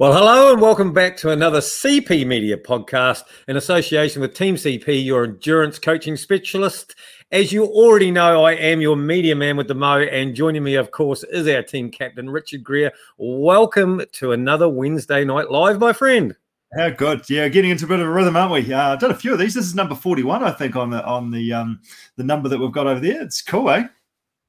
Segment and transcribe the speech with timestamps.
[0.00, 5.04] Well, hello and welcome back to another CP Media podcast in association with Team CP,
[5.04, 6.94] your endurance coaching specialist.
[7.32, 10.76] As you already know, I am your media man with the Mo, and joining me,
[10.76, 12.92] of course, is our team captain, Richard Greer.
[13.16, 16.36] Welcome to another Wednesday night live, my friend.
[16.76, 18.72] How good, yeah, getting into a bit of a rhythm, aren't we?
[18.72, 19.54] Uh, I've done a few of these.
[19.54, 21.80] This is number forty-one, I think, on the on the um
[22.14, 23.20] the number that we've got over there.
[23.20, 23.88] It's cool, eh?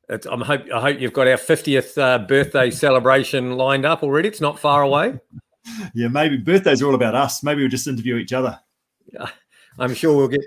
[0.09, 4.27] It's, I'm hope I hope you've got our 50th uh, birthday celebration lined up already.
[4.27, 5.19] It's not far away.
[5.93, 7.43] yeah, maybe birthdays are all about us.
[7.43, 8.59] Maybe we'll just interview each other.
[9.13, 9.29] Yeah,
[9.77, 10.41] I'm sure we'll get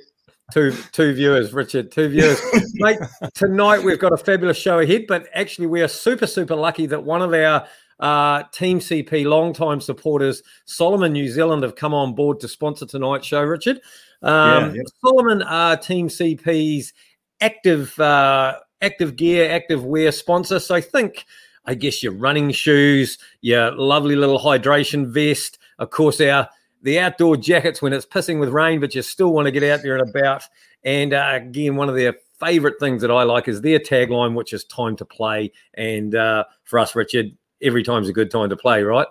[0.52, 2.40] two two viewers, Richard, two viewers.
[2.74, 2.98] Mate,
[3.34, 7.04] tonight we've got a fabulous show ahead, but actually we are super super lucky that
[7.04, 7.66] one of our
[8.00, 13.28] uh, Team CP long-time supporters, Salomon New Zealand, have come on board to sponsor tonight's
[13.28, 13.80] show, Richard.
[14.22, 14.82] Um, yeah, yeah.
[15.00, 16.92] Salomon are Team CP's
[17.40, 20.58] active uh, active gear, active wear sponsor.
[20.58, 21.24] So I think,
[21.64, 26.48] I guess, your running shoes, your lovely little hydration vest, of course, our
[26.82, 29.82] the outdoor jackets when it's pissing with rain, but you still want to get out
[29.82, 30.42] there and about.
[30.84, 34.52] And uh, again, one of their favorite things that I like is their tagline, which
[34.52, 35.52] is time to play.
[35.74, 39.06] And uh, for us, Richard, every time's a good time to play, right?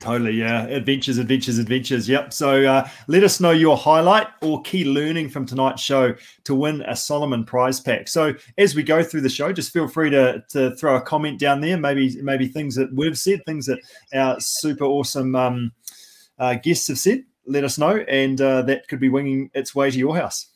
[0.00, 0.64] Totally, yeah.
[0.66, 2.08] Adventures, adventures, adventures.
[2.08, 2.32] Yep.
[2.32, 6.82] So uh, let us know your highlight or key learning from tonight's show to win
[6.82, 8.06] a Salomon prize pack.
[8.06, 11.40] So as we go through the show, just feel free to, to throw a comment
[11.40, 11.76] down there.
[11.76, 13.80] Maybe maybe things that we've said, things that
[14.14, 15.72] our super awesome um,
[16.38, 17.24] uh, guests have said.
[17.44, 20.48] Let us know, and uh, that could be winging its way to your house.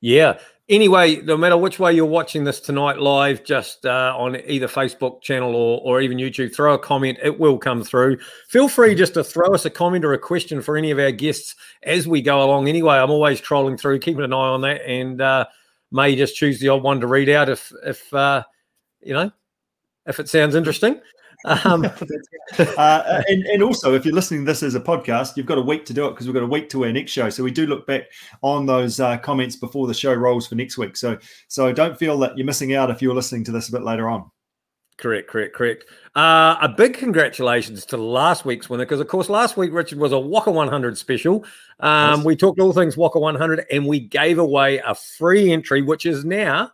[0.00, 4.68] Yeah, anyway, no matter which way you're watching this tonight live, just uh, on either
[4.68, 7.18] Facebook channel or, or even YouTube, throw a comment.
[7.22, 8.18] It will come through.
[8.48, 11.12] Feel free just to throw us a comment or a question for any of our
[11.12, 12.68] guests as we go along.
[12.68, 15.46] Anyway, I'm always trolling through, keeping an eye on that, and uh,
[15.90, 18.42] may just choose the odd one to read out if if uh,
[19.00, 19.30] you know
[20.06, 21.00] if it sounds interesting.
[21.44, 21.84] Um,
[22.58, 25.62] uh, and, and also, if you're listening to this as a podcast, you've got a
[25.62, 27.28] week to do it because we've got a week to our next show.
[27.30, 28.04] So we do look back
[28.42, 30.96] on those uh, comments before the show rolls for next week.
[30.96, 31.18] So
[31.48, 34.08] so don't feel that you're missing out if you're listening to this a bit later
[34.08, 34.30] on.
[34.96, 35.86] Correct, correct, correct.
[36.14, 40.12] Uh, a big congratulations to last week's winner because, of course, last week Richard was
[40.12, 41.44] a Waka 100 special.
[41.80, 46.06] Um, We talked all things Waka 100, and we gave away a free entry, which
[46.06, 46.70] is now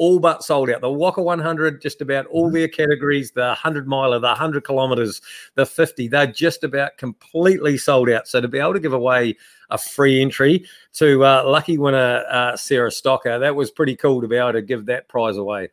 [0.00, 0.80] all but sold out.
[0.80, 2.54] The WOCA 100, just about all mm-hmm.
[2.54, 5.20] their categories, the 100 miler, the 100 kilometers,
[5.56, 8.26] the 50, they're just about completely sold out.
[8.26, 9.36] So to be able to give away
[9.68, 14.26] a free entry to uh, lucky winner uh, Sarah Stocker, that was pretty cool to
[14.26, 15.68] be able to give that prize away.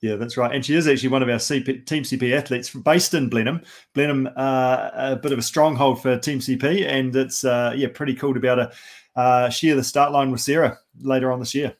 [0.00, 0.54] Yeah, that's right.
[0.54, 3.60] And she is actually one of our CP, Team CP athletes based in Blenheim.
[3.94, 6.86] Blenheim, uh, a bit of a stronghold for Team CP.
[6.86, 8.72] And it's, uh, yeah, pretty cool to be able to
[9.16, 11.76] uh, share the start line with Sarah later on this year.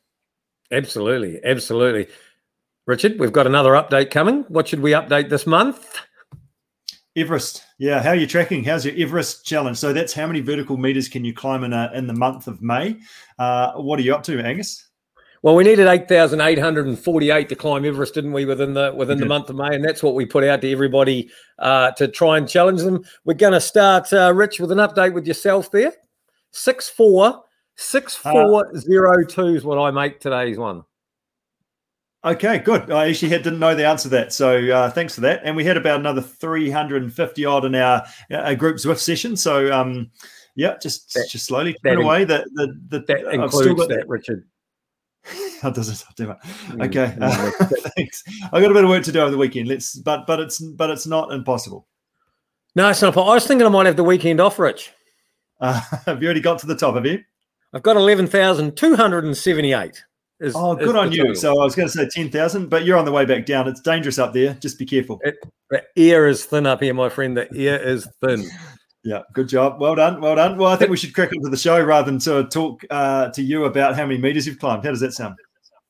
[0.71, 2.09] Absolutely, absolutely.
[2.87, 4.45] Richard, we've got another update coming.
[4.49, 6.01] What should we update this month?
[7.17, 7.65] Everest.
[7.79, 8.63] Yeah, how are you tracking?
[8.65, 9.77] How's your Everest challenge?
[9.77, 12.63] So that's how many vertical meters can you climb in a, in the month of
[12.63, 12.97] May?
[13.39, 14.87] Uh, what are you up to, Angus?
[15.43, 18.45] Well, we needed eight thousand eight hundred and forty-eight to climb Everest, didn't we?
[18.45, 21.31] Within the within the month of May, and that's what we put out to everybody
[21.61, 23.05] uh, to try and challenge them.
[23.25, 25.93] We're going to start, uh, Rich, with an update with yourself there.
[26.51, 27.45] Six four
[27.81, 30.83] Six four zero two is what I make today's one.
[32.25, 32.91] Okay, good.
[32.91, 35.43] I actually had, didn't know the answer to that, so uh, thanks for that.
[35.45, 38.99] And we had about another three hundred and fifty odd in our, our group Zwift
[38.99, 39.37] session.
[39.37, 40.11] So um,
[40.57, 42.25] yeah, just that, just slowly put away.
[42.25, 44.45] That the, the, that includes that, that, Richard.
[45.63, 46.05] How does it?
[46.17, 46.37] Do it.
[46.43, 47.51] Mm, okay, uh,
[47.97, 48.25] thanks.
[48.53, 49.69] I got a bit of work to do over the weekend.
[49.69, 51.87] Let's, but but it's but it's not impossible.
[52.75, 53.17] No, it's not.
[53.17, 54.91] I was thinking I might have the weekend off, Rich.
[55.61, 56.97] Uh, have you already got to the top?
[56.97, 57.23] Have you?
[57.73, 60.05] I've got 11,278.
[60.55, 61.35] oh, good on you.
[61.35, 63.69] So I was going to say 10,000, but you're on the way back down.
[63.69, 64.55] It's dangerous up there.
[64.55, 65.21] Just be careful.
[65.23, 65.37] It,
[65.71, 67.37] the air is thin up here, my friend.
[67.37, 68.49] The air is thin.
[69.05, 69.81] Yeah, good job.
[69.81, 70.21] Well done.
[70.21, 70.59] Well done.
[70.59, 73.43] Well, I think we should crack into the show rather than to talk uh, to
[73.43, 74.85] you about how many meters you've climbed.
[74.85, 75.37] How does that sound?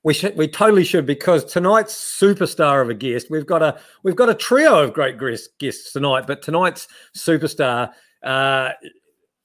[0.04, 3.28] We should, we totally should because tonight's superstar of a guest.
[3.28, 5.18] We've got a we've got a trio of great
[5.58, 6.86] guests tonight, but tonight's
[7.16, 7.90] superstar,
[8.22, 8.70] uh,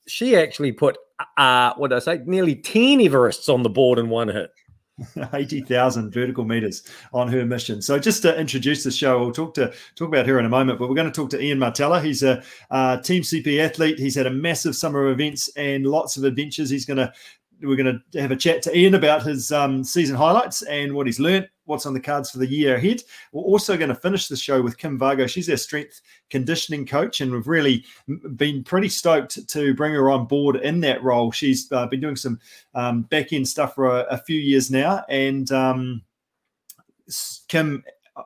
[0.07, 0.97] she actually put
[1.37, 2.21] uh, what did I say?
[2.25, 4.51] Nearly 10 Everests on the board in one hit.
[5.33, 6.83] 80,000 vertical meters
[7.13, 7.81] on her mission.
[7.81, 10.77] So just to introduce the show, we'll talk to talk about her in a moment,
[10.77, 11.99] but we're going to talk to Ian Martella.
[11.99, 13.97] He's a uh, Team CP athlete.
[13.97, 16.69] He's had a massive summer of events and lots of adventures.
[16.69, 17.11] He's going to
[17.63, 21.05] we're going to have a chat to Ian about his um, season highlights and what
[21.05, 23.01] he's learned, what's on the cards for the year ahead.
[23.31, 25.27] We're also going to finish the show with Kim Vargo.
[25.27, 27.85] She's our strength conditioning coach, and we've really
[28.35, 31.31] been pretty stoked to bring her on board in that role.
[31.31, 32.39] She's uh, been doing some
[32.75, 36.01] um, back end stuff for a, a, few years now, and um,
[37.47, 37.83] Kim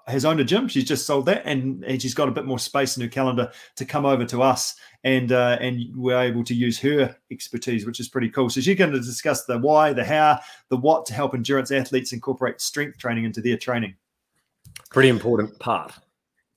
[0.08, 0.68] has owned a gym.
[0.68, 3.52] She's just sold that, and, and she's got a bit more space in her calendar
[3.76, 8.00] to come over to us, and uh, and we're able to use her expertise, which
[8.00, 8.50] is pretty cool.
[8.50, 10.40] So she's going to discuss the why, the how,
[10.70, 13.96] the what to help endurance athletes incorporate strength training into their training.
[14.92, 15.94] Pretty important part.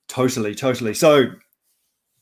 [0.07, 0.93] Totally, totally.
[0.93, 1.31] So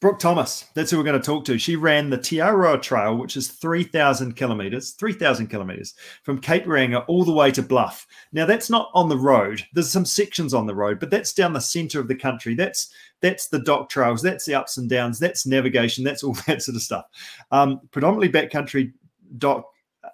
[0.01, 1.57] Brooke Thomas, that's who we're going to talk to.
[1.57, 5.93] She ran the Te Araroa Trail, which is 3,000 kilometers, 3,000 kilometers
[6.23, 8.07] from Cape Reinga all the way to Bluff.
[8.31, 9.61] Now, that's not on the road.
[9.73, 12.55] There's some sections on the road, but that's down the center of the country.
[12.55, 16.61] That's that's the DOC trails, that's the ups and downs, that's navigation, that's all that
[16.61, 17.05] sort of stuff.
[17.51, 18.93] Um, predominantly backcountry
[19.37, 19.65] DOC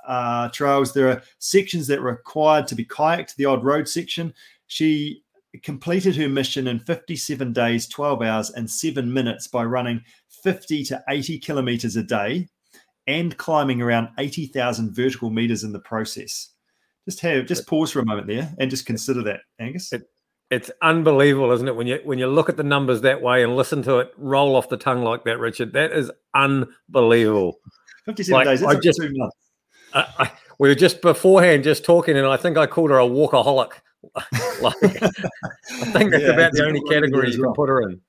[0.08, 0.94] uh, trails.
[0.94, 4.34] There are sections that required to be kayaked, the odd road section.
[4.66, 5.24] She
[5.64, 10.02] completed her mission in 57 days, 12 hours, and seven minutes by running
[10.44, 12.48] 50 to 80 kilometers a day
[13.08, 16.50] and climbing around 80,000 vertical meters in the process.
[17.06, 19.94] Just have just pause for a moment there and just consider that, Angus.
[19.94, 20.10] It,
[20.50, 21.76] it's unbelievable, isn't it?
[21.76, 24.56] When you when you look at the numbers that way and listen to it roll
[24.56, 27.60] off the tongue like that, Richard, that is unbelievable.
[28.06, 28.62] 57 like, days.
[28.62, 29.02] That's I just.
[29.94, 33.08] I, I, we were just beforehand just talking, and I think I called her a
[33.08, 33.72] walkaholic.
[34.62, 34.90] like, I
[35.92, 38.02] think that's yeah, about the only category you can put her in.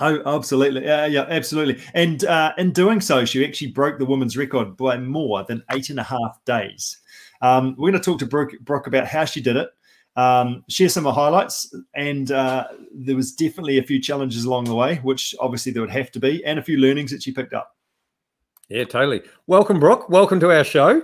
[0.00, 0.84] Oh, absolutely.
[0.84, 1.82] Yeah, yeah, absolutely.
[1.94, 5.90] And uh, in doing so, she actually broke the women's record by more than eight
[5.90, 6.98] and a half days.
[7.40, 9.70] Um, we're going to talk to Brooke, Brooke about how she did it,
[10.16, 14.64] um, share some of the highlights, and uh, there was definitely a few challenges along
[14.64, 17.32] the way, which obviously there would have to be, and a few learnings that she
[17.32, 17.76] picked up.
[18.68, 19.22] Yeah, totally.
[19.46, 20.08] Welcome, Brooke.
[20.08, 21.02] Welcome to our show.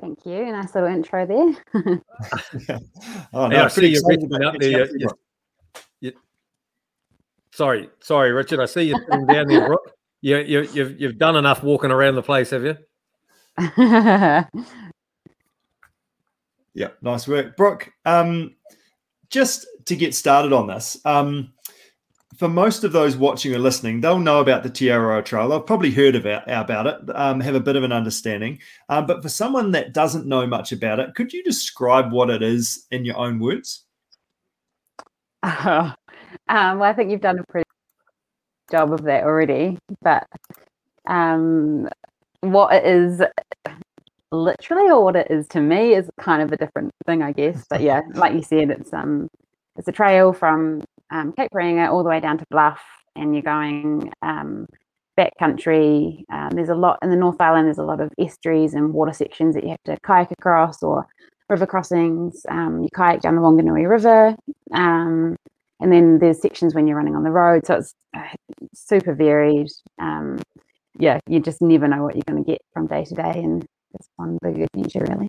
[0.00, 0.46] Thank you.
[0.46, 1.54] Nice little intro there.
[3.32, 4.00] oh, no, yeah, I see you
[4.44, 4.88] up there.
[4.96, 5.08] You,
[6.00, 6.12] you,
[7.52, 8.60] sorry, sorry, Richard.
[8.60, 9.92] I see you sitting down there, Brooke.
[10.20, 12.76] You, you, you've you've done enough walking around the place, have you?
[16.74, 17.90] yeah, nice work, Brooke.
[18.04, 18.56] Um,
[19.30, 21.53] just to get started on this, um,
[22.36, 25.48] for most of those watching or listening, they'll know about the Araroa Trail.
[25.48, 28.58] They've probably heard about, about it, um, have a bit of an understanding.
[28.88, 32.42] Um, but for someone that doesn't know much about it, could you describe what it
[32.42, 33.84] is in your own words?
[35.42, 35.92] Uh,
[36.48, 37.64] um, well, I think you've done a pretty
[38.70, 39.78] job of that already.
[40.02, 40.26] But
[41.06, 41.88] um,
[42.40, 43.22] what it is
[44.32, 47.64] literally, or what it is to me, is kind of a different thing, I guess.
[47.68, 49.28] But yeah, like you said, it's um,
[49.76, 50.82] it's a trail from
[51.14, 52.80] um, Cape Reinga all the way down to Bluff,
[53.14, 54.66] and you're going um,
[55.18, 56.24] backcountry.
[56.30, 57.66] Um, there's a lot in the North Island.
[57.66, 61.06] There's a lot of estuaries and water sections that you have to kayak across, or
[61.48, 62.44] river crossings.
[62.48, 64.36] Um, you kayak down the Wanganui River,
[64.72, 65.36] um,
[65.80, 67.64] and then there's sections when you're running on the road.
[67.64, 68.28] So it's uh,
[68.74, 69.68] super varied.
[70.00, 70.40] Um,
[70.98, 73.64] yeah, you just never know what you're going to get from day to day, and
[73.94, 75.28] it's one big adventure, really.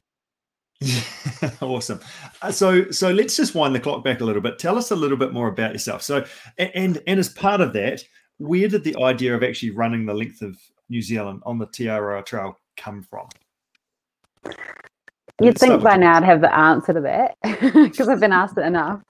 [1.61, 1.99] awesome.
[2.41, 4.59] Uh, so, so let's just wind the clock back a little bit.
[4.59, 6.01] Tell us a little bit more about yourself.
[6.01, 6.25] So,
[6.57, 8.03] and and as part of that,
[8.37, 10.57] where did the idea of actually running the length of
[10.89, 13.27] New Zealand on the Araroa Trail come from?
[15.41, 17.35] You'd think by now I'd have the answer to that
[17.73, 19.01] because I've been asked it enough.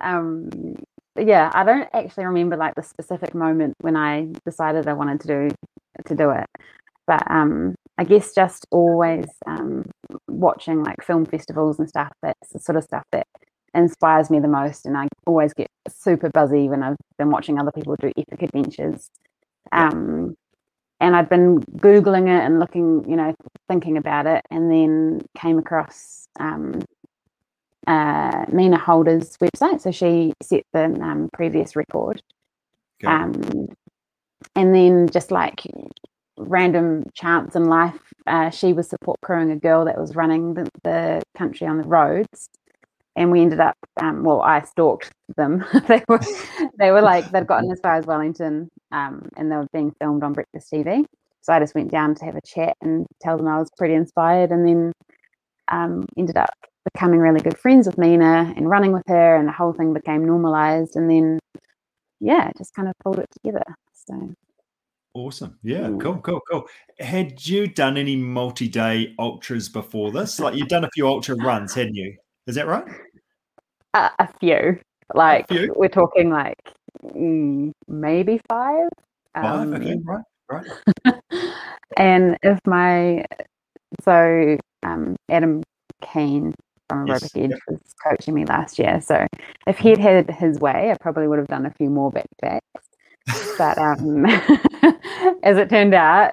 [0.00, 0.76] Um,
[1.16, 5.26] yeah, I don't actually remember like the specific moment when I decided I wanted to
[5.26, 5.50] do
[6.06, 6.46] to do it,
[7.06, 9.84] but um, I guess just always um,
[10.26, 12.10] watching like film festivals and stuff.
[12.22, 13.26] That's the sort of stuff that
[13.74, 17.70] inspires me the most, and I always get super buzzy when I've been watching other
[17.70, 19.10] people do epic adventures.
[19.70, 20.34] Um,
[20.98, 23.34] and I'd been googling it and looking, you know,
[23.68, 26.80] thinking about it, and then came across um,
[27.86, 29.82] uh, Mina Holder's website.
[29.82, 32.22] So she set the um, previous record.
[33.04, 33.12] Okay.
[33.12, 33.68] Um,
[34.56, 35.66] and then just like
[36.40, 40.68] random chance in life, uh, she was support crewing a girl that was running the,
[40.84, 42.48] the country on the roads.
[43.16, 45.64] And we ended up, um, well, I stalked them.
[45.88, 46.20] they were,
[46.78, 50.22] they were like they'd gotten as far as Wellington, um, and they were being filmed
[50.22, 51.04] on Breakfast TV.
[51.42, 53.94] So I just went down to have a chat and tell them I was pretty
[53.94, 54.92] inspired, and then
[55.68, 56.50] um, ended up
[56.92, 60.24] becoming really good friends with Mina and running with her, and the whole thing became
[60.24, 60.96] normalized.
[60.96, 61.38] And then,
[62.20, 63.64] yeah, just kind of pulled it together.
[63.92, 64.34] So
[65.14, 65.58] Awesome.
[65.62, 65.98] Yeah, Ooh.
[65.98, 66.66] cool, cool, cool.
[67.00, 70.38] Had you done any multi day ultras before this?
[70.38, 72.16] Like you've done a few ultra runs, hadn't you?
[72.46, 72.84] Is that right?
[73.94, 74.78] Uh, a few.
[75.12, 75.74] Like a few?
[75.76, 76.58] we're talking like
[77.04, 78.88] mm, maybe five.
[79.34, 81.14] Five, um, okay, right, right.
[81.96, 83.24] and if my
[84.04, 85.62] so um, Adam
[86.02, 86.54] Keane
[86.88, 87.58] from yes, Aerobic Edge yep.
[87.68, 89.00] was coaching me last year.
[89.00, 89.26] So
[89.66, 92.60] if he'd had his way, I probably would have done a few more back to
[93.26, 93.56] backs.
[93.58, 94.26] But um,
[95.42, 96.32] as it turned out,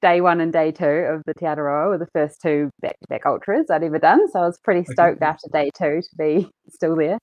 [0.00, 3.06] day one and day two of the Te Araroa were the first two back to
[3.08, 4.30] back ultras I'd ever done.
[4.30, 5.26] So I was pretty stoked okay.
[5.26, 7.18] after day two to be still there.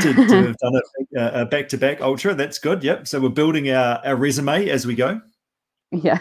[0.00, 0.80] to, to have done
[1.16, 2.34] a, a back-to-back ultra.
[2.34, 2.82] That's good.
[2.82, 3.06] Yep.
[3.06, 5.20] So we're building our, our resume as we go.
[5.90, 6.18] Yeah.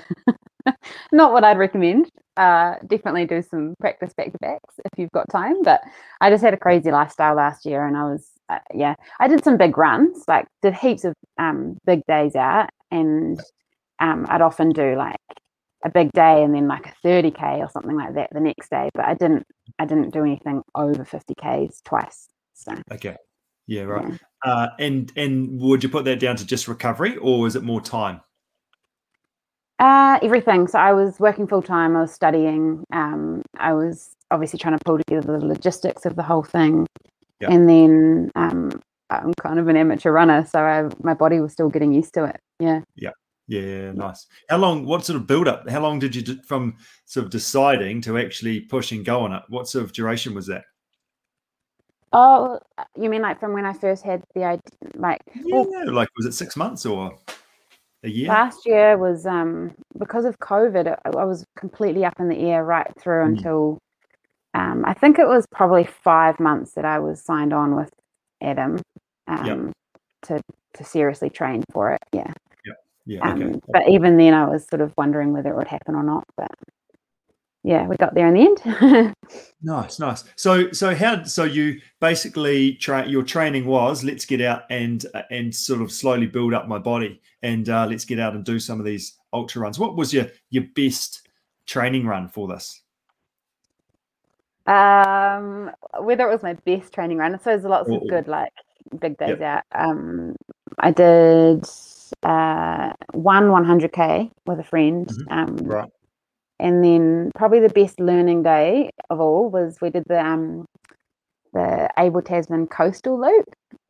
[1.12, 2.10] Not what I'd recommend.
[2.38, 5.64] Uh, definitely do some practice back to backs if you've got time.
[5.64, 5.82] But
[6.20, 9.44] I just had a crazy lifestyle last year, and I was uh, yeah, I did
[9.44, 13.40] some big runs, like did heaps of um, big days out, and
[14.02, 15.16] um, I'd often do like
[15.86, 18.90] a big day and then like a 30k or something like that the next day.
[18.94, 19.46] But I didn't
[19.80, 22.28] I didn't do anything over 50ks twice.
[22.54, 23.16] So okay,
[23.68, 24.08] yeah, right.
[24.10, 24.18] Yeah.
[24.44, 27.82] Uh, and and would you put that down to just recovery, or is it more
[27.82, 28.22] time?
[29.80, 30.68] Uh, everything.
[30.68, 31.96] So I was working full time.
[31.96, 32.84] I was studying.
[32.92, 36.88] Um, I was obviously trying to pull together the logistics of the whole thing,
[37.40, 37.52] yep.
[37.52, 41.70] and then um, I'm kind of an amateur runner, so I, my body was still
[41.70, 42.40] getting used to it.
[42.60, 42.82] Yeah.
[42.96, 43.12] Yeah.
[43.52, 44.28] Yeah, nice.
[44.48, 44.86] How long?
[44.86, 45.70] What sort of build up?
[45.70, 49.34] How long did you do, from sort of deciding to actually push and go on
[49.34, 49.44] it?
[49.50, 50.64] What sort of duration was that?
[52.14, 52.60] Oh,
[52.96, 54.62] you mean like from when I first had the idea?
[54.96, 57.14] Like, yeah, well, like was it six months or?
[58.04, 58.30] a year?
[58.30, 60.96] Last year was um, because of COVID.
[61.06, 63.28] I was completely up in the air right through mm.
[63.28, 63.80] until
[64.54, 67.90] um, I think it was probably five months that I was signed on with
[68.42, 68.80] Adam
[69.28, 69.74] um, yep.
[70.24, 70.42] to
[70.76, 72.02] to seriously train for it.
[72.14, 72.32] Yeah.
[73.12, 73.20] Yeah.
[73.26, 73.34] Yeah.
[73.34, 73.44] Okay.
[73.44, 76.24] Um, but even then, I was sort of wondering whether it would happen or not.
[76.38, 76.52] But
[77.64, 79.16] yeah, we got there in the end.
[79.62, 80.24] nice, nice.
[80.36, 81.24] So, so how?
[81.24, 83.10] So you basically train.
[83.10, 86.80] Your training was let's get out and uh, and sort of slowly build up my
[86.80, 89.78] body, and uh, let's get out and do some of these ultra runs.
[89.78, 91.28] What was your your best
[91.66, 92.82] training run for this?
[94.68, 98.54] Um, whether it was my best training run, I suppose lots of good like
[99.00, 99.66] big days yep.
[99.74, 99.90] out.
[99.90, 100.36] Um,
[100.80, 101.66] I did
[102.24, 105.08] uh one 100k with a friend.
[105.08, 105.34] Mm-hmm.
[105.34, 105.90] Um, right
[106.62, 110.66] and then probably the best learning day of all was we did the um,
[111.54, 113.46] the Abel Tasman coastal loop,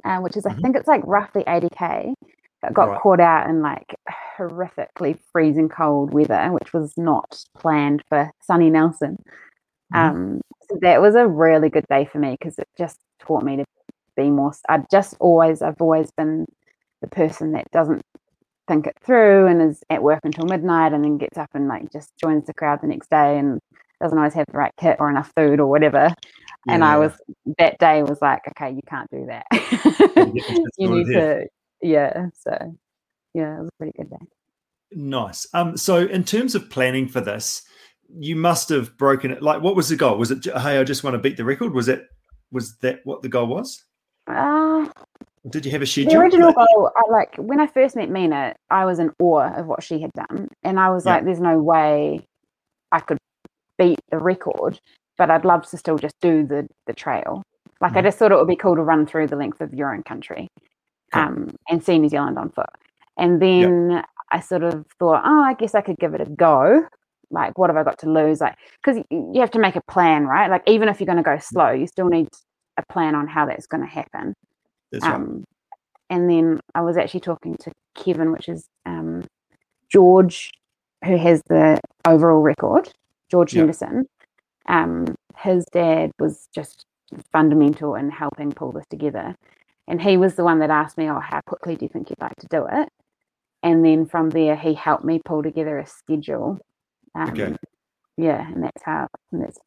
[0.05, 0.57] uh, which is mm-hmm.
[0.57, 2.13] I think it's like roughly 80k.
[2.61, 3.01] But got right.
[3.01, 3.95] caught out in like
[4.37, 9.17] horrifically freezing cold weather, which was not planned for sunny Nelson.
[9.93, 9.97] Mm-hmm.
[9.97, 13.57] Um, so that was a really good day for me because it just taught me
[13.57, 13.65] to
[14.15, 14.53] be more.
[14.69, 16.45] I just always, I've always been
[17.01, 18.03] the person that doesn't
[18.67, 21.91] think it through and is at work until midnight and then gets up and like
[21.91, 23.59] just joins the crowd the next day and
[24.01, 26.13] doesn't always have the right kit or enough food or whatever.
[26.67, 26.73] Yeah.
[26.73, 27.13] And I was
[27.57, 29.45] that day was like, okay, you can't do that.
[30.77, 31.47] you need to,
[31.81, 32.27] yeah.
[32.39, 32.75] So
[33.33, 34.25] yeah, it was a pretty good day.
[34.93, 35.47] Nice.
[35.53, 37.63] Um, so in terms of planning for this,
[38.19, 39.41] you must have broken it.
[39.41, 40.17] Like, what was the goal?
[40.17, 41.73] Was it, hey, I just want to beat the record?
[41.73, 42.07] Was it,
[42.51, 43.83] was that what the goal was?
[44.27, 44.87] Uh,
[45.49, 46.11] did you have a schedule?
[46.11, 49.65] The original goal, I like when I first met Mina, I was in awe of
[49.65, 51.15] what she had done, and I was yeah.
[51.15, 52.25] like, "There's no way
[52.91, 53.17] I could
[53.77, 54.79] beat the record,
[55.17, 57.43] but I'd love to still just do the the trail.
[57.79, 57.97] Like, mm.
[57.97, 60.03] I just thought it would be cool to run through the length of your own
[60.03, 60.47] country,
[61.13, 61.23] cool.
[61.23, 62.69] um, and see New Zealand on foot.
[63.17, 64.05] And then yeah.
[64.31, 66.85] I sort of thought, oh, I guess I could give it a go.
[67.31, 68.41] Like, what have I got to lose?
[68.41, 70.49] Like, because you have to make a plan, right?
[70.49, 71.43] Like, even if you're going to go mm.
[71.43, 72.27] slow, you still need
[72.77, 74.35] a plan on how that's going to happen.
[74.91, 75.43] That's um, right.
[76.09, 79.23] And then I was actually talking to Kevin, which is um,
[79.89, 80.51] George,
[81.05, 82.89] who has the overall record,
[83.29, 83.59] George yeah.
[83.59, 84.07] Henderson.
[84.67, 86.85] Um, his dad was just
[87.31, 89.35] fundamental in helping pull this together.
[89.87, 92.21] And he was the one that asked me, Oh, how quickly do you think you'd
[92.21, 92.89] like to do it?
[93.63, 96.59] And then from there, he helped me pull together a schedule.
[97.15, 97.55] Um, okay
[98.21, 99.59] yeah, and that's how and that's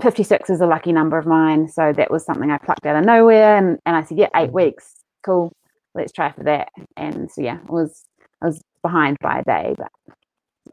[0.00, 1.68] 56 is a lucky number of mine.
[1.68, 3.56] So that was something I plucked out of nowhere.
[3.56, 4.54] And, and I said, yeah, eight mm-hmm.
[4.54, 5.04] weeks.
[5.22, 5.52] Cool.
[5.94, 6.68] Let's try for that.
[6.96, 8.04] And so, yeah, I was,
[8.42, 9.88] I was behind by a day, but.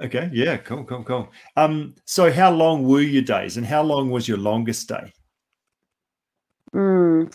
[0.02, 0.30] Okay.
[0.34, 0.58] Yeah.
[0.58, 0.84] Cool.
[0.84, 1.04] Cool.
[1.04, 1.32] Cool.
[1.56, 5.14] Um, so how long were your days and how long was your longest day?
[6.74, 7.34] Mm,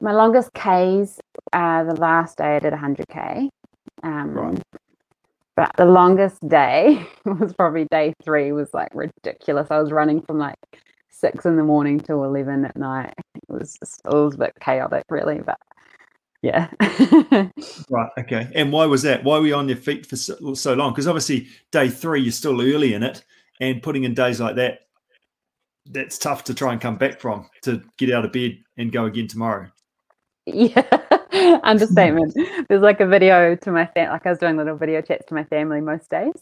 [0.00, 1.18] my longest Ks,
[1.54, 3.48] uh, the last day I did 100K.
[4.02, 4.62] Um, right.
[5.56, 9.68] But the longest day was probably day three, was like ridiculous.
[9.70, 10.56] I was running from like
[11.10, 13.14] six in the morning till 11 at night.
[13.34, 15.58] It was just, it was a bit chaotic, really, but
[16.42, 16.68] yeah.
[17.90, 18.10] right.
[18.18, 18.48] Okay.
[18.54, 19.24] And why was that?
[19.24, 20.92] Why were you on your feet for so, so long?
[20.92, 23.24] Because obviously, day three, you're still early in it,
[23.60, 24.80] and putting in days like that,
[25.86, 29.06] that's tough to try and come back from to get out of bed and go
[29.06, 29.68] again tomorrow.
[30.48, 30.84] Yeah.
[31.66, 32.34] Understatement.
[32.68, 35.34] There's like a video to my family, like I was doing little video chats to
[35.34, 36.34] my family most days.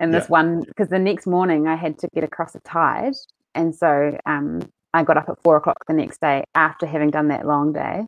[0.00, 0.30] And this yeah.
[0.30, 3.14] one, because the next morning I had to get across a tide.
[3.54, 4.62] And so um,
[4.94, 8.06] I got up at four o'clock the next day after having done that long day.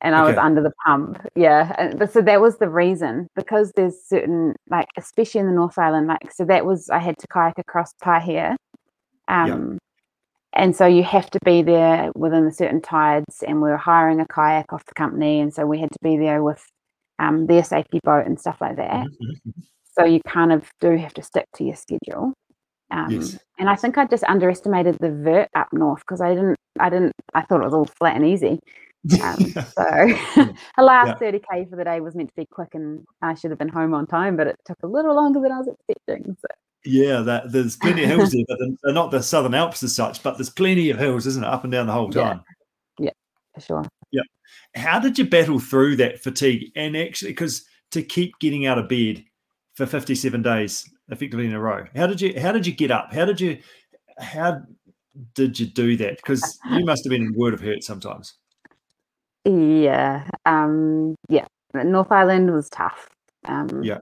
[0.00, 0.32] And I okay.
[0.32, 1.24] was under the pump.
[1.34, 1.74] Yeah.
[1.78, 6.08] And, so that was the reason because there's certain, like, especially in the North Island,
[6.08, 8.56] like, so that was, I had to kayak across Paihia.
[9.28, 9.78] Um,
[10.54, 14.20] and so you have to be there within the certain tides and we were hiring
[14.20, 16.64] a kayak off the company and so we had to be there with
[17.18, 19.62] um, their safety boat and stuff like that Mhm.
[19.96, 22.32] so you kind of do have to stick to your schedule
[22.90, 23.38] um, Yes.
[23.58, 27.12] and i think i just underestimated the vert up north because i didn't i didn't
[27.34, 28.58] i thought it was all flat and easy
[29.22, 29.36] um,
[29.76, 29.84] so
[30.76, 31.30] the last Yeah.
[31.30, 33.94] 30k for the day was meant to be quick and i should have been home
[33.94, 36.48] on time but it took a little longer than i was expecting so
[36.84, 40.22] yeah, that there's plenty of hills there, but they're- not the Southern Alps as such.
[40.22, 42.42] But there's plenty of hills, isn't it, up and down the whole time?
[42.98, 43.06] Yeah.
[43.10, 43.14] time?
[43.54, 44.22] for sure Yeah.
[44.74, 46.72] How did you battle through that fatigue?
[46.76, 49.24] And actually, because to keep getting out of bed
[49.74, 53.12] for 57 days effectively in a row, how did you how did you get up?
[53.12, 53.58] How did you
[54.18, 54.62] how
[55.34, 56.16] did you do that?
[56.16, 58.34] Because you must have been in word of hurt sometimes.
[59.44, 61.46] Yeah, um, yeah.
[61.74, 63.08] North Island was tough.
[63.46, 63.98] Um, Yeah.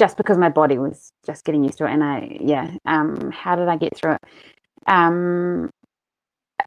[0.00, 2.70] Just because my body was just getting used to it, and I, yeah.
[2.86, 4.20] Um, how did I get through it?
[4.86, 5.68] Um,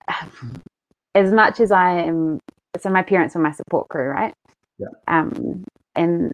[1.15, 2.37] as much as I am,
[2.79, 4.35] so my parents were my support crew, right?
[4.77, 4.89] Yeah.
[5.07, 5.63] Um,
[5.95, 6.31] and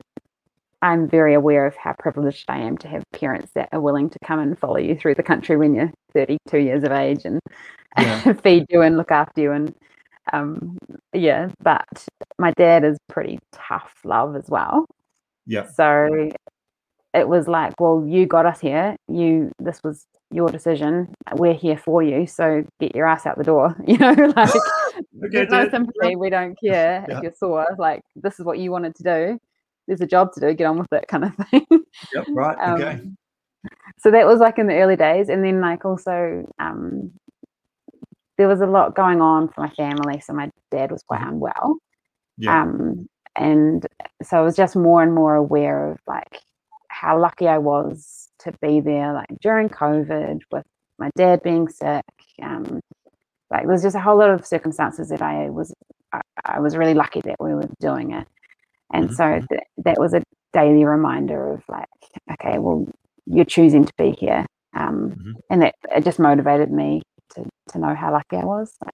[0.81, 4.19] I'm very aware of how privileged I am to have parents that are willing to
[4.25, 7.39] come and follow you through the country when you're 32 years of age and
[7.97, 8.33] Yeah.
[8.43, 9.73] feed you and look after you and
[10.33, 10.77] um
[11.13, 11.87] yeah but
[12.37, 14.85] my dad is pretty tough love as well
[15.47, 15.65] Yeah.
[15.65, 16.29] so
[17.13, 21.77] it was like well you got us here you this was your decision we're here
[21.77, 24.49] for you so get your ass out the door you know like
[25.23, 27.17] Okay, there's no sympathy we don't care Yeah.
[27.17, 29.39] if you're sore like this is what you wanted to do
[29.87, 31.65] there's a job to do get on with it kind of thing
[32.13, 32.25] Yep.
[32.29, 32.57] Right.
[32.79, 32.91] Okay.
[32.91, 33.17] um,
[33.97, 37.11] so that was like in the early days and then like also um
[38.37, 41.29] there was a lot going on for my family so my dad was quite Mhm.
[41.29, 41.77] unwell
[42.37, 42.61] Yeah.
[42.61, 43.85] um and
[44.23, 46.39] so i was just more and more aware of like
[46.99, 50.65] how lucky i was to be there like during covid with
[50.97, 52.03] my dad being sick
[52.43, 52.79] um
[53.51, 55.73] like there's just a whole lot of circumstances that i was
[56.13, 58.27] i, I was really lucky that we were doing it
[58.91, 61.87] and Mhm, so th- that was a daily reminder of like
[62.33, 62.85] okay well
[63.25, 65.33] you're choosing to be here um Mhm.
[65.49, 67.01] and that it just motivated me
[67.35, 68.93] to to know how lucky i was Like,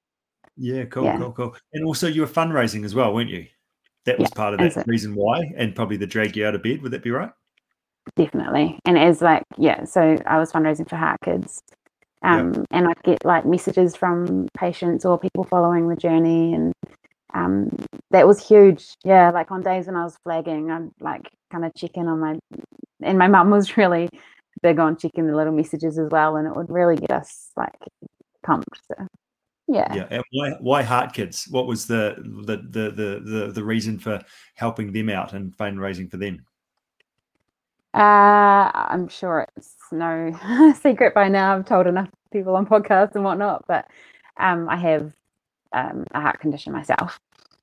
[0.57, 1.17] Yeah, cool, Yeah.
[1.17, 1.55] cool, cool.
[1.73, 3.47] And also, you were fundraising as well, weren't you?
[4.05, 6.63] That was Yeah, part of that reason why, and probably the drag you out of
[6.63, 6.81] bed.
[6.81, 7.31] Would that be right?
[8.15, 11.61] Definitely and as like yeah so i was fundraising for heart kids
[12.23, 12.39] Yeah.
[12.39, 16.73] um and i'd get like messages from patients or people following the journey and
[17.33, 17.69] um
[18.11, 21.73] that was huge yeah like on days when i was flagging i'd like kind of
[21.75, 22.39] check in on my
[23.01, 24.07] and my mum was really
[24.61, 27.75] big on checking the little messages as well and it would really get us like
[28.43, 29.07] pumped so
[29.67, 30.07] yeah Yeah.
[30.11, 31.47] And why, why Heart Kids?
[31.49, 34.21] What was the, the the the the reason for
[34.53, 36.45] helping them out and fundraising for them?
[37.95, 40.37] Uh, I'm sure it's no
[40.81, 41.55] secret by now.
[41.57, 43.87] I've told enough people on podcasts and whatnot, but
[44.37, 45.13] um, I have
[45.73, 47.19] um, a heart condition myself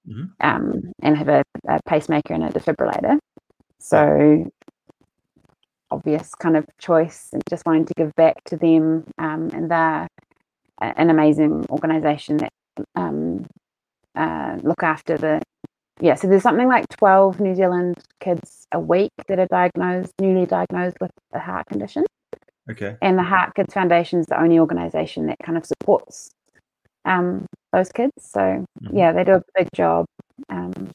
[0.09, 0.31] Mhm.
[0.41, 3.19] um, and have a, a pacemaker and a defibrillator.
[3.81, 4.51] So,
[5.91, 9.05] obvious kind of choice and just wanting to give back to them.
[9.19, 10.09] Um, and they're
[10.81, 12.53] an amazing organization that
[12.97, 13.47] um,
[14.17, 15.43] uh, look after the
[16.03, 20.47] yeah, so there's something like 12 New Zealand kids a week that are diagnosed, newly
[20.47, 22.05] diagnosed with a heart condition.
[22.69, 22.97] Okay.
[23.01, 26.31] And the Heart Kids Foundation is the only organisation that kind of supports
[27.05, 28.13] um, those kids.
[28.19, 28.91] So, Mhm.
[28.93, 30.07] yeah, they do a big job.
[30.49, 30.91] Um,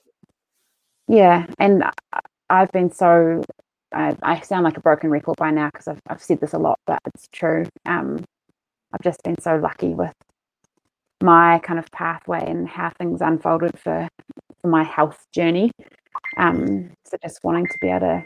[1.08, 1.86] yeah, and
[2.50, 3.42] I've been so,
[3.94, 6.60] I, I sound like a broken record by now because I've, I've said this a
[6.60, 7.66] lot, but it's true.
[7.86, 8.26] Um,
[8.92, 10.12] I've just been so lucky with
[11.24, 14.10] my kind of pathway and how things unfolded for
[14.68, 15.72] for my health journey.
[16.38, 18.26] Um, so just wanting to be able to,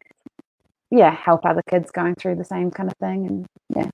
[0.89, 3.27] yeah, help other kids going through the same kind of thing.
[3.27, 3.89] And yeah,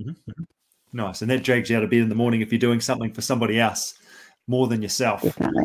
[0.00, 0.46] Mhm, mhm.
[0.92, 1.22] Nice.
[1.22, 3.22] And that drags you out of bed in the morning if you're doing something for
[3.22, 3.94] somebody else
[4.48, 5.22] more than yourself.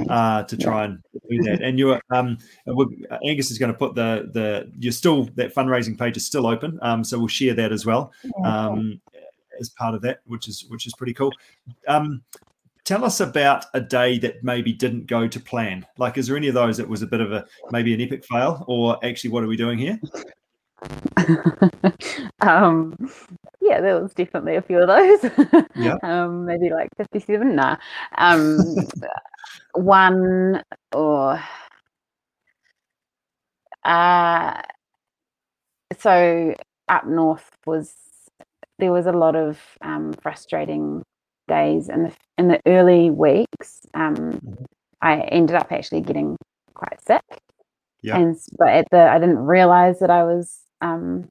[0.10, 0.64] uh, to Yeah.
[0.64, 1.62] try and do that.
[1.62, 5.98] And you're um, we- Angus is going to put the the you're still that fundraising
[5.98, 9.02] page is still open, um, so we'll share that as well Yeah, um,
[9.60, 11.34] as part of that, which is which is pretty cool.
[11.88, 12.24] Um,
[12.88, 15.86] tell us about a day that maybe didn't go to plan.
[15.98, 18.24] Like, is there any of those that was a bit of a maybe an epic
[18.26, 20.00] fail, or actually, what are we doing here?
[22.40, 22.96] um,
[23.60, 25.32] yeah, there was definitely a few of those.
[25.76, 25.98] Yeah.
[26.02, 27.56] um, maybe like 57.
[27.56, 27.76] Nah.
[28.18, 28.58] Um,
[29.74, 31.44] one or
[33.84, 34.62] uh,
[36.00, 36.56] so
[36.88, 37.94] up north was
[38.80, 41.04] there was a lot of um, frustrating
[41.48, 43.82] days in the in the early weeks.
[43.94, 44.66] Um, Mhm.
[45.02, 46.38] I ended up actually getting
[46.74, 47.24] quite sick,
[48.02, 48.18] Yeah.
[48.18, 51.30] and but at the I didn't realize that I was um,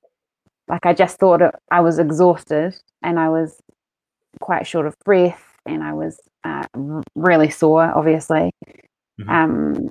[0.69, 3.61] like I just thought it, I was exhausted and I was
[4.41, 6.65] quite short of breath and I was uh,
[7.15, 8.53] really sore, obviously.
[9.21, 9.31] Mm-hmm.
[9.31, 9.91] Um,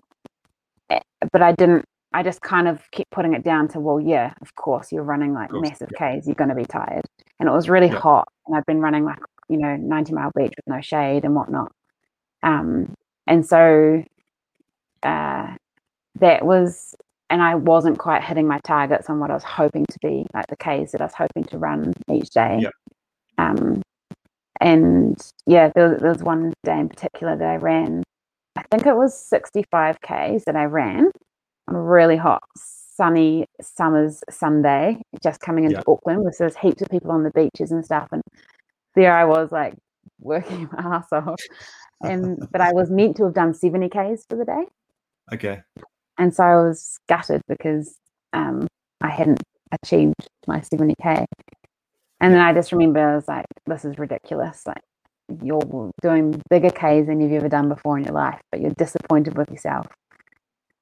[0.89, 0.99] eh,
[1.31, 1.85] but I didn't.
[2.13, 5.33] I just kind of kept putting it down to, well, yeah, of course, you're running
[5.33, 6.17] like massive yeah.
[6.19, 7.03] Ks, you're going to be tired.
[7.39, 7.99] And it was really yeah.
[7.99, 11.35] hot, and I've been running like you know 90 mile beach with no shade and
[11.35, 11.71] whatnot.
[12.43, 12.93] Um,
[13.27, 14.03] and so
[15.03, 15.55] uh,
[16.19, 16.95] that was,
[17.29, 20.47] and I wasn't quite hitting my targets on what I was hoping to be, like
[20.47, 22.59] the Ks that I was hoping to run each day.
[22.61, 22.69] Yeah.
[23.37, 23.81] Um,
[24.61, 28.03] and yeah, there, there was one day in particular that I ran.
[28.55, 31.11] I think it was 65 Ks that I ran
[31.67, 35.93] on a really hot, sunny summer's Sunday, just coming into yeah.
[35.93, 38.07] Auckland with there's heaps of people on the beaches and stuff.
[38.11, 38.21] And
[38.95, 39.75] there I was like
[40.19, 41.39] working my ass off.
[42.01, 44.65] And but I was meant to have done 70 Ks for the day.
[45.33, 45.61] Okay.
[46.17, 47.97] And so I was gutted because
[48.33, 48.67] um,
[49.01, 51.25] I hadn't achieved my 70K.
[52.21, 54.65] And then I just remember I was like, this is ridiculous.
[54.65, 54.81] Like
[55.43, 59.37] you're doing bigger Ks than you've ever done before in your life, but you're disappointed
[59.37, 59.87] with yourself.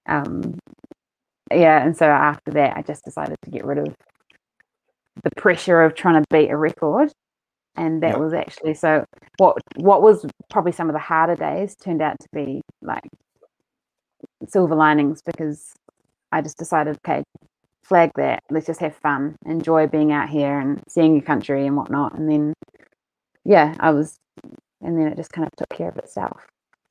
[0.05, 0.59] Um,
[1.51, 3.95] yeah, and so after that, I just decided to get rid of
[5.23, 7.11] the pressure of trying to beat a record,
[7.75, 8.19] and that yep.
[8.19, 9.05] was actually so.
[9.37, 13.07] What what was probably some of the harder days turned out to be like
[14.47, 15.73] silver linings because
[16.31, 17.23] I just decided, okay,
[17.83, 18.43] flag that.
[18.49, 22.15] Let's just have fun, enjoy being out here and seeing your country and whatnot.
[22.15, 22.53] And then,
[23.45, 24.15] yeah, I was,
[24.81, 26.41] and then it just kind of took care of itself.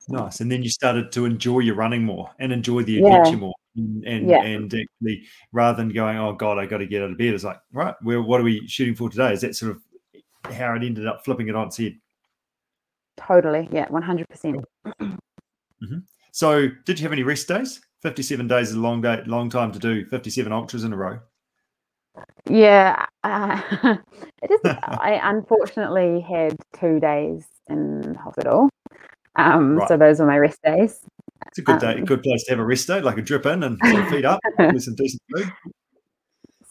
[0.09, 0.41] Nice.
[0.41, 3.37] And then you started to enjoy your running more and enjoy the adventure yeah.
[3.37, 3.53] more.
[3.75, 4.43] And and, yeah.
[4.43, 7.43] and actually, rather than going, oh God, I got to get out of bed, it's
[7.43, 9.33] like, right, well, what are we shooting for today?
[9.33, 9.81] Is that sort of
[10.51, 11.97] how it ended up flipping it on its head?
[13.17, 13.67] Totally.
[13.71, 13.87] Yeah.
[13.87, 14.27] 100%.
[14.27, 15.97] percent mm-hmm.
[16.31, 17.81] So, did you have any rest days?
[18.01, 21.19] 57 days is a long day, long time to do 57 ultras in a row.
[22.49, 23.61] Yeah, uh,
[24.43, 24.59] it is.
[24.65, 28.69] I unfortunately had two days in hospital.
[29.35, 29.87] Um, right.
[29.87, 30.99] So those were my rest days.
[31.47, 33.45] It's a good day, um, good place to have a rest day, like a drip
[33.45, 35.51] in and sort of feet up with some decent food.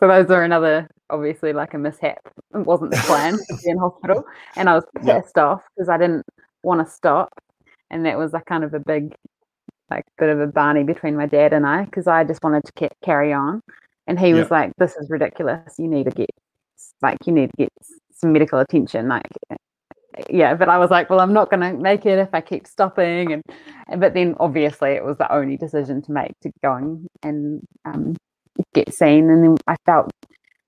[0.03, 2.19] So those are another, obviously, like a mishap.
[2.53, 4.25] It wasn't the plan to be in hospital,
[4.57, 5.45] and I was pissed yep.
[5.45, 6.27] off because I didn't
[6.65, 7.29] want to stop,
[7.88, 9.15] and that was a kind of a big
[9.93, 12.73] like bit of a barney between my dad and I because I just wanted to
[12.73, 13.61] ca- carry on,
[14.09, 15.79] and he was like, "This is ridiculous.
[15.79, 16.31] You need to get
[17.01, 17.73] like you need to get
[18.12, 19.29] some medical attention." Like,
[20.29, 22.67] yeah, but I was like, "Well, I'm not going to make it if I keep
[22.67, 23.43] stopping," and,
[23.87, 27.62] and but then obviously it was the only decision to make to go and, and
[27.85, 28.17] um,
[28.75, 30.11] get seen, and then I felt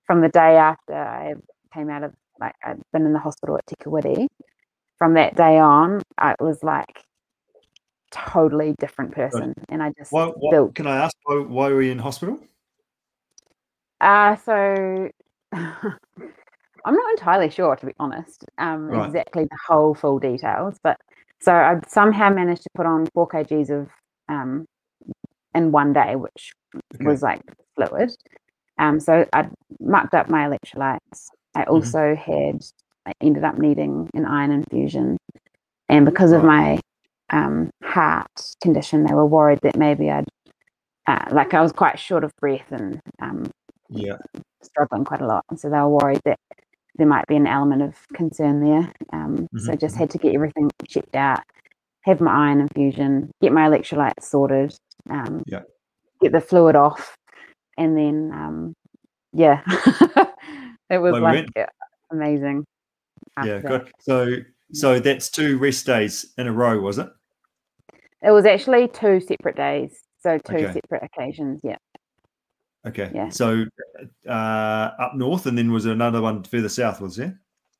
[0.05, 1.35] from the day after I
[1.73, 4.27] came out of like I'd been in the hospital at Te Kuiti,
[4.97, 7.03] from that day on, I was like
[8.11, 9.53] totally different person.
[9.69, 10.75] And I just why, why, built.
[10.75, 12.39] Can I ask why, why were you in hospital?
[14.01, 15.09] Uh, so
[15.53, 19.07] I'm not entirely sure, to be honest, um, right.
[19.07, 20.77] exactly the whole full details.
[20.83, 20.97] But
[21.41, 23.89] so I somehow managed to put on four kgs of
[24.29, 24.65] um,
[25.55, 26.53] in one day, which
[26.99, 27.41] was like
[27.75, 28.11] fluid.
[28.77, 29.47] Um, so I
[29.79, 31.27] mucked up my electrolytes.
[31.55, 31.71] I mm-hmm.
[31.71, 32.31] also mm-hmm.
[32.31, 32.65] had,
[33.05, 35.17] I ended up needing an iron infusion.
[35.87, 36.79] And because of my
[37.29, 38.27] um, heart
[38.61, 40.27] condition, they were worried that maybe I'd,
[41.07, 43.49] uh, like, I was quite short of breath and um,
[43.89, 44.17] yeah,
[44.63, 45.45] struggling quite a lot.
[45.49, 46.39] And so they were worried that
[46.95, 48.91] there might be an element of concern there.
[49.13, 49.59] Um, mm-hmm.
[49.59, 49.99] So just mm-hmm.
[49.99, 51.41] had to get everything checked out,
[52.01, 54.75] have my iron infusion, get my electrolytes sorted,
[55.09, 55.61] um, yeah.
[56.21, 57.15] get the fluid off,
[57.77, 58.73] and then um,
[59.33, 59.61] yeah,
[60.89, 61.65] it was well, like we
[62.11, 62.65] amazing.
[63.43, 63.91] Yeah, good.
[63.99, 64.37] So
[64.71, 67.09] so that's two rest days in a row, was it?
[68.21, 70.01] It was actually two separate days.
[70.19, 70.73] So two okay.
[70.73, 71.61] separate occasions.
[71.63, 71.77] Yeah.
[72.87, 73.11] Okay.
[73.13, 73.29] Yeah.
[73.29, 73.65] So
[74.27, 74.31] uh,
[74.99, 77.01] up north, and then was there another one further south?
[77.01, 77.39] Was there?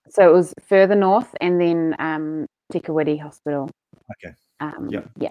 [0.10, 3.70] So it was further north, and then um, Te Kuiti Hospital.
[4.12, 4.36] Okay.
[4.60, 5.02] Um, yeah.
[5.18, 5.30] Yeah.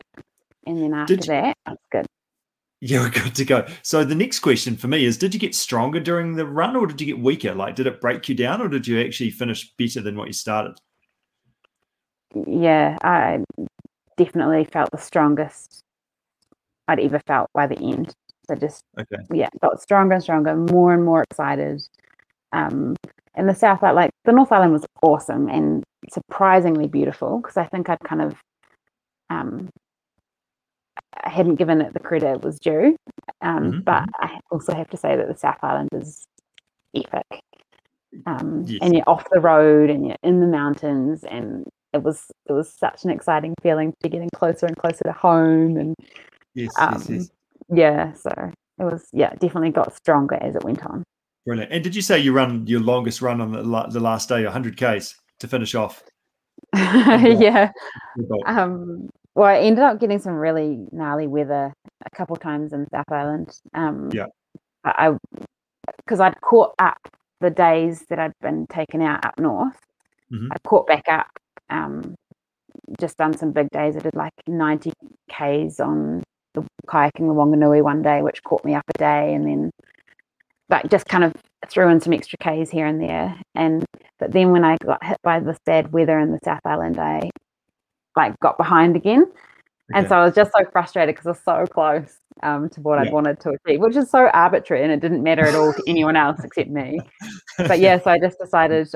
[0.66, 2.06] And then after did that, that's good.
[2.80, 3.66] Yeah, we're good to go.
[3.82, 6.86] So the next question for me is: Did you get stronger during the run, or
[6.86, 7.54] did you get weaker?
[7.54, 10.32] Like, did it break you down, or did you actually finish better than what you
[10.32, 10.78] started?
[12.46, 13.44] yeah, I
[14.16, 15.82] definitely felt the strongest
[16.88, 18.12] I'd ever felt by the end.
[18.48, 19.22] So just okay.
[19.32, 21.82] yeah, felt stronger and stronger, more and more excited.
[22.52, 22.94] Um,
[23.34, 27.64] and the South Island, like the North Island, was awesome and surprisingly beautiful because I
[27.64, 28.34] think I'd kind of
[29.30, 29.70] um,
[31.22, 32.96] I hadn't given it the credit it was due.
[33.40, 33.80] Um, mm-hmm.
[33.80, 34.26] But mm-hmm.
[34.26, 36.26] I also have to say that the South Island is
[36.94, 37.42] epic.
[38.26, 38.78] Um, yes.
[38.82, 42.72] And you're off the road and you're in the mountains and it was it was
[42.72, 45.94] such an exciting feeling to be getting closer and closer to home and
[46.54, 47.30] yes, um, yes, yes.
[47.72, 48.30] yeah so
[48.78, 51.02] it was yeah definitely got stronger as it went on
[51.44, 54.44] brilliant and did you say you run your longest run on the, the last day
[54.44, 56.02] 100 ks to finish off
[56.74, 57.70] yeah.
[58.46, 61.72] Um, well, I ended up getting some really gnarly weather
[62.04, 63.50] a couple times in South Island.
[63.74, 64.26] Um, yeah.
[64.84, 65.16] I
[65.98, 66.98] because I'd caught up
[67.40, 69.78] the days that I'd been taken out up north.
[70.32, 70.48] Mhm.
[70.52, 71.28] I caught back up.
[71.70, 72.14] Um,
[72.98, 73.96] just done some big days.
[73.96, 74.92] I did like 90
[75.30, 76.22] k's on
[76.54, 79.70] the kayaking the Wanganui one day, which caught me up a day, and then
[80.68, 81.32] like just kind of
[81.68, 83.40] threw in some extra k's here and there.
[83.54, 83.84] And
[84.18, 87.30] but then when I got hit by this bad weather in the South Island, I
[88.16, 89.26] like got behind again.
[89.92, 92.96] And so I was just so frustrated because I was so close um, to what
[92.96, 93.08] Yeah.
[93.08, 95.82] I'd wanted to achieve, which is so arbitrary and it didn't matter at all to
[95.86, 97.00] anyone else except me.
[97.58, 98.88] But yeah, so I just decided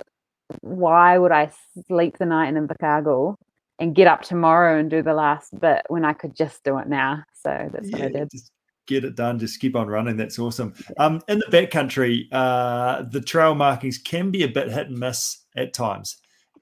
[0.61, 1.51] why would I
[1.87, 3.35] sleep the night in Invercargill
[3.79, 6.89] and get up tomorrow and do the last bit when I could just do it
[6.89, 7.23] now?
[7.35, 8.31] So that's what I did.
[8.31, 8.51] Just
[8.87, 9.39] get it done.
[9.39, 10.17] Just keep on running.
[10.17, 10.73] That's awesome.
[10.97, 15.45] Um, in the backcountry, uh, the trail markings can be a bit hit and miss
[15.55, 16.17] at times.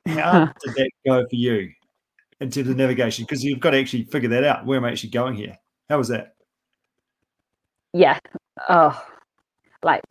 [0.05, 1.71] How did that go for you
[2.40, 3.25] in terms of navigation?
[3.25, 4.66] Because you've got to actually figure that out.
[4.66, 5.57] Where am I actually going here?
[5.88, 6.33] How was that?
[7.92, 8.18] yeah
[8.68, 9.01] oh
[9.83, 10.03] like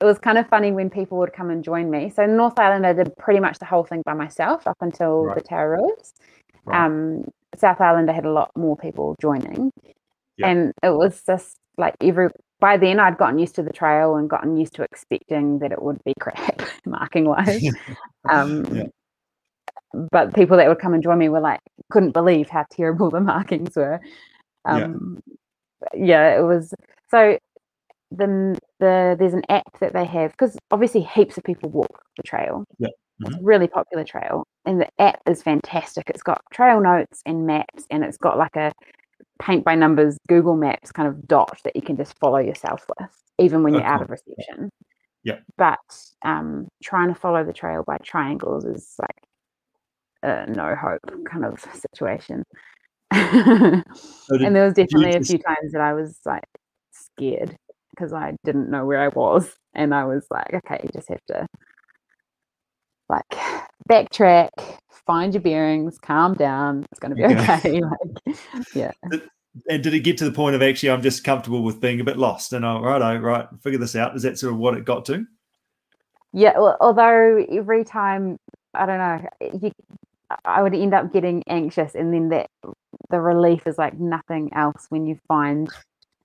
[0.00, 2.86] it was kind of funny when people would come and join me so north island
[2.86, 5.44] i did pretty much the whole thing by myself up until the Right.
[5.44, 6.12] Tararuas
[6.64, 6.86] Right.
[6.86, 7.24] um
[7.56, 9.70] south island i had a lot more people joining
[10.38, 10.48] Yeah.
[10.48, 12.28] and it was just like every
[12.60, 15.82] by then i'd gotten used to the trail and gotten used to expecting that it
[15.82, 17.62] would be crap marking wise
[18.30, 18.84] um Yeah.
[20.10, 23.20] But people that would come and join me were like couldn't believe how terrible the
[23.20, 24.00] markings were
[24.66, 24.84] Yeah.
[24.84, 25.20] um
[25.94, 26.74] yeah, it was
[27.10, 27.38] so
[28.10, 32.22] the the there's an app that they have because obviously heaps of people walk the
[32.22, 32.88] trail Yeah.
[33.20, 37.46] it's a really popular trail and the app is fantastic it's got trail notes and
[37.46, 38.72] maps and it's got like a
[39.40, 43.10] paint by numbers google maps kind of dot that you can just follow yourself with
[43.38, 44.68] even when you're out of reception
[45.22, 45.38] Yeah.
[45.56, 45.78] but
[46.22, 49.16] um trying to follow the trail by triangles is like
[50.22, 52.44] a no hope kind of situation
[53.12, 56.44] So and there was definitely a few times that I was like
[56.92, 57.56] scared
[57.90, 61.24] because I didn't know where I was, and I was like, okay, you just have
[61.28, 61.46] to
[63.08, 63.24] like
[63.88, 64.50] backtrack,
[65.06, 66.86] find your bearings, calm down.
[66.92, 67.58] It's going to be Yeah.
[67.58, 67.80] okay.
[68.26, 68.36] like,
[68.74, 68.92] yeah,
[69.68, 72.04] and did it get to the point of actually I'm just comfortable with being a
[72.04, 74.14] bit lost and all right, right, I right, figure this out?
[74.14, 75.26] Is that sort of what it got to?
[76.32, 76.56] yeah.
[76.56, 78.38] Well, although every time
[78.74, 79.28] I don't know,
[79.60, 79.72] you,
[80.44, 82.48] I would end up getting anxious, and then that
[83.10, 85.68] the relief is like nothing else when you find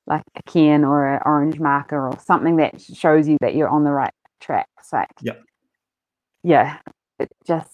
[0.07, 3.83] like a can or an orange marker or something that shows you that you're on
[3.83, 4.67] the right track.
[4.79, 5.41] It's like, Yep.
[6.43, 6.77] yeah,
[7.19, 7.71] it just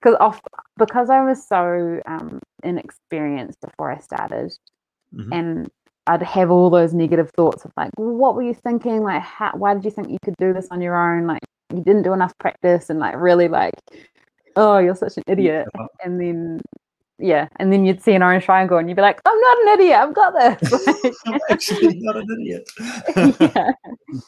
[0.00, 0.40] because off
[0.78, 4.52] because I was so um, inexperienced before I started,
[5.14, 5.28] Mhm.
[5.32, 5.70] and
[6.06, 9.02] I'd have all those negative thoughts of like, what were you thinking?
[9.02, 11.26] Like, how, why did you think you could do this on your own?
[11.26, 11.42] Like,
[11.72, 13.74] you didn't do enough practice, and like, really, like,
[14.56, 15.68] oh, you're such an idiot.
[16.04, 16.60] And then,
[17.18, 19.68] yeah, and then you'd see an orange triangle, and you'd be like, I'm not an
[19.68, 19.96] idiot.
[19.96, 20.72] I've got this.
[20.72, 22.70] Like, I'm actually not an idiot.
[23.40, 23.72] yeah.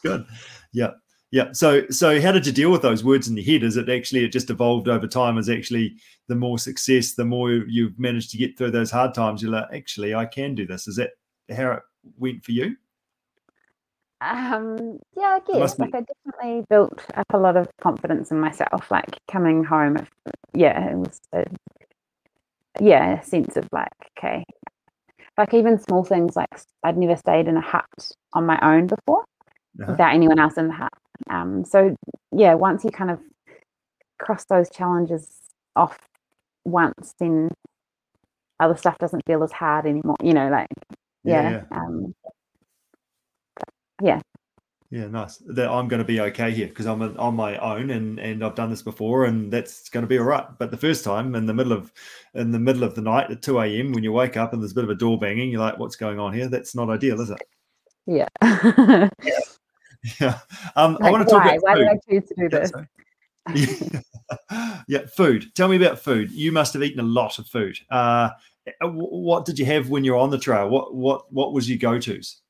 [0.03, 0.27] Good.
[0.73, 0.91] Yeah.
[1.31, 1.53] Yeah.
[1.53, 3.63] So so how did you deal with those words in your head?
[3.63, 5.97] Is it actually it just evolved over time Is actually
[6.29, 9.69] the more success, the more you've managed to get through those hard times, you're like,
[9.73, 10.87] actually I can do this.
[10.87, 11.13] Is that
[11.51, 11.83] how it
[12.19, 12.77] went for you?
[14.23, 15.79] Um, yeah, I guess.
[15.79, 18.91] Like, I definitely built up a lot of confidence in myself.
[18.91, 20.07] Like, coming home,
[20.55, 21.45] yeah, it was a,
[22.81, 24.45] yeah, a sense of like, okay,
[25.39, 26.49] like even small things like
[26.83, 27.87] I'd never stayed in a hut
[28.33, 29.25] on my own before
[29.81, 29.93] Uh-huh.
[29.93, 30.93] without anyone else in the hut.
[31.31, 31.97] Um, so
[32.33, 33.21] yeah, once you kind of
[34.19, 35.29] cross those challenges
[35.77, 35.99] off
[36.65, 37.51] once, then
[38.61, 40.17] other stuff doesn't feel as hard anymore.
[40.23, 40.69] You know, like
[41.25, 42.15] Yeah, yeah, um,
[44.03, 44.21] Yeah,
[44.91, 45.37] yeah nice.
[45.47, 48.45] That I'm going to be okay here because I'm on on my own and and
[48.45, 50.47] I've done this before and that's going to be all right.
[50.59, 51.93] But the first time in the middle of
[52.35, 53.93] in the middle of the night at 2 a.m.
[53.93, 55.97] when you wake up and there's a bit of a door banging, you're like, what's
[55.97, 56.49] going on here?
[56.49, 57.41] That's not ideal, is it?
[58.07, 58.29] yeah.
[60.21, 60.41] Yeah.
[60.75, 61.53] Um, I Like, want to talk why?
[61.53, 61.79] about Why food.
[61.79, 62.73] did I choose to do Yeah, this?
[64.51, 64.83] yeah.
[64.89, 65.55] yeah, food.
[65.55, 66.31] Tell me about food.
[66.33, 67.79] You must have eaten a lot of food.
[67.91, 68.31] Uh,
[68.83, 70.69] what did you have when you're on the trail?
[70.69, 72.41] What what what was your go tos?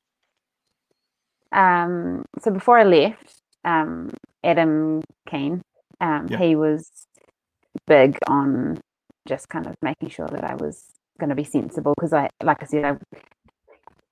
[1.52, 3.34] Um, so before I left,
[3.64, 4.10] um,
[4.42, 5.62] Adam Keane,
[6.00, 6.38] um, Yeah.
[6.38, 6.90] he was
[7.86, 8.80] big on
[9.26, 10.84] just kind of making sure that I was
[11.18, 12.96] going to be sensible because I, like I said, I,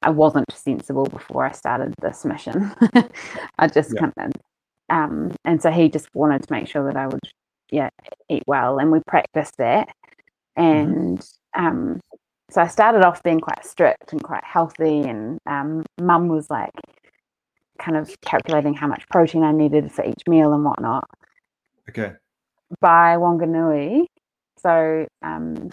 [0.03, 2.73] I wasn't sensible before I started this mission.
[3.59, 4.01] I just Yeah.
[4.01, 4.33] kind of,
[4.89, 7.21] um, and so he just wanted to make sure that I would,
[7.71, 7.91] yeah,
[8.29, 9.89] eat well, and we practiced that,
[10.57, 11.25] and
[11.55, 12.01] um,
[12.51, 16.71] so I started off being quite strict and quite healthy, and um, Mum was like
[17.81, 21.09] kind of calculating how much protein I needed for each meal and whatnot.
[21.89, 22.13] Okay.
[22.81, 24.07] By Wanganui,
[24.59, 25.71] So um,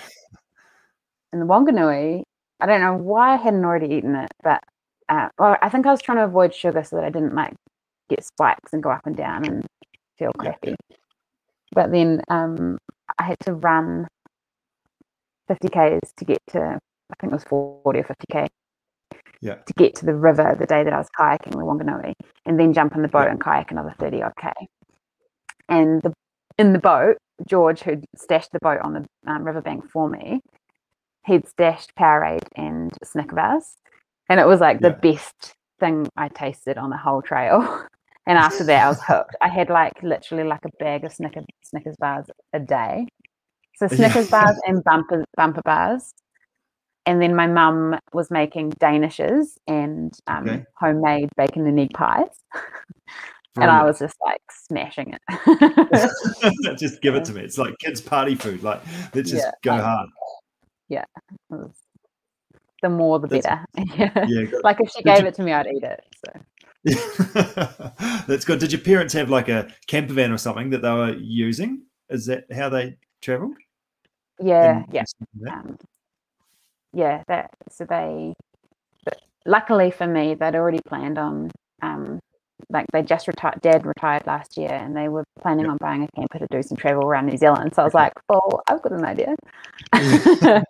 [1.32, 2.24] in the Wanganui,
[2.60, 4.62] I don't know why I hadn't already eaten it, but
[5.10, 7.54] uh, well, I think I was trying to avoid sugar so that I didn't like
[8.10, 9.66] get spikes and go up and down and
[10.18, 10.76] feel crappy.
[11.74, 12.78] But then um,
[13.20, 14.08] I had to run
[15.48, 18.48] 50 k's to get to, I think it was 40 or 50 k.
[19.42, 19.56] Yeah.
[19.56, 22.14] To get to the river the day that I was kayaking the Wanganui,
[22.46, 23.32] and then jump in the boat Yeah.
[23.32, 24.52] and kayak another 30 odd k.
[25.70, 26.14] And the
[26.58, 30.42] in the boat, George, who'd stashed the boat on the um, riverbank for me,
[31.26, 33.76] he'd stashed Powerade and Snickers, bars,
[34.30, 37.86] and it was like the best thing I tasted on the whole trail.
[38.30, 39.38] And after that, I was hooked.
[39.42, 43.08] I had like literally like a bag of Snicker, Snickers bars a day.
[43.78, 43.96] So Yeah.
[43.96, 46.14] Snickers bars and bumper bumper bars.
[47.08, 50.66] And then my mum was making danishes and um, Okay.
[50.76, 52.28] homemade bacon and egg pies,
[53.56, 56.78] and I was just like smashing it.
[56.80, 57.42] just give it to me.
[57.42, 58.62] It's like kids' party food.
[58.62, 58.82] Like,
[59.16, 59.52] let's just Yeah.
[59.64, 60.10] go hard.
[60.90, 61.06] Yeah.
[62.84, 63.94] the more, the That's- better.
[63.98, 64.26] yeah.
[64.28, 64.60] Yeah.
[64.64, 66.04] Like if she Did gave you- it to me, I'd eat it.
[66.26, 66.32] So
[68.28, 68.60] That's good.
[68.60, 71.84] Did your parents have like a camper van or something that they were using?
[72.10, 73.56] Is that how they travelled?
[74.40, 75.04] yeah, And- yeah.
[75.52, 75.78] um,
[76.98, 78.34] yeah, that so they
[79.46, 81.52] luckily for me, they'd already planned on
[81.84, 82.20] um
[82.72, 85.72] like they just retired dad retired last year and they were planning Yep.
[85.72, 87.74] on buying a camper to do some travel around New Zealand.
[87.76, 89.36] So I was like, Well, I've got an idea.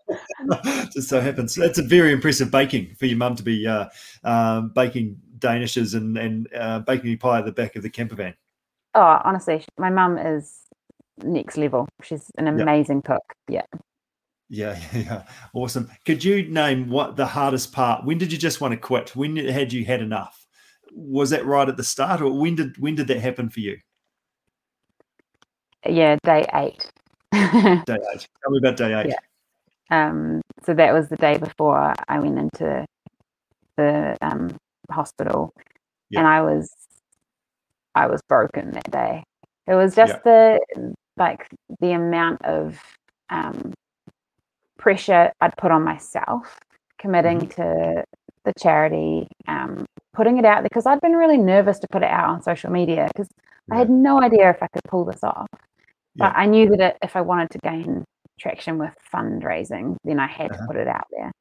[0.93, 1.55] Just so happens.
[1.55, 3.87] That's a very impressive baking for your mum to be uh,
[4.23, 8.35] um, baking danishes and, and uh, baking pie at the back of the camper van.
[8.95, 10.61] oh, honestly, my mum is
[11.23, 11.87] next level.
[12.03, 12.61] She's an Yep.
[12.63, 13.23] amazing cook.
[13.47, 13.65] Yeah.
[14.49, 15.23] Yeah, yeah, yeah.
[15.53, 15.89] Awesome.
[16.05, 18.05] Could you name what the hardest part?
[18.05, 19.15] When did you just want to quit?
[19.15, 20.45] When had you had enough?
[20.93, 23.77] Was that right at the start, or when did when did that happen for you?
[25.85, 26.89] Yeah, day eight.
[27.31, 28.27] Day eight.
[28.41, 29.07] Tell me about day eight.
[29.09, 30.07] Yeah.
[30.07, 32.85] um, so that was the day before I went into
[33.75, 34.55] the um,
[34.89, 35.53] hospital,
[36.09, 36.21] Yeah.
[36.21, 36.71] and I was
[37.95, 39.23] I was broken that day.
[39.67, 40.59] It was just the
[41.17, 41.47] like
[41.81, 42.79] the amount of
[43.29, 43.73] um,
[44.77, 46.59] pressure I'd put on myself,
[46.99, 47.61] committing Mm-hmm.
[47.61, 48.03] to
[48.45, 52.09] the charity, um, putting it out there because I'd been really nervous to put it
[52.09, 53.27] out on social media because
[53.71, 55.47] I had no idea if I could pull this off.
[56.15, 56.29] Yeah.
[56.29, 58.05] But I knew that it, if I wanted to gain
[58.39, 60.61] traction with fundraising, then I had Uh-huh.
[60.61, 61.31] to put it out there.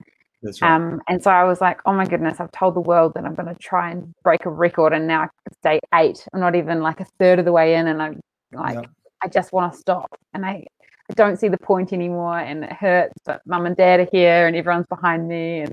[0.42, 0.70] That's right.
[0.72, 3.34] Um, and so I was like, oh my goodness, I've told the world that I'm
[3.34, 4.92] going to try and break a record.
[4.92, 6.26] And now it's day eight.
[6.32, 7.86] I'm not even like a third of the way in.
[7.86, 8.20] And I'm
[8.52, 8.86] like, Yep.
[9.22, 10.08] I just want to stop.
[10.34, 10.66] And I,
[11.10, 12.38] I don't see the point anymore.
[12.38, 13.14] And it hurts.
[13.24, 15.60] But mum and dad are here and everyone's behind me.
[15.60, 15.72] And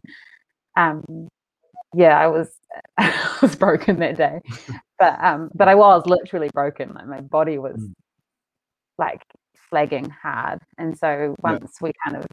[0.78, 1.28] um,
[1.94, 2.52] yeah, I was,
[2.98, 4.40] I was broken that day.
[5.00, 6.94] But, um, but I was literally broken.
[6.94, 7.94] Like my body was Mm.
[8.98, 9.22] like
[9.70, 10.60] flagging hard.
[10.78, 11.08] And so
[11.44, 11.52] Yeah.
[11.52, 12.26] once we kind of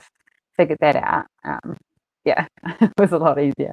[0.57, 1.77] figured that out, um,
[2.25, 2.47] yeah,
[2.81, 3.73] it was a lot easier.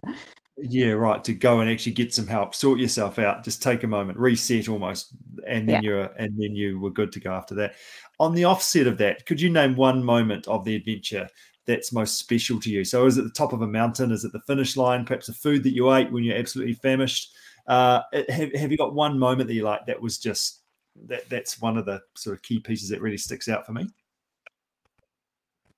[0.58, 1.24] Yeah, right.
[1.24, 4.67] To go and actually get some help, sort yourself out, just take a moment, reset
[4.67, 5.12] almost,
[5.46, 5.89] and then Yeah.
[5.89, 7.76] you're and then you were good to go after that.
[8.20, 11.30] On the offset of that, could you name one moment of the adventure
[11.65, 12.84] that's most special to you?
[12.84, 14.12] So, is it the top of a mountain?
[14.12, 15.06] Is it the finish line?
[15.06, 17.34] Perhaps the food that you ate when you're absolutely famished?
[17.67, 20.62] Uh, have, have you got one moment that you like that was just
[21.06, 21.30] that?
[21.30, 23.88] That's one of the sort of key pieces that really sticks out for me.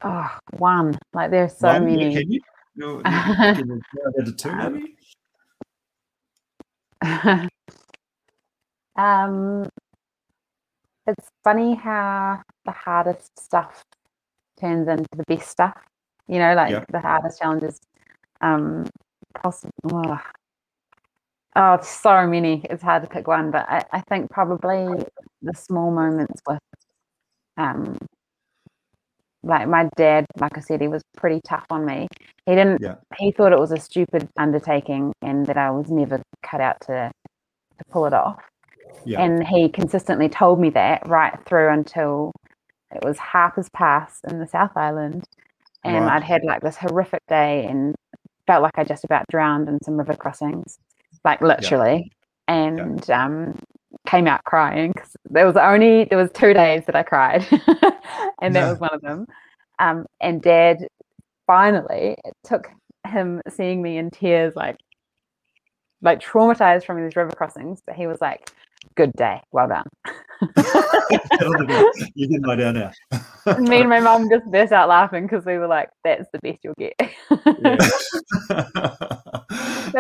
[0.04, 0.98] Oh, one.
[1.14, 2.42] Like there's so One, many.
[2.76, 3.02] You?
[4.38, 4.96] Two, Um, maybe?
[8.96, 9.70] um,
[11.08, 13.84] it's funny how the hardest stuff
[14.60, 15.74] turns into the best stuff.
[16.28, 16.86] You know, like Yeah.
[16.90, 17.80] the hardest challenges.
[18.42, 18.86] Um,
[19.34, 19.72] possible.
[19.86, 20.20] Oh,
[21.56, 22.66] oh, so many.
[22.70, 25.06] It's hard to pick one, but I, I think probably
[25.42, 26.60] the small moments with,
[27.58, 27.98] um,
[29.44, 30.26] like my dad.
[30.40, 32.08] Like I said, he was pretty tough on me.
[32.46, 32.82] He didn't.
[32.82, 32.96] Yeah.
[33.18, 37.12] He thought it was a stupid undertaking and that I was never cut out to
[37.78, 38.42] to pull it off.
[39.06, 39.22] Yeah.
[39.22, 42.32] And he consistently told me that right through until
[42.92, 45.26] it was Harper's Pass in the South Island.
[45.84, 46.16] And Right.
[46.18, 47.96] I'd had like this horrific day and
[48.48, 50.78] felt like I just about drowned in some river crossings,
[51.24, 52.12] like literally.
[52.48, 53.56] And um,
[54.08, 57.46] came out crying because there was only there was two days that I cried,
[58.42, 59.26] and that was one of them.
[59.80, 60.88] Um, and Dad
[61.48, 62.70] finally it took
[63.08, 64.78] him seeing me in tears, like
[66.02, 68.52] like traumatized from these river crossings, but he was like,
[68.96, 69.88] "Good day, well done."
[72.16, 72.92] you can lie down now.
[73.58, 76.60] Me and my mum just burst out laughing because we were like, "That's the best
[76.64, 76.96] you'll get."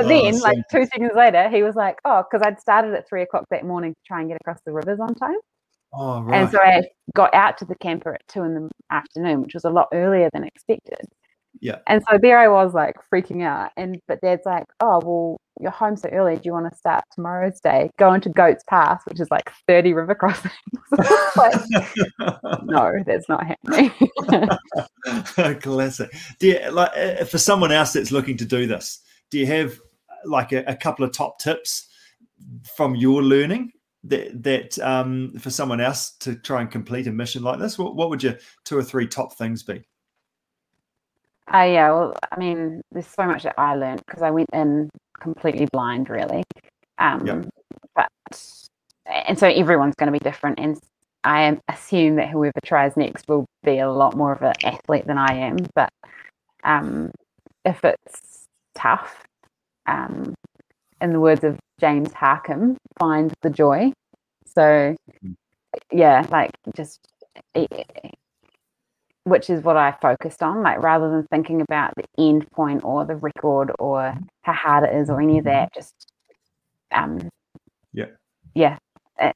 [0.01, 3.21] But then, like two seconds later, he was like, "Oh, because I'd started at three
[3.21, 5.37] o'clock that morning to try and get across the rivers on time."
[5.93, 6.41] Oh, right.
[6.41, 6.83] And so I
[7.15, 10.29] got out to the camper at two in the afternoon, which was a lot earlier
[10.33, 11.01] than expected.
[11.61, 11.79] Yeah.
[11.87, 13.71] And so there I was like freaking out.
[13.75, 16.35] And but dad's like, Oh, well, you're home so early.
[16.35, 17.89] Do you want to start tomorrow's day?
[17.97, 20.53] Go into Goats Pass, which is like 30 river crossings.
[21.35, 21.55] like,
[22.63, 23.91] no, that's not happening.
[25.61, 26.09] Classic.
[26.39, 28.99] Do you, like uh, for someone else that's looking to do this,
[29.31, 29.79] do you have
[30.25, 31.87] like a, a couple of top tips
[32.75, 33.71] from your learning
[34.03, 37.77] that that um, for someone else to try and complete a mission like this?
[37.77, 39.83] What, what would your two or three top things be?
[41.51, 44.89] Uh, yeah, well, I mean, there's so much that I learned because I went in
[45.19, 46.43] completely blind, really.
[46.99, 47.47] Um, Yep.
[47.95, 48.07] But
[49.07, 50.79] and so everyone's going to be different, and
[51.23, 55.17] I assume that whoever tries next will be a lot more of an athlete than
[55.17, 55.57] I am.
[55.75, 55.89] But
[56.63, 57.11] um,
[57.65, 59.25] if it's tough,
[59.89, 60.33] um,
[61.01, 63.91] in the words of James Harkham, find the joy.
[64.45, 65.35] So, Mhm.
[65.91, 66.99] yeah, like just
[69.25, 73.05] which is what I focused on, like rather than thinking about the end point or
[73.05, 75.93] the record or how hard it is or any of that, just
[76.91, 77.29] um
[77.93, 78.07] Yeah.
[78.55, 78.77] yeah,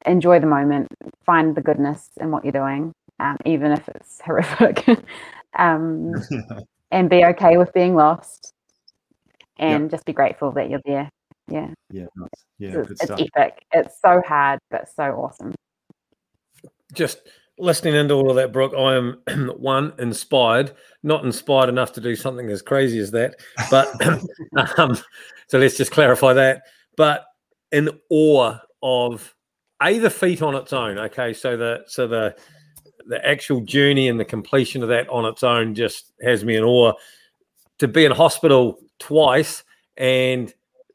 [0.06, 0.88] enjoy the moment,
[1.26, 4.86] find the goodness in what you're doing, um, even if it's horrific,
[5.58, 6.14] um,
[6.92, 8.53] and be okay with being lost,
[9.58, 11.08] and just be grateful that you're there.
[11.48, 12.28] Yeah, yeah, nice.
[12.58, 13.64] Yeah, it's, it's epic.
[13.72, 15.54] It's so hard, but so awesome.
[16.92, 17.20] just
[17.58, 19.22] listening into all of that, Brooke, I am
[19.56, 23.36] one inspired, not inspired enough to do something as crazy as that,
[23.70, 23.88] but
[24.78, 24.96] um,
[25.48, 26.62] so let's just clarify that.
[26.96, 27.24] But
[27.72, 29.34] in awe of
[29.82, 30.98] a the feat on its own.
[30.98, 32.36] Okay, so the so the
[33.06, 36.64] the actual journey and the completion of that on its own just has me in
[36.64, 36.92] awe.
[37.78, 39.64] To be in hospital twice
[39.96, 40.52] and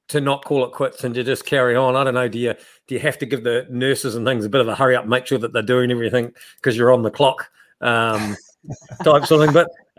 [0.10, 1.96] to not call it quits and to just carry on.
[1.96, 2.28] I don't know.
[2.28, 2.56] Do you
[2.88, 5.06] do you have to give the nurses and things a bit of a hurry up,
[5.06, 7.50] make sure that they're doing everything because you're on the clock,
[7.82, 8.36] um,
[9.04, 9.54] type something?
[9.54, 9.70] But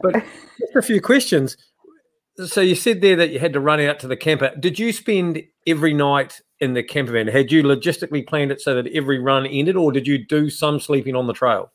[0.00, 0.14] but
[0.60, 1.56] just a few questions.
[2.46, 4.52] So you said there that you had to run out to the camper.
[4.60, 7.26] Did you spend every night in the camper van?
[7.26, 10.78] Had you logistically planned it so that every run ended, or did you do some
[10.78, 11.72] sleeping on the trail?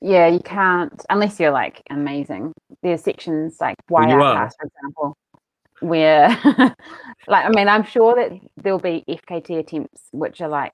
[0.00, 2.52] Yeah, you can't unless you're like amazing.
[2.82, 5.16] There's sections like you Waiata, for example,
[5.80, 6.28] where
[7.26, 10.72] like I mean, I'm sure that there'll be FKT attempts which are like,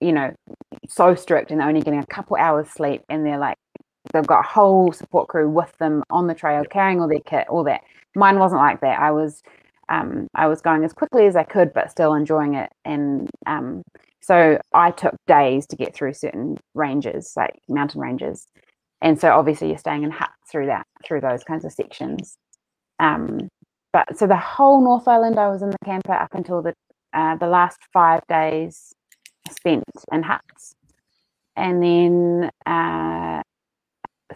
[0.00, 0.34] you know,
[0.88, 3.58] so strict and they're only getting a couple hours sleep and they're like
[4.12, 7.46] they've got a whole support crew with them on the trail carrying all their kit,
[7.48, 7.82] all that.
[8.16, 8.98] Mine wasn't like that.
[8.98, 9.42] I was
[9.88, 12.70] um, I was going as quickly as I could, but still enjoying it.
[12.84, 13.82] And um,
[14.30, 18.46] so I took days to get through certain ranges, like mountain ranges.
[19.02, 22.36] And so obviously you're staying in huts through that, through those kinds of sections.
[23.00, 23.48] Um,
[23.92, 26.74] but so the whole North Island, I was in the camper up until the
[27.12, 28.92] uh, the last five days
[29.50, 30.74] spent in huts,
[31.56, 33.42] and then uh,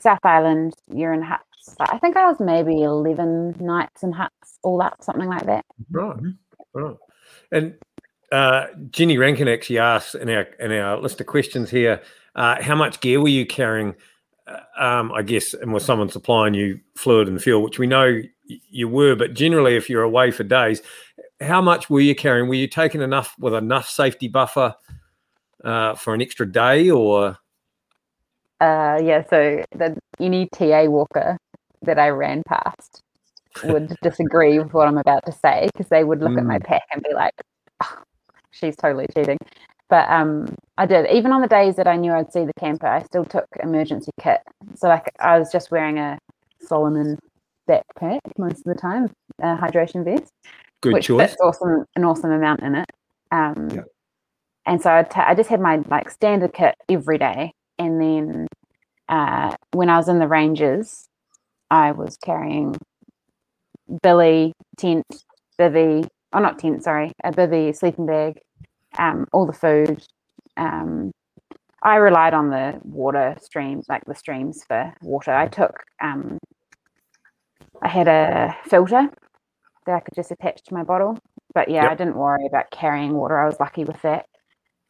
[0.01, 1.76] South Island, you're in huts.
[1.78, 5.64] I think I was maybe eleven nights in huts, all up, something like that.
[5.92, 6.16] Right,
[6.74, 6.97] right.
[7.53, 7.76] And
[8.35, 12.03] uh, Jenny Rankin actually asked in our in our list of questions here,
[12.35, 13.95] uh, how much gear were you carrying?
[14.49, 18.20] Uh, um, I guess, and was someone supplying you fluid and fuel, which we know
[18.47, 20.82] you were, but generally, if you're away for days,
[21.41, 22.49] how much were you carrying?
[22.49, 24.74] Were you taking enough with enough safety buffer
[25.62, 27.39] uh, for an extra day, or
[28.61, 31.39] Uh, yeah, so the any TA walker
[31.82, 33.01] that I ran past
[33.62, 36.82] would disagree with what I'm about to say because they would look at my pack
[36.93, 37.35] and be like,
[37.82, 38.03] "Oh,
[38.55, 39.39] "She's totally cheating."
[39.91, 41.11] But um, I did.
[41.11, 44.11] Even on the days that I knew I'd see the camper, I still took emergency
[44.21, 44.41] kit.
[44.77, 46.19] So like I was just wearing a
[46.61, 47.19] Salomon
[47.69, 50.33] backpack most of the time, a hydration vest
[50.85, 51.31] good which choice?
[51.31, 52.87] fits awesome an awesome amount in it.
[53.33, 53.83] Um, Yeah.
[54.67, 58.47] And so I'd I just had my like standard kit every day, and then
[59.09, 61.07] uh, when I was in the ranges,
[61.71, 62.77] I was carrying
[64.03, 65.05] Billy tent,
[65.59, 68.41] bivy, oh not tent, sorry, a bivy sleeping bag,
[68.99, 70.05] um, all the food.
[70.57, 71.12] Um,
[71.82, 75.32] I relied on the water streams, like the streams for water.
[75.32, 76.39] I took, um,
[77.82, 79.09] I had a filter
[79.87, 81.18] that I could just attach to my bottle.
[81.55, 83.39] But yeah, I didn't worry about carrying water.
[83.39, 84.26] I was lucky with that.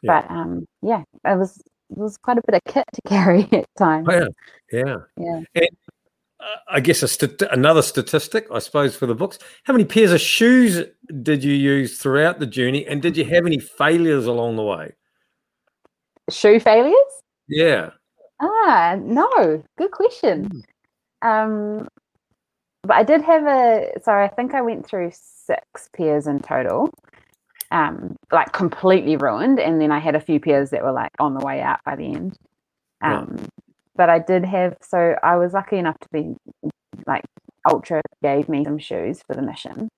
[0.03, 1.59] But um, yeah, it was
[1.91, 4.07] it was quite a bit of kit to carry at times.
[4.09, 4.29] Oh,
[4.73, 5.43] yeah, yeah.
[5.55, 5.63] Yeah.
[5.63, 5.84] uh,
[6.69, 9.39] I guess a stat- another statistic, I suppose, for the books.
[9.65, 10.83] How many pairs of shoes
[11.23, 14.93] did you use throughout the journey, and did you have any failures along the way?
[16.31, 16.95] Shoe failures?
[17.49, 17.91] Yeah,
[18.41, 19.63] Ah, no.
[19.79, 20.51] Good question.
[21.23, 21.87] Um,
[22.83, 23.93] but I did have a.
[24.03, 26.91] So I think I went through six pairs in total.
[27.71, 29.59] um, like completely ruined.
[29.59, 31.97] And then I had a few pairs that were like on the way out by
[31.97, 32.37] the end.
[33.01, 33.37] Um,
[33.97, 36.35] But I did have, so I was lucky enough to be
[37.07, 37.25] like
[37.69, 39.89] Altra gave me some shoes for the mission,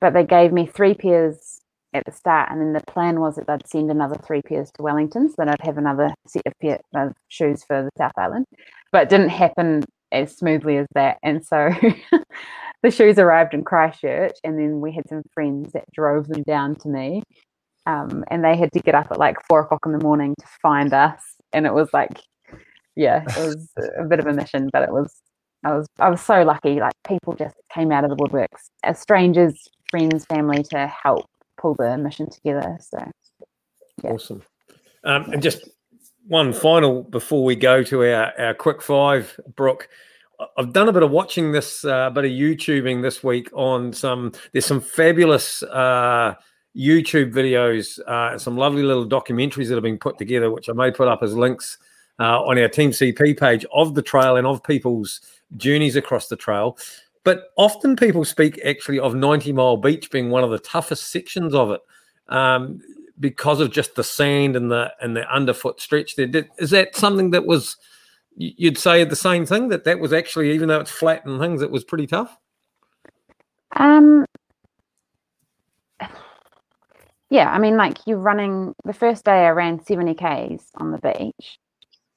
[0.00, 1.60] but they gave me three pairs
[1.94, 4.82] at the start, and then the plan was that they'd send another three pairs to
[4.82, 8.44] Wellington, so that I'd have another set of, pair, of shoes for the South Island.
[8.92, 11.70] But it didn't happen as smoothly as that, and so
[12.82, 16.76] the shoes arrived in Christchurch, and then we had some friends that drove them down
[16.76, 17.22] to me,
[17.86, 20.46] um, and they had to get up at like four o'clock in the morning to
[20.62, 22.20] find us, and it was like,
[22.96, 23.68] yeah, it was
[23.98, 25.14] a bit of a mission, but it was.
[25.64, 26.80] I was I was so lucky.
[26.80, 31.26] Like people just came out of the woodworks as strangers, friends, family to help
[31.58, 32.78] pull the mission together.
[32.80, 32.98] So
[34.02, 34.10] yeah.
[34.10, 34.42] awesome.
[35.04, 35.68] Um, and just
[36.26, 39.88] one final before we go to our, our quick five, Brooke.
[40.58, 44.32] I've done a bit of watching this, uh, bit of YouTubing this week on some.
[44.52, 46.34] There's some fabulous uh,
[46.76, 50.90] YouTube videos, uh, some lovely little documentaries that have been put together, which I may
[50.90, 51.78] put up as links
[52.18, 55.20] uh, on our Team CP page of the trail and of people's
[55.56, 56.78] journeys across the trail.
[57.24, 61.54] But often people speak actually of 90 Mile Beach being one of the toughest sections
[61.54, 61.80] of it
[62.28, 62.80] um,
[63.18, 66.26] because of just the sand and the and the underfoot stretch there.
[66.26, 67.76] Did, is that something that was
[68.36, 71.62] you'd say the same thing that that was actually even though it's flat and things
[71.62, 72.38] it was pretty tough?
[73.74, 74.24] Um
[77.30, 80.98] yeah, I mean like you're running the first day I ran 70 Ks on the
[80.98, 81.58] beach.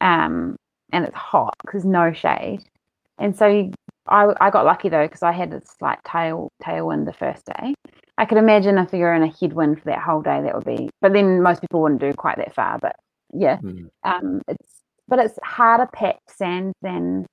[0.01, 0.55] Um
[0.91, 2.63] and it's hot because no shade.
[3.19, 3.71] And so
[4.07, 7.75] I, I got lucky though because I had a slight tail tailwind the first day.
[8.17, 10.89] I could imagine if you're in a headwind for that whole day, that would be.
[11.01, 12.77] But then most people wouldn't do quite that far.
[12.79, 12.95] But
[13.33, 13.89] yeah, mm.
[14.03, 17.25] um, it's but it's harder packed sand than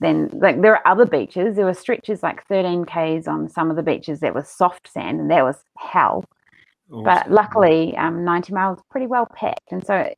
[0.00, 1.56] than like there are other beaches.
[1.56, 5.20] There were stretches like 13 k's on some of the beaches that was soft sand,
[5.20, 6.24] and that was hell.
[6.90, 7.04] Awesome.
[7.04, 10.12] But luckily, um, 90 miles pretty well packed, and so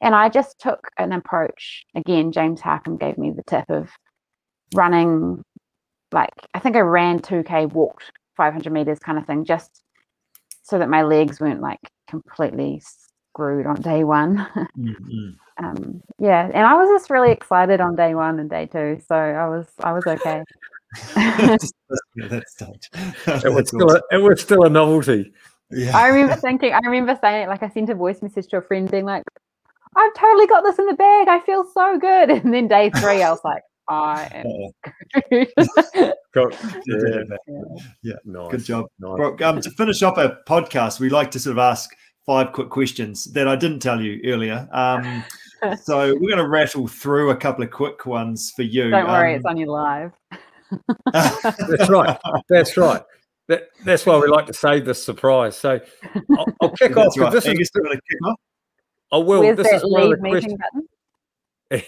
[0.00, 1.84] and I just took an approach.
[1.94, 3.88] Again, James Harkham gave me the tip of
[4.74, 5.42] running
[6.12, 9.82] like I think I ran 2k, walked 500 meters kind of thing, just
[10.62, 12.82] so that my legs weren't like completely
[13.32, 14.36] screwed on day one.
[14.78, 15.30] mm-hmm.
[15.64, 19.14] um, yeah, and I was just really excited on day one and day two, so
[19.14, 20.42] I was I was okay.
[21.14, 21.72] that's,
[22.16, 25.32] it was still a, it was still a novelty.
[25.70, 25.96] Yeah.
[25.96, 28.62] I remember thinking, I remember saying it like I sent a voice message to a
[28.62, 29.24] friend being like,
[29.96, 31.28] I've totally got this in the bag.
[31.28, 32.30] I feel so good.
[32.46, 34.44] And then day three, I was like, I am
[35.30, 35.44] yeah.
[38.02, 38.14] yeah.
[38.24, 38.50] Nice.
[38.50, 38.86] Good job.
[38.98, 39.42] Nice.
[39.42, 41.90] um, to finish up our podcast, we like to sort of ask
[42.26, 44.68] five quick questions that I didn't tell you earlier.
[44.72, 45.24] Um,
[45.82, 48.90] so we're going to rattle through a couple of quick ones for you.
[48.90, 50.12] Don't worry, um, it's on your live.
[51.12, 52.18] that's right.
[52.48, 53.02] That's right.
[53.48, 55.56] That, that's why we like to save the surprise.
[55.56, 55.80] So
[56.36, 57.16] I'll, I'll kick off.
[57.16, 57.32] Right.
[57.32, 58.40] This Angus, is, to kick off.
[59.12, 59.40] Oh, I will.
[59.40, 60.88] Where's this that is leave meeting button?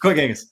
[0.00, 0.46] quick, Angus.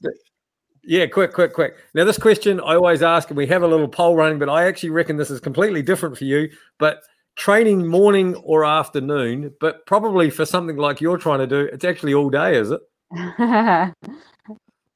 [0.84, 1.76] Yeah, quick, quick, quick.
[1.94, 4.66] Now, this question I always ask, and we have a little poll running, but I
[4.66, 6.49] actually reckon this is completely different for you.
[6.78, 7.03] But
[7.36, 12.14] training morning or afternoon, but probably for something like you're trying to do, it's actually
[12.14, 12.80] all day, is it?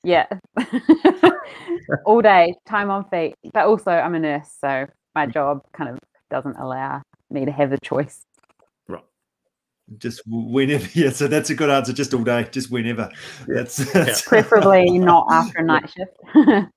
[0.03, 0.27] yeah,
[2.05, 3.35] all day, time on feet.
[3.53, 5.35] But also, I'm a nurse, so my mm.
[5.35, 5.99] job kind of
[6.31, 8.25] doesn't allow me to have a choice
[9.99, 10.87] just whenever.
[10.95, 11.93] Yeah, so that's a good answer.
[11.93, 13.11] Just all day, just whenever.
[13.47, 16.17] That's, that's preferably not after a night shift.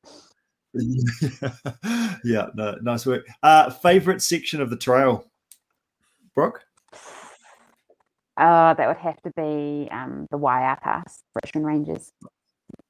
[2.23, 3.25] yeah, no, nice work.
[3.43, 5.25] Uh, favorite section of the trail,
[6.33, 6.61] Brock?
[8.37, 12.11] Uh, that would have to be um, the Waiau Pass, Richmond Ranges.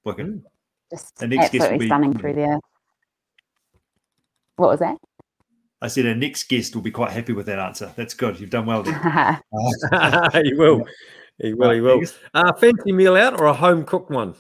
[0.04, 0.44] Working.
[0.92, 2.20] Just absolutely stunning be...
[2.20, 2.60] through there.
[4.56, 4.98] What was that?
[5.82, 7.92] I said our next guest will be quite happy with that answer.
[7.96, 8.40] That's good.
[8.40, 8.94] You've done well there.
[10.44, 10.86] he will.
[11.38, 11.72] He will.
[11.72, 12.02] He will.
[12.34, 14.36] Uh, fancy meal out or a home cooked one?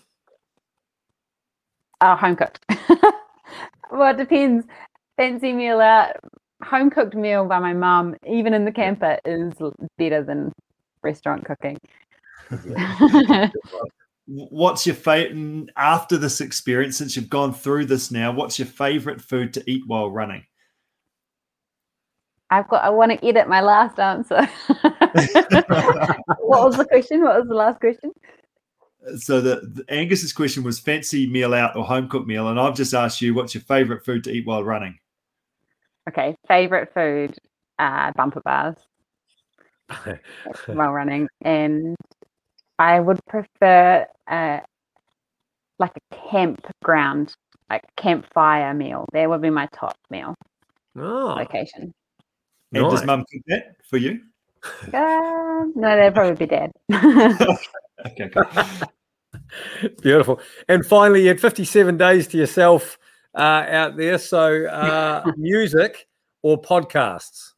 [2.01, 2.59] Uh, home cooked.
[3.91, 4.65] well, it depends.
[5.17, 6.15] Fancy meal out,
[6.63, 9.53] home cooked meal by my mum, even in the camper, is
[9.97, 10.51] better than
[11.03, 11.77] restaurant cooking.
[14.27, 16.97] what's your favorite after this experience?
[16.97, 20.43] Since you've gone through this now, what's your favorite food to eat while running?
[22.55, 22.83] I've got.
[22.85, 24.47] I want to edit my last answer.
[26.39, 27.21] what was the question?
[27.21, 28.11] What was the last question?
[29.17, 32.75] So the, the, Angus's question was fancy meal out or home cooked meal, and I've
[32.75, 34.97] just asked you what's your favorite food to eat while running.
[36.07, 37.37] Okay, favorite food,
[37.77, 38.77] uh, bumper bars
[40.67, 41.97] while running, and
[42.79, 44.59] I would prefer uh,
[45.77, 47.33] like a campground,
[47.69, 49.05] like campfire meal.
[49.11, 50.35] That would be my top meal.
[50.97, 51.35] oh.
[51.37, 51.93] location.
[52.76, 52.91] And nice.
[52.91, 54.19] does mum cook that for you?
[54.93, 56.71] Uh, no, they'd probably be dad.
[58.05, 58.30] okay,
[60.01, 60.41] Beautiful.
[60.67, 62.97] And finally, you had 57 days to yourself
[63.34, 64.17] uh, out there.
[64.17, 66.07] So, uh, music
[66.41, 67.51] or podcasts?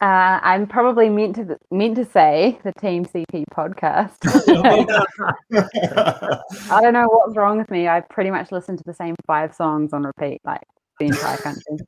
[0.00, 4.16] Uh, I'm probably meant to meant to say the Team CP podcast.
[6.70, 7.86] I don't know what's wrong with me.
[7.86, 10.62] I pretty much listen to the same five songs on repeat, like
[11.00, 11.78] the entire country.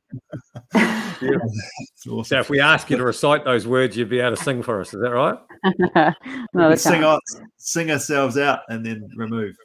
[0.75, 2.23] awesome.
[2.25, 4.81] So if we ask you to recite those words, you'd be able to sing for
[4.81, 4.93] us.
[4.93, 5.37] Is that right?
[6.53, 7.21] no, sing, out,
[7.57, 9.55] sing ourselves out and then remove.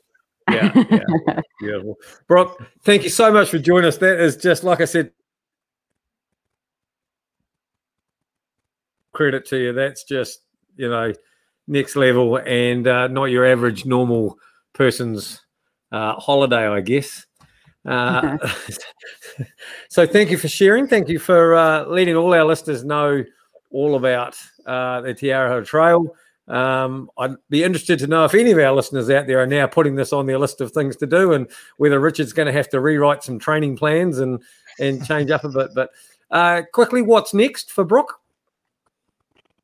[0.51, 1.97] Yeah, yeah, beautiful.
[2.27, 3.97] Brock, thank you so much for joining us.
[3.99, 5.11] That is just like I said.
[9.13, 9.73] Credit to you.
[9.73, 10.41] That's just
[10.77, 11.13] you know
[11.67, 14.39] next level and uh, not your average normal
[14.73, 15.43] person's
[15.93, 17.27] uh, holiday, I guess.
[17.85, 18.39] Uh,
[19.89, 20.87] so thank you for sharing.
[20.87, 23.25] Thank you for uh, letting all our listeners know
[23.71, 26.15] all about uh, the Te Araroa Trail.
[26.49, 29.67] Um, I'd be interested to know if any of our listeners out there are now
[29.67, 32.71] putting this on their list of things to do, and whether Richard's going to have
[32.71, 34.43] to rewrite some training plans and
[34.81, 35.71] and change up a bit.
[35.75, 35.91] But
[36.31, 38.21] uh, quickly, what's next for Brooke?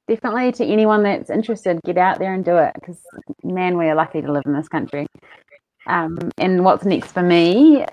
[0.06, 2.98] Definitely to anyone that's interested, get out there and do it because
[3.42, 5.06] man, we are lucky to live in this country.
[5.86, 7.84] Um, and what's next for me?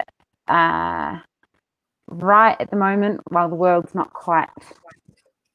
[0.48, 1.20] Uh,
[2.08, 4.50] right at the moment, while the world's not quite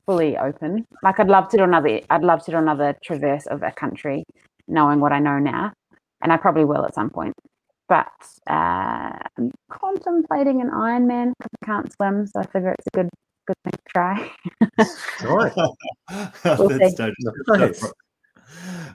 [0.06, 2.00] fully open, like I'd love to do another.
[2.10, 4.24] I'd love to do another traverse of a country,
[4.68, 5.72] knowing what I know now,
[6.22, 7.34] and I probably will at some point.
[7.88, 8.08] But
[8.48, 13.08] uh, I'm contemplating an Ironman because I can't swim, so I figure it's a good
[13.46, 14.30] good thing to try.
[15.22, 15.52] Right.
[16.58, 16.68] we'll
[17.48, 17.92] That's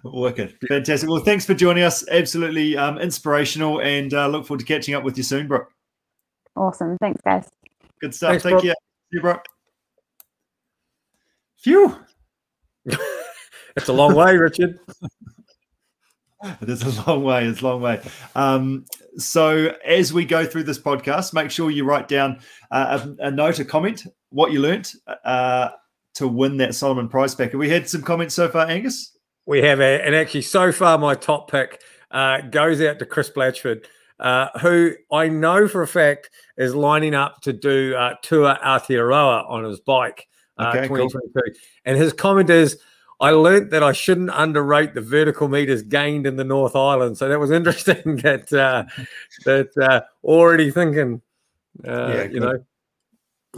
[0.03, 0.57] Wicked.
[0.67, 1.09] Fantastic.
[1.09, 2.07] Well, thanks for joining us.
[2.09, 5.71] Absolutely um, inspirational and uh, look forward to catching up with you soon, Brooke.
[6.55, 6.97] Awesome.
[6.99, 7.49] Thanks, guys.
[7.99, 8.31] Good stuff.
[8.31, 8.63] Thanks, Thank Brooke.
[8.63, 8.71] you.
[8.71, 9.45] See you, Brooke.
[11.57, 11.97] Phew.
[13.75, 14.79] it's a long way, Richard.
[16.61, 17.45] it is a long way.
[17.45, 18.01] It's a long way.
[18.35, 18.85] Um,
[19.17, 22.39] so, as we go through this podcast, make sure you write down
[22.71, 25.69] uh, a, a, note, a comment, what you learnt uh,
[26.15, 27.51] to win that Salomon prize pack.
[27.51, 29.17] Have we had some comments so far, Angus?
[29.51, 33.29] We have, a, and actually, so far, my top pick uh, goes out to Chris
[33.29, 33.83] Blatchford,
[34.17, 39.49] uh, who I know for a fact is lining up to do uh, Tour Aotearoa
[39.49, 40.25] on his bike,
[40.57, 41.33] uh, okay, 2022.
[41.33, 41.43] Cool.
[41.83, 42.79] And his comment is,
[43.19, 47.17] I learned that I shouldn't underrate the vertical meters gained in the North Island.
[47.17, 48.85] So that was interesting that uh,
[49.43, 51.21] that uh, already thinking,
[51.85, 52.63] uh, yeah, you know.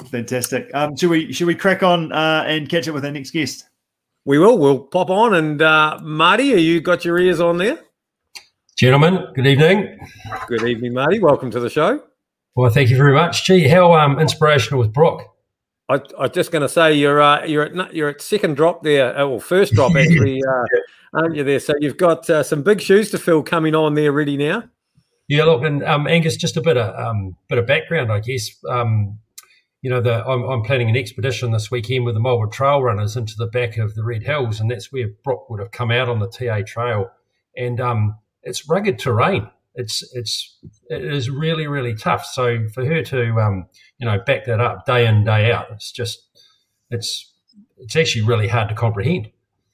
[0.09, 0.71] Fantastic.
[0.73, 3.69] Um, should we should we crack on uh, and catch up with our next guest?
[4.25, 4.57] We will.
[4.57, 5.33] We'll pop on.
[5.33, 7.79] And uh, Marty, are you got your ears on there?
[8.77, 9.99] Gentlemen, good evening.
[10.47, 11.19] Good evening, Marty.
[11.19, 12.01] Welcome to the show.
[12.55, 13.45] Well, thank you very much.
[13.45, 15.23] Gee, how um, inspirational was Brock?
[15.89, 18.83] I, I was just going to say you're uh, you're at you're at second drop
[18.83, 21.59] there, uh, or first drop actually, uh, aren't you there?
[21.59, 24.63] So you've got uh, some big shoes to fill coming on there, ready now.
[25.27, 28.49] Yeah, look, and um, Angus, just a bit of um, bit of background, I guess.
[28.69, 29.19] Um,
[29.83, 33.17] you know, the, I'm, I'm, planning an expedition this weekend with the Marlwood Trail Runners
[33.17, 36.07] into the back of the Red Hills, and that's where Brooke would have come out
[36.07, 37.11] on the TA Trail,
[37.57, 39.49] and um, it's rugged terrain.
[39.75, 40.57] It's it's
[40.87, 42.25] it is really really tough.
[42.25, 43.67] So for her to um,
[43.97, 46.29] you know back that up day in day out, it's just
[46.89, 47.33] it's
[47.77, 49.31] it's actually really hard to comprehend.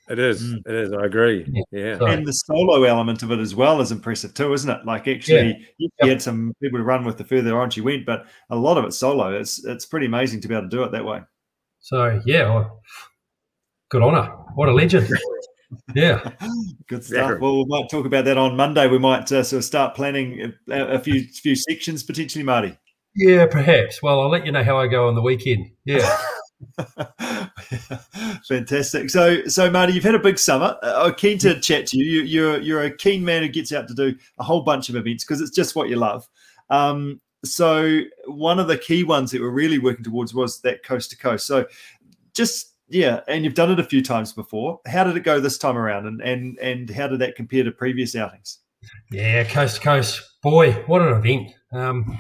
[0.10, 0.44] It is.
[0.44, 0.62] Mm.
[0.66, 0.92] It is.
[0.92, 1.46] I agree.
[1.72, 1.98] Yeah.
[2.02, 2.12] yeah.
[2.12, 4.84] And the solo element of it as well is impressive too, isn't it?
[4.84, 5.66] Like actually, yeah.
[5.78, 6.10] you yep.
[6.10, 8.86] had some people to run with the further on she went, but a lot of
[8.86, 9.38] it solo.
[9.40, 11.22] It's it's pretty amazing to be able to do it that way.
[11.80, 12.82] So yeah, well,
[13.90, 14.32] good on her.
[14.56, 15.10] What a legend.
[15.96, 16.32] yeah,
[16.88, 17.32] good stuff.
[17.32, 17.38] Yeah.
[17.40, 18.88] Well, we might talk about that on Monday.
[18.88, 22.76] We might uh, sort of start planning a, a few few sections potentially, Marty.
[23.16, 24.02] Yeah, perhaps.
[24.02, 25.70] Well, I'll let you know how I go on the weekend.
[25.86, 26.18] Yeah.
[28.48, 29.10] Fantastic.
[29.10, 30.78] So, so Marty, you've had a big summer.
[30.82, 32.06] Uh, I'm keen to chat to you.
[32.06, 32.22] you.
[32.24, 35.24] You're you're a keen man who gets out to do a whole bunch of events
[35.24, 36.28] because it's just what you love.
[36.70, 41.12] Um, so, one of the key ones that we're really working towards was that coast
[41.12, 41.48] to coast.
[41.48, 41.66] So,
[42.34, 44.80] just yeah, and you've done it a few times before.
[44.88, 47.72] How did it go this time around, and and and how did that compare to
[47.72, 48.60] previous outings?
[49.12, 50.22] Yeah, coast to coast.
[50.42, 51.52] Boy, what an event!
[51.72, 52.20] Um,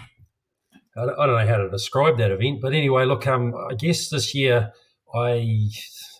[1.03, 4.35] I don't know how to describe that event, but anyway, look, um, I guess this
[4.35, 4.71] year
[5.13, 5.69] I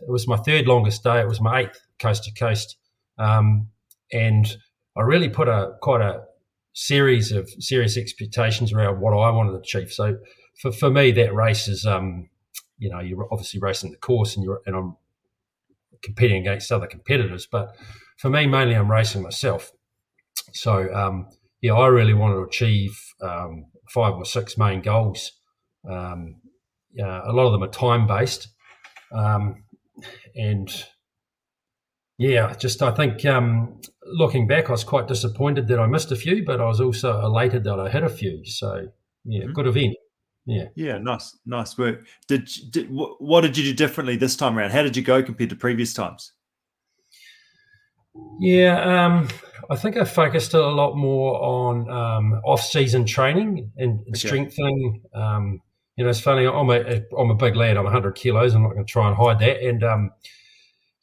[0.01, 1.19] it was my third longest day.
[1.19, 2.77] It was my eighth coast to coast,
[3.17, 3.69] um,
[4.11, 4.57] and
[4.97, 6.21] I really put a quite a
[6.73, 9.91] series of serious expectations around what I wanted to achieve.
[9.91, 10.17] So
[10.61, 12.29] for, for me, that race is, um,
[12.77, 14.95] you know, you're obviously racing the course, and you're and I'm
[16.01, 17.75] competing against other competitors, but
[18.17, 19.71] for me, mainly I'm racing myself.
[20.53, 21.27] So um,
[21.61, 25.31] yeah, I really wanted to achieve um, five or six main goals
[25.89, 26.41] Um,
[26.99, 28.49] uh, a lot of them are time based,
[29.13, 29.63] um,
[30.35, 30.69] and
[32.17, 36.15] yeah, just I think um, looking back, I was quite disappointed that I missed a
[36.15, 38.43] few, but I was also elated that I hit a few.
[38.45, 38.87] So
[39.23, 39.53] yeah, mm-hmm.
[39.53, 39.95] good event.
[40.45, 40.65] Yeah.
[40.75, 40.97] Yeah.
[40.97, 41.37] Nice.
[41.45, 42.07] Nice work.
[42.27, 44.71] Did, did what did you do differently this time around?
[44.71, 46.33] How did you go compared to previous times?
[48.39, 49.27] Yeah, um,
[49.69, 54.13] I think I focused a lot more on um, off-season training and okay.
[54.13, 55.01] strengthening.
[55.13, 55.61] Um,
[55.95, 56.45] you know, it's funny.
[56.45, 57.77] I'm a I'm a big lad.
[57.77, 58.55] I'm 100 kilos.
[58.55, 59.61] I'm not going to try and hide that.
[59.61, 60.11] And um,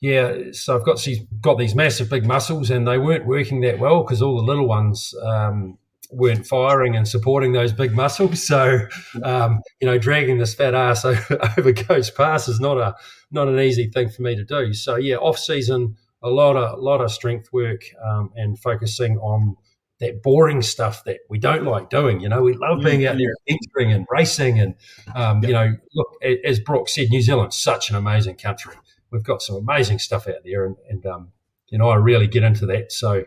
[0.00, 3.78] yeah, so I've got these got these massive big muscles, and they weren't working that
[3.78, 5.78] well because all the little ones um,
[6.10, 8.46] weren't firing and supporting those big muscles.
[8.46, 8.86] So,
[9.22, 11.04] um, you know, dragging this fat ass
[11.58, 12.94] over Goat Pass is not a
[13.30, 14.72] not an easy thing for me to do.
[14.72, 15.96] So, yeah, off season,
[16.26, 19.56] a lot of lot of strength work um, and focusing on
[20.00, 22.20] that boring stuff that we don't like doing.
[22.20, 24.74] You know, we love being out there entering and racing, and
[25.14, 26.08] um, you know, look,
[26.44, 28.74] as Brooke said, New Zealand's such an amazing country.
[29.10, 31.32] We've got some amazing stuff out there, and, and um,
[31.68, 32.92] you know, I really get into that.
[32.92, 33.24] So,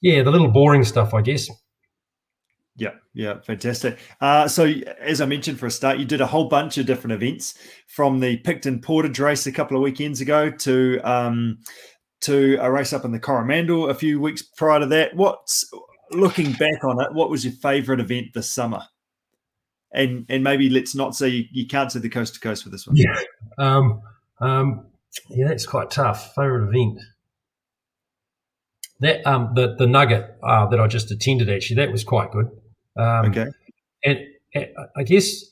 [0.00, 1.48] yeah, the little boring stuff, I guess.
[2.78, 3.98] Yeah, yeah, fantastic.
[4.20, 4.66] Uh, so,
[5.00, 7.54] as I mentioned for a start, you did a whole bunch of different events
[7.86, 11.58] from the Picton Portage race a couple of weekends ago to um,
[12.22, 15.14] to a race up in the Coromandel a few weeks prior to that.
[15.14, 15.70] What's
[16.12, 17.12] looking back on it?
[17.12, 18.82] What was your favourite event this summer?
[19.92, 22.70] And and maybe let's not say you, you can't say the coast to coast for
[22.70, 22.96] this one.
[22.96, 23.14] Yeah,
[23.58, 24.02] um,
[24.40, 24.86] um,
[25.30, 26.34] yeah, that's quite tough.
[26.34, 27.00] Favourite event
[29.00, 32.50] that um, the the nugget uh, that I just attended actually that was quite good.
[32.96, 33.46] Um, okay,
[34.04, 34.18] and,
[34.54, 35.44] and, I guess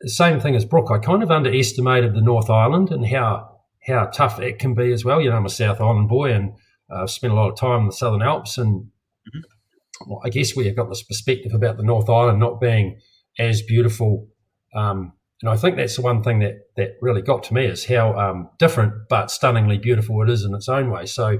[0.00, 0.90] the same thing as Brooke.
[0.90, 3.49] I kind of underestimated the North Island and how
[3.90, 5.20] how tough it can be as well.
[5.20, 6.52] You know, I'm a South Island boy and
[6.90, 10.10] I've uh, spent a lot of time in the Southern Alps, and mm-hmm.
[10.10, 12.98] well, I guess we have got this perspective about the North Island not being
[13.38, 14.28] as beautiful.
[14.74, 15.12] Um,
[15.42, 18.18] and I think that's the one thing that that really got to me is how
[18.18, 21.06] um, different but stunningly beautiful it is in its own way.
[21.06, 21.38] So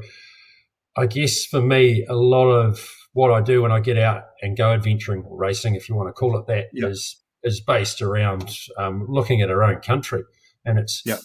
[0.97, 4.57] I guess for me, a lot of what I do when I get out and
[4.57, 6.91] go adventuring or racing, if you want to call it that, yep.
[6.91, 10.23] is is based around um, looking at our own country,
[10.65, 11.03] and it's.
[11.05, 11.19] Yep.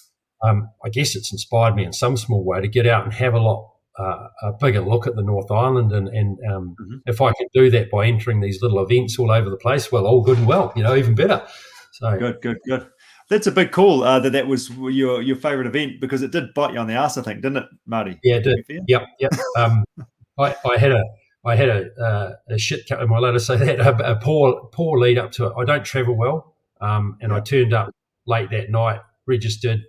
[0.44, 3.34] Um, I guess it's inspired me in some small way to get out and have
[3.34, 6.98] a lot uh, a bigger look at the North Island, and, and um, mm-hmm.
[7.06, 10.06] if I can do that by entering these little events all over the place, well,
[10.06, 11.46] all good and well, you know, even better.
[11.94, 12.88] So good, good, good.
[13.30, 16.54] That's a big call uh, that that was your your favorite event because it did
[16.54, 18.20] bite you on the ass, I think, didn't it, Marty?
[18.22, 18.84] Yeah, it did.
[18.88, 19.34] Yep, yep.
[19.58, 19.84] Um,
[20.38, 21.02] I, I had a
[21.46, 22.92] I had a, uh, a shit.
[22.92, 23.80] Am I allowed to say that?
[23.80, 25.54] A, a, poor poor lead up to it.
[25.58, 27.92] I don't travel well, um, and I turned up
[28.28, 29.84] late that night, registered,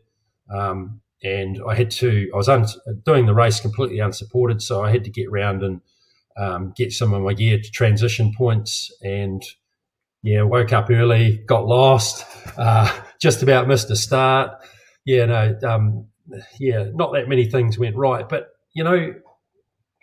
[0.51, 2.31] um, and I had to.
[2.33, 2.67] I was un,
[3.05, 5.81] doing the race completely unsupported, so I had to get round and
[6.37, 9.43] um, get some of my gear to transition points and
[10.23, 12.25] yeah, woke up early, got lost,
[12.59, 14.51] uh, just about missed a start.
[15.05, 16.07] Yeah, no, um,
[16.59, 18.29] yeah, not that many things went right.
[18.29, 19.15] But, you know,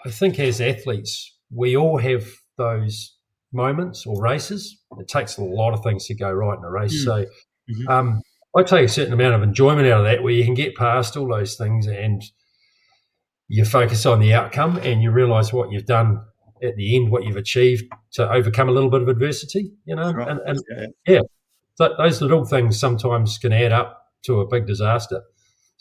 [0.05, 2.25] I think as athletes, we all have
[2.57, 3.17] those
[3.51, 4.77] moments or races.
[4.97, 7.01] It takes a lot of things to go right in a race.
[7.01, 7.05] Mm.
[7.05, 7.25] So
[7.69, 7.87] mm-hmm.
[7.89, 8.21] um,
[8.55, 11.17] I take a certain amount of enjoyment out of that where you can get past
[11.17, 12.21] all those things and
[13.47, 16.21] you focus on the outcome and you realize what you've done
[16.61, 17.83] at the end what you've achieved
[18.13, 20.29] to overcome a little bit of adversity, you know, right.
[20.29, 21.19] and, and yeah, yeah.
[21.75, 25.23] So those little things sometimes can add up to a big disaster.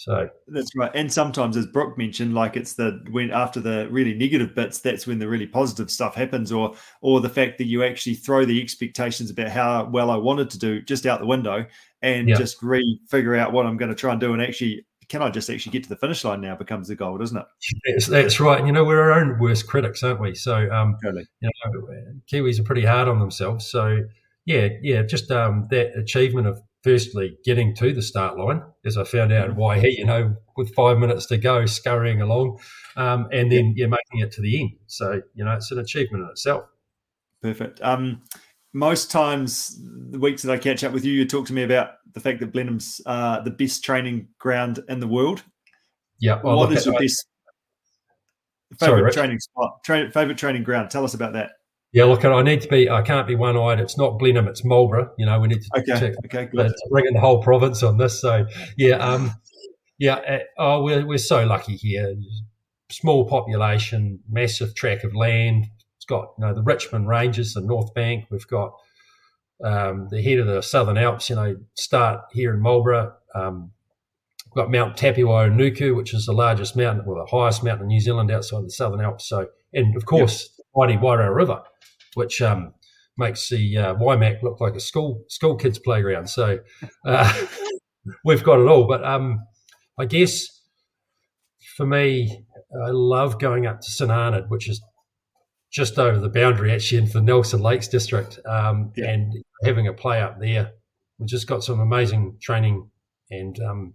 [0.02, 0.90] So that's right.
[0.96, 5.06] And sometimes, as Brooke mentioned, like it's the when after the really negative bits, that's
[5.06, 8.60] when the really positive stuff happens, or or the fact that you actually throw the
[8.60, 11.66] expectations about how well I wanted to do just out the window
[12.02, 12.34] and yeah.
[12.34, 15.48] just re-figure out what I'm going to try and do, and actually can I just
[15.48, 17.44] actually get to the finish line now becomes the goal, doesn't it?
[17.86, 18.58] That's, that's right.
[18.58, 20.34] And, you know, we're our own worst critics, aren't we?
[20.34, 21.26] So, um, totally.
[21.40, 23.66] you know, Kiwis are pretty hard on themselves.
[23.66, 23.98] So,
[24.46, 29.04] yeah, yeah, just um, that achievement of firstly getting to the start line, as I
[29.04, 32.58] found out why he, you know, with five minutes to go, scurrying along,
[32.96, 34.70] um, and then yeah, making it to the end.
[34.86, 36.64] So, you know, it's an achievement in itself.
[37.40, 37.80] Perfect.
[37.82, 38.22] Um,
[38.72, 39.78] most times,
[40.10, 42.40] the weeks that I catch up with you, you talk to me about the fact
[42.40, 45.42] that Blenheim's uh, the best training ground in the world.
[46.20, 46.40] Yeah.
[46.42, 47.26] Well, what is your best
[48.78, 49.84] favorite Sorry, training spot?
[49.84, 50.90] Tra- favorite training ground?
[50.90, 51.50] Tell us about that.
[51.92, 52.88] Yeah, look, I need to be.
[52.88, 53.78] I can't be one-eyed.
[53.78, 54.48] It's not Blenheim.
[54.48, 55.12] It's Marlborough.
[55.18, 56.14] You know, we need to okay, check.
[56.24, 56.72] Okay, good.
[56.90, 58.20] Bringing the whole province on this.
[58.20, 58.46] So,
[58.78, 59.32] yeah, um,
[59.98, 60.14] yeah.
[60.14, 62.14] Uh, oh, we're we're so lucky here.
[62.90, 65.66] Small population, massive tract of land,
[66.02, 68.24] it's got you know the Richmond Ranges, the North Bank.
[68.28, 68.72] We've got
[69.64, 71.30] um, the head of the Southern Alps.
[71.30, 73.14] You know, start here in Marlborough.
[73.36, 73.70] Um,
[74.46, 77.88] we've got Mount Tapiwai which is the largest mountain, or well, the highest mountain in
[77.88, 79.28] New Zealand outside the Southern Alps.
[79.28, 80.61] So, and of course, yep.
[80.74, 81.62] Mighty Wairau River,
[82.14, 82.74] which um,
[83.16, 86.28] makes the uh, Waimak look like a school school kids playground.
[86.28, 86.58] So
[87.06, 87.46] uh,
[88.24, 88.86] we've got it all.
[88.86, 89.40] But um,
[89.98, 90.46] I guess
[91.76, 92.44] for me,
[92.84, 94.82] I love going up to St Arnaud, which is
[95.70, 99.10] just over the boundary actually into the Nelson Lakes district, um, yeah.
[99.10, 99.32] and
[99.64, 100.72] having a play up there.
[101.18, 102.90] We've just got some amazing training,
[103.30, 103.94] and um,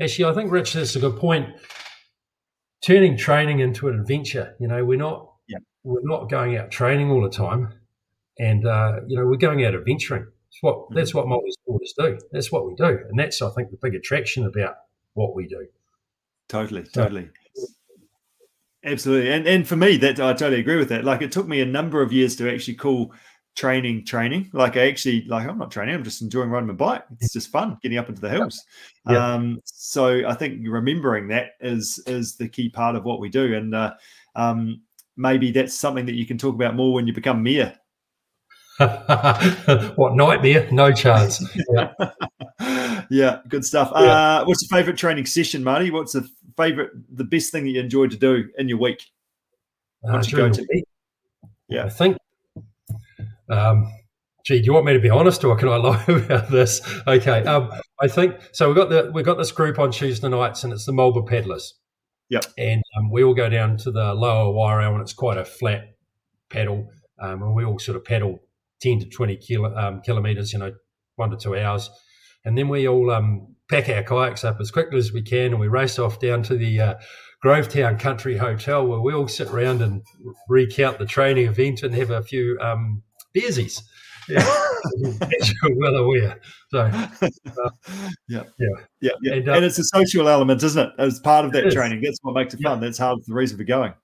[0.00, 1.48] actually, I think Rich, that's a good point.
[2.84, 4.54] Turning training into an adventure.
[4.60, 5.29] You know, we're not.
[5.84, 7.72] We're not going out training all the time,
[8.38, 10.24] and uh, you know, we're going out adventuring.
[10.24, 10.94] That's what mm-hmm.
[10.94, 12.18] that's what multi-sporters do.
[12.32, 14.76] That's what we do, and that's I think the big attraction about
[15.14, 15.66] what we do.
[16.48, 17.30] Totally, totally.
[18.84, 19.30] Absolutely.
[19.30, 21.04] And and for me, that I totally agree with that.
[21.04, 23.12] Like it took me a number of years to actually call
[23.54, 24.48] training training.
[24.52, 27.04] Like I actually like I'm not training, I'm just enjoying riding my bike.
[27.20, 28.64] It's just fun getting up into the hills.
[29.08, 29.34] Yeah.
[29.34, 33.54] Um, so I think remembering that is is the key part of what we do.
[33.54, 33.94] And uh,
[34.34, 34.80] um,
[35.16, 37.74] maybe that's something that you can talk about more when you become mayor.
[38.78, 40.66] what nightmare?
[40.72, 41.44] No chance.
[41.74, 41.92] Yeah,
[43.10, 43.92] yeah good stuff.
[43.94, 44.00] Yeah.
[44.00, 45.90] Uh, what's your favorite training session, Marty?
[45.90, 49.04] What's the favorite, the best thing that you enjoyed to do in your week?
[50.08, 50.66] Uh, you go to?
[50.72, 50.84] Week,
[51.68, 52.16] yeah, I think.
[53.50, 53.92] Um,
[54.44, 56.80] gee, do you want me to be honest, or can I lie about this?
[57.06, 58.68] Okay, um, I think so.
[58.68, 61.74] We got the we got this group on Tuesday nights, and it's the Marlborough Paddlers.
[62.30, 62.46] Yep.
[62.56, 65.96] And um, we all go down to the lower Wairau, and it's quite a flat
[66.48, 66.88] paddle,
[67.20, 68.38] um, and we all sort of paddle
[68.80, 70.72] ten to twenty kilo, um, kilometers, you know,
[71.16, 71.90] one to two hours,
[72.44, 75.60] and then we all um, pack our kayaks up as quickly as we can, and
[75.60, 76.94] we race off down to the uh,
[77.44, 80.02] Grovetown Country Hotel, where we all sit around and
[80.48, 83.02] recount the training event and have a few um,
[83.34, 83.82] beersies.
[84.30, 86.40] Yeah, well aware.
[86.70, 87.08] So, uh,
[88.28, 88.68] yeah, yeah,
[89.00, 89.32] yeah, yeah.
[89.34, 90.92] And, uh, and, it's a social element, isn't it?
[90.98, 92.78] As part of that training, that's what makes it fun.
[92.78, 92.86] Yeah.
[92.86, 93.94] That's half the reason for going.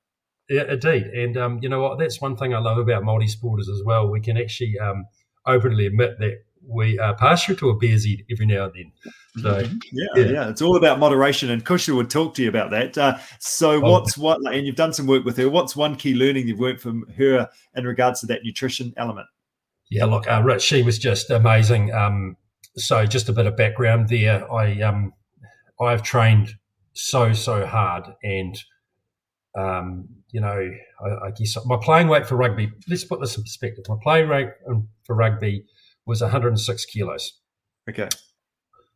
[0.48, 1.04] Yeah, indeed.
[1.04, 1.98] And um, you know what?
[1.98, 4.08] That's one thing I love about multi-sporters as well.
[4.08, 5.04] We can actually um,
[5.46, 8.92] openly admit that we uh, pass through to a beer's every now and then.
[9.42, 9.76] So mm-hmm.
[9.92, 12.96] yeah, yeah, yeah, it's all about moderation, and Kushla would talk to you about that.
[12.96, 13.90] Uh, so, oh.
[13.90, 14.38] what's what?
[14.52, 15.48] And you've done some work with her.
[15.48, 19.26] What's one key learning you've worked from her in regards to that nutrition element?
[19.90, 21.92] Yeah, look, uh, Rich, she was just amazing.
[21.92, 22.36] Um,
[22.76, 24.50] so, just a bit of background there.
[24.52, 25.12] I um,
[25.80, 26.54] I've trained
[26.92, 28.58] so so hard, and
[29.56, 30.70] um, you know,
[31.00, 32.70] I, I guess my playing weight for rugby.
[32.88, 33.84] Let's put this in perspective.
[33.88, 34.48] My playing weight
[35.04, 35.64] for rugby
[36.06, 37.40] was 106 kilos.
[37.88, 38.08] Okay.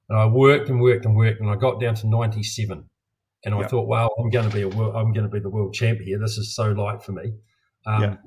[0.09, 2.85] And I worked and worked and worked, and I got down to 97.
[3.45, 3.71] And I yep.
[3.71, 6.01] thought, well, I'm going to be a world, I'm going to be the world champ
[6.01, 6.19] here.
[6.19, 7.33] This is so light for me.
[7.87, 8.21] Um, yep.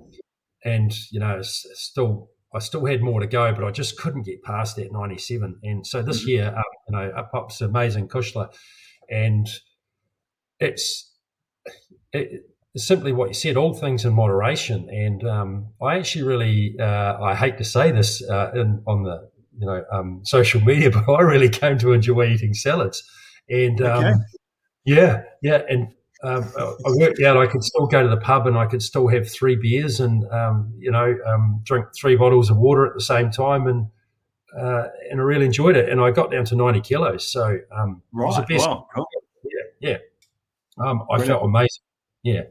[0.66, 4.44] And you know, still, I still had more to go, but I just couldn't get
[4.44, 5.60] past that 97.
[5.64, 6.30] And so this mm-hmm.
[6.30, 8.54] year, um, you know, up pops amazing Kushla,
[9.10, 9.48] and
[10.60, 11.12] it's
[12.12, 12.44] it,
[12.76, 14.90] simply what you said, all things in moderation.
[14.90, 19.30] And um, I actually really, uh, I hate to say this uh, in, on the
[19.58, 23.04] you know um, social media, but I really came to enjoy eating salads.
[23.50, 24.14] And um, okay.
[24.86, 25.94] yeah, yeah, and
[26.24, 29.08] um, I worked out I could still go to the pub and I could still
[29.10, 33.02] have three beers and um, you know um, drink three bottles of water at the
[33.02, 33.88] same time and.
[34.56, 37.28] Uh, and I really enjoyed it, and I got down to ninety kilos.
[37.28, 38.68] So um, right, was the best.
[38.68, 38.88] Wow.
[38.94, 39.08] Cool.
[39.82, 39.98] Yeah,
[40.78, 40.86] yeah.
[40.86, 41.82] Um, I felt amazing.
[42.22, 42.44] Yeah.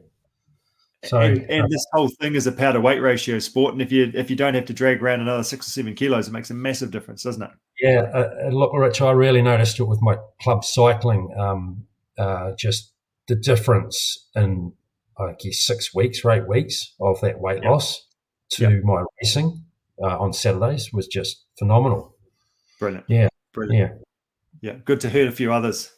[1.05, 3.81] So, and, and uh, this whole thing is a power to weight ratio sport, and
[3.81, 6.31] if you if you don't have to drag around another six or seven kilos, it
[6.31, 7.49] makes a massive difference, doesn't it?
[7.81, 11.33] Yeah, uh, look, Rich, I really noticed it with my club cycling.
[11.37, 11.85] Um,
[12.17, 12.92] uh, just
[13.27, 14.73] the difference in
[15.17, 17.71] I guess six weeks or eight weeks of that weight yep.
[17.71, 18.07] loss
[18.51, 18.83] to yep.
[18.83, 19.63] my racing
[20.01, 22.15] uh, on Saturdays was just phenomenal.
[22.79, 23.05] Brilliant.
[23.07, 23.27] Yeah.
[23.53, 23.91] Brilliant.
[24.61, 24.71] Yeah.
[24.71, 24.79] Yeah.
[24.85, 25.91] Good to hurt a few others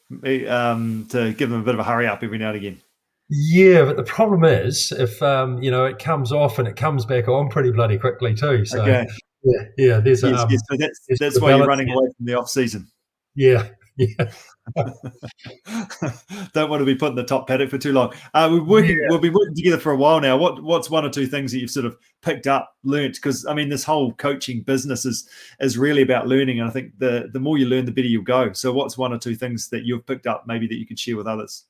[0.47, 2.81] um, to give them a bit of a hurry up every now and again.
[3.29, 7.05] Yeah, but the problem is if um, you know it comes off and it comes
[7.05, 8.65] back on pretty bloody quickly too.
[8.65, 9.07] So okay.
[9.43, 9.99] yeah, yeah.
[9.99, 12.87] There's yes, um, yes, so that's that's why you're running away from the off season.
[13.33, 13.67] Yeah,
[13.97, 14.31] yeah.
[16.53, 18.13] Don't want to be put in the top paddock for too long.
[18.33, 18.99] Uh, we're working.
[18.99, 19.07] Yeah.
[19.11, 20.37] We've been working together for a while now.
[20.37, 23.15] What What's one or two things that you've sort of picked up, learnt?
[23.15, 26.97] Because I mean, this whole coaching business is is really about learning, and I think
[26.97, 28.53] the the more you learn, the better you'll go.
[28.53, 31.17] So, what's one or two things that you've picked up, maybe that you could share
[31.17, 31.65] with others?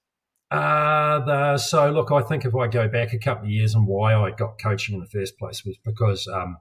[0.51, 3.87] Uh, the, so look, I think if I go back a couple of years and
[3.87, 6.57] why I got coaching in the first place was because um,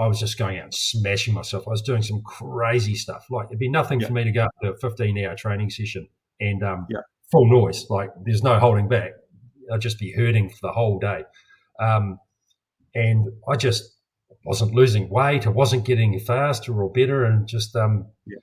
[0.00, 1.68] I was just going out and smashing myself.
[1.68, 3.26] I was doing some crazy stuff.
[3.30, 4.06] Like it'd be nothing yeah.
[4.06, 6.08] for me to go up to a 15 hour training session
[6.40, 7.00] and um, yeah.
[7.30, 7.86] full noise.
[7.90, 9.12] Like there's no holding back.
[9.72, 11.24] I'd just be hurting for the whole day.
[11.78, 12.18] Um,
[12.94, 13.96] and I just
[14.44, 15.46] wasn't losing weight.
[15.46, 17.24] I wasn't getting faster or better.
[17.24, 18.38] And just, um, yeah.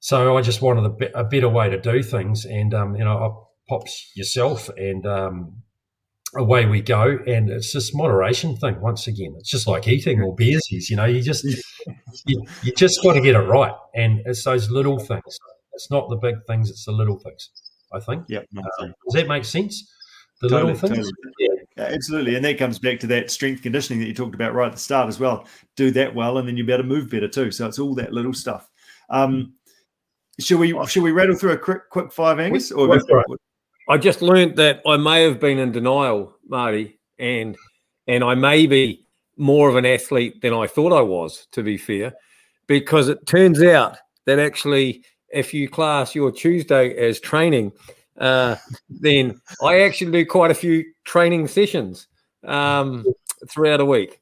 [0.00, 2.44] so I just wanted a, a, better way to do things.
[2.44, 5.62] And, um, you know, I, pops yourself and um,
[6.34, 7.18] away we go.
[7.26, 9.34] And it's just moderation thing once again.
[9.38, 11.44] It's just like eating or beersies, you know, you just
[12.26, 13.74] you, you just got to get it right.
[13.94, 15.38] And it's those little things.
[15.74, 17.50] It's not the big things, it's the little things,
[17.92, 18.24] I think.
[18.28, 18.46] Yep.
[18.80, 19.92] Um, does that make sense?
[20.40, 21.10] The Totally, little things?
[21.10, 21.58] totally.
[21.76, 22.34] Yeah, absolutely.
[22.34, 24.78] And that comes back to that strength conditioning that you talked about right at the
[24.78, 25.46] start as well.
[25.76, 27.50] Do that well, and then you'll be able to move better too.
[27.50, 28.68] So it's all that little stuff.
[29.08, 29.54] Um,
[30.38, 32.70] should we should we rattle through a quick quick five, Angus?
[32.70, 33.26] Or Go for it.
[33.88, 37.56] I just learned that I may have been in denial, Marty, and
[38.08, 39.06] and I may be
[39.36, 42.14] more of an athlete than I thought I was, to be fair,
[42.66, 47.72] because it turns out that actually, if you class your Tuesday as training,
[48.18, 48.56] uh,
[48.88, 52.08] then I actually do quite a few training sessions
[52.44, 53.04] um,
[53.50, 54.20] throughout a week.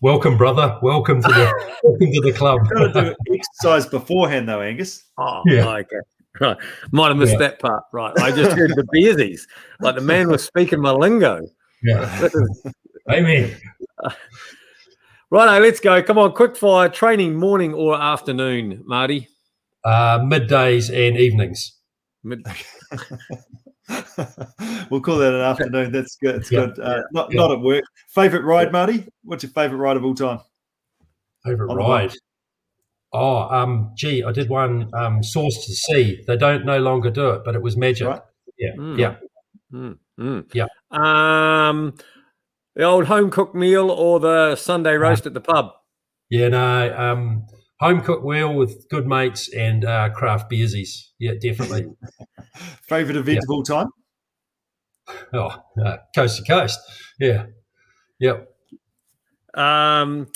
[0.00, 0.78] Welcome, brother.
[0.82, 2.60] Welcome to the welcome to the club.
[2.70, 5.04] Got to do exercise beforehand though, Angus.
[5.18, 5.68] Oh, Yeah.
[5.68, 5.96] okay.
[6.40, 6.56] Right.
[6.92, 7.38] Might have missed Yeah.
[7.38, 7.84] that part.
[7.92, 8.12] Right.
[8.20, 9.42] I just heard the beersies.
[9.80, 11.40] Like the man was speaking my lingo.
[11.82, 12.28] Yeah.
[13.10, 13.56] Amen.
[15.30, 16.02] Righto, let's go.
[16.02, 19.28] Come on, quick fire training morning or afternoon, Marty.
[19.84, 21.76] Uh, middays and evenings.
[22.24, 22.44] Mid-
[24.90, 25.92] we'll call that an afternoon.
[25.92, 26.36] That's good.
[26.36, 26.78] It's Yeah, good.
[26.80, 27.40] Uh, not yeah.
[27.40, 27.84] not at work.
[28.08, 29.06] Favorite ride, Marty?
[29.22, 30.40] What's your favorite ride of all time?
[31.44, 32.12] Favorite ride.
[33.16, 36.22] Oh, um, gee, I did one um, Source to Sea.
[36.26, 38.06] They don't no longer do it, but it was magic.
[38.08, 38.20] Right.
[38.58, 38.98] Yeah, Mm.
[38.98, 39.16] yeah.
[39.72, 40.54] Mm, mm.
[40.54, 40.66] Yeah.
[40.90, 41.94] Um,
[42.74, 45.70] the old home cooked meal or the Sunday roast at the pub.
[46.30, 47.46] Yeah, no, um,
[47.80, 51.08] home cooked meal with good mates and uh, craft beersies.
[51.18, 51.86] Yeah, definitely.
[52.88, 53.42] Favorite event Yeah.
[53.44, 53.86] of all time?
[55.32, 56.78] oh, uh, coast to coast.
[57.20, 57.46] Yeah,
[58.18, 58.48] yep.
[59.54, 60.26] Um,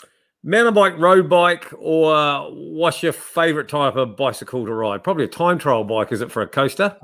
[0.42, 5.04] mountain bike, road bike, or what's your favourite type of bicycle to ride?
[5.04, 6.96] Probably a time trial bike, is it for a coaster?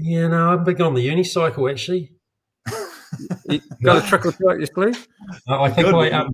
[0.00, 2.12] Yeah, no, I'm big on the unicycle actually.
[3.48, 5.06] You got a trickle to it, yes, please?
[5.48, 5.94] Uh, I think Good.
[5.94, 6.32] I um,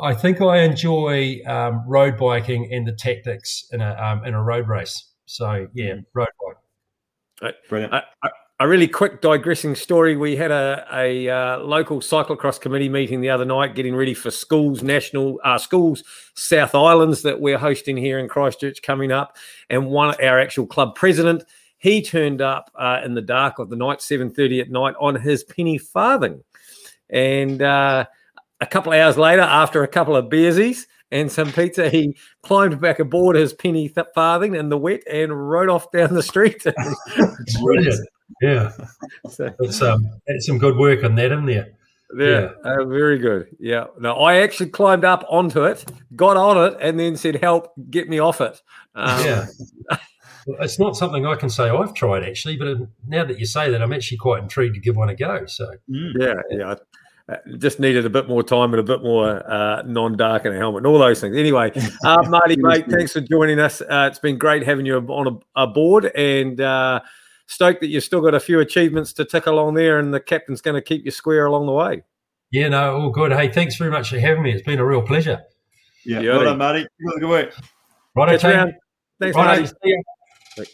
[0.00, 4.42] I think I enjoy um, road biking and the tactics in a um, in a
[4.42, 5.12] road race.
[5.26, 6.28] So yeah, road
[7.40, 7.54] bike.
[7.68, 7.92] Brilliant.
[7.92, 8.30] A, a,
[8.60, 10.16] a really quick digressing story.
[10.16, 14.32] We had a, a uh, local cyclocross committee meeting the other night, getting ready for
[14.32, 16.02] schools national uh, schools
[16.34, 19.36] South Islands that we're hosting here in Christchurch coming up.
[19.70, 21.44] And one our actual club president,
[21.78, 25.14] he turned up uh, in the dark of the night, seven thirty at night, on
[25.14, 26.42] his penny farthing,
[27.08, 28.06] and uh,
[28.60, 32.80] a couple of hours later, after a couple of beersies and some pizza, he climbed
[32.80, 36.66] back aboard his penny farthing in the wet and rode off down the street.
[37.62, 38.08] Brilliant.
[38.42, 38.72] Yeah,
[39.30, 41.68] So, it's um, it's some good work on that in there.
[42.16, 43.48] yeah, uh, very good.
[43.58, 43.86] Yeah.
[43.98, 45.84] No, I actually climbed up onto it,
[46.16, 48.60] got on it, and then said, "Help, get me off it."
[48.94, 49.46] Um, Yeah.
[50.60, 52.74] It's not something I can say I've tried actually, but uh,
[53.06, 55.44] now that you say that, I'm actually quite intrigued to give one a go.
[55.44, 56.12] So Mm.
[56.18, 56.74] yeah, yeah.
[57.28, 60.56] Uh, just needed a bit more time and a bit more uh, non-dark in a
[60.56, 61.36] helmet and all those things.
[61.36, 61.70] Anyway,
[62.02, 63.82] uh, Marty, mate, thanks for joining us.
[63.82, 67.00] Uh, it's been great having you on a, board and uh,
[67.48, 70.60] stoked that you've still got a few achievements to tick along there, and the captain's
[70.60, 72.02] going to keep you square along the way.
[72.52, 73.32] yeah, no, all good.
[73.32, 74.52] Hey, thanks very much for having me.
[74.52, 75.42] It's been a real pleasure.
[76.04, 76.20] Yeah.
[76.20, 76.36] Beauty.
[76.36, 76.80] Well done, Marty.
[76.82, 77.54] Keep up the good work.
[78.14, 78.74] Right, Catch you around.
[79.20, 79.66] Thanks, Righto, Marty.
[79.66, 79.74] see
[80.56, 80.64] ya.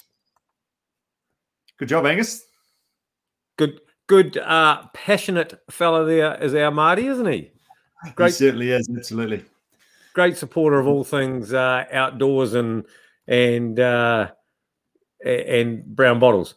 [1.78, 2.44] Good job, Angus.
[3.56, 7.50] Good, good, uh, passionate fellow there is our Marty, isn't he?
[8.04, 8.88] He Great, certainly is.
[8.96, 9.44] Absolutely.
[10.12, 12.84] great supporter of all things uh, outdoors and
[13.26, 14.30] and uh,
[15.24, 16.54] and brown bottles.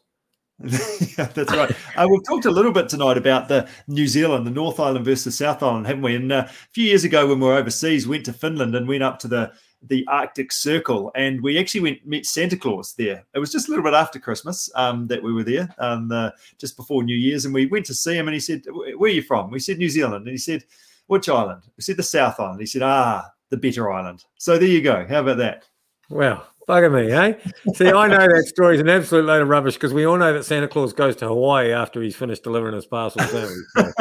[0.64, 1.72] yeah, that's right.
[1.96, 5.38] Uh, we've talked a little bit tonight about the New Zealand, the North Island versus
[5.38, 6.16] South Island, haven't we?
[6.16, 9.04] And uh, a few years ago, when we were overseas, went to Finland and went
[9.04, 9.52] up to the
[9.84, 13.24] the Arctic Circle, and we actually went met Santa Claus there.
[13.36, 16.32] It was just a little bit after Christmas um, that we were there, um, uh,
[16.58, 18.28] just before New Year's, and we went to see him.
[18.28, 20.64] And he said, "Where are you from?" We said, "New Zealand." And he said,
[21.06, 24.68] "Which island?" We said, "The South Island." He said, "Ah, the better island." So there
[24.68, 25.06] you go.
[25.08, 25.66] How about that?
[26.10, 27.74] Wow, bugger me, eh?
[27.74, 30.34] See, I know that story is an absolute load of rubbish because we all know
[30.34, 33.32] that Santa Claus goes to Hawaii after he's finished delivering his parcels.
[33.32, 33.64] don't we?
[33.76, 33.92] So,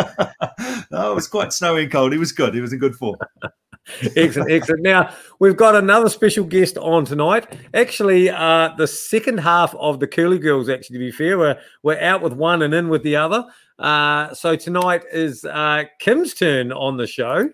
[0.90, 2.12] no, it was quite snowy and cold.
[2.12, 2.54] He was good.
[2.54, 3.16] He was in good form.
[4.16, 4.82] excellent, excellent.
[4.82, 7.46] Now we've got another special guest on tonight.
[7.72, 10.68] Actually, uh, the second half of the Curly Girls.
[10.68, 13.44] Actually, to be fair, we're we're out with one and in with the other.
[13.78, 17.50] Uh, so tonight is uh, Kim's turn on the show.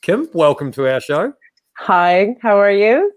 [0.00, 1.32] Kim, welcome to our show.
[1.78, 3.12] Hi, how are you?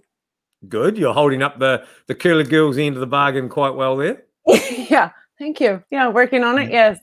[0.67, 0.97] Good.
[0.97, 4.23] You're holding up the the Curly Girls end of the bargain quite well there.
[4.45, 5.83] yeah, thank you.
[5.89, 6.71] Yeah, working on it.
[6.71, 6.99] Yes.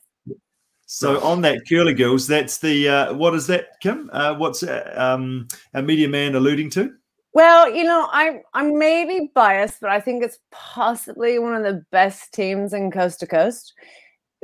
[0.86, 4.08] So on that curly girls, that's the uh, what is that, Kim?
[4.12, 6.94] Uh, what's uh, um, a media man alluding to?
[7.34, 11.84] Well, you know, I I'm maybe biased, but I think it's possibly one of the
[11.90, 13.74] best teams in coast to coast,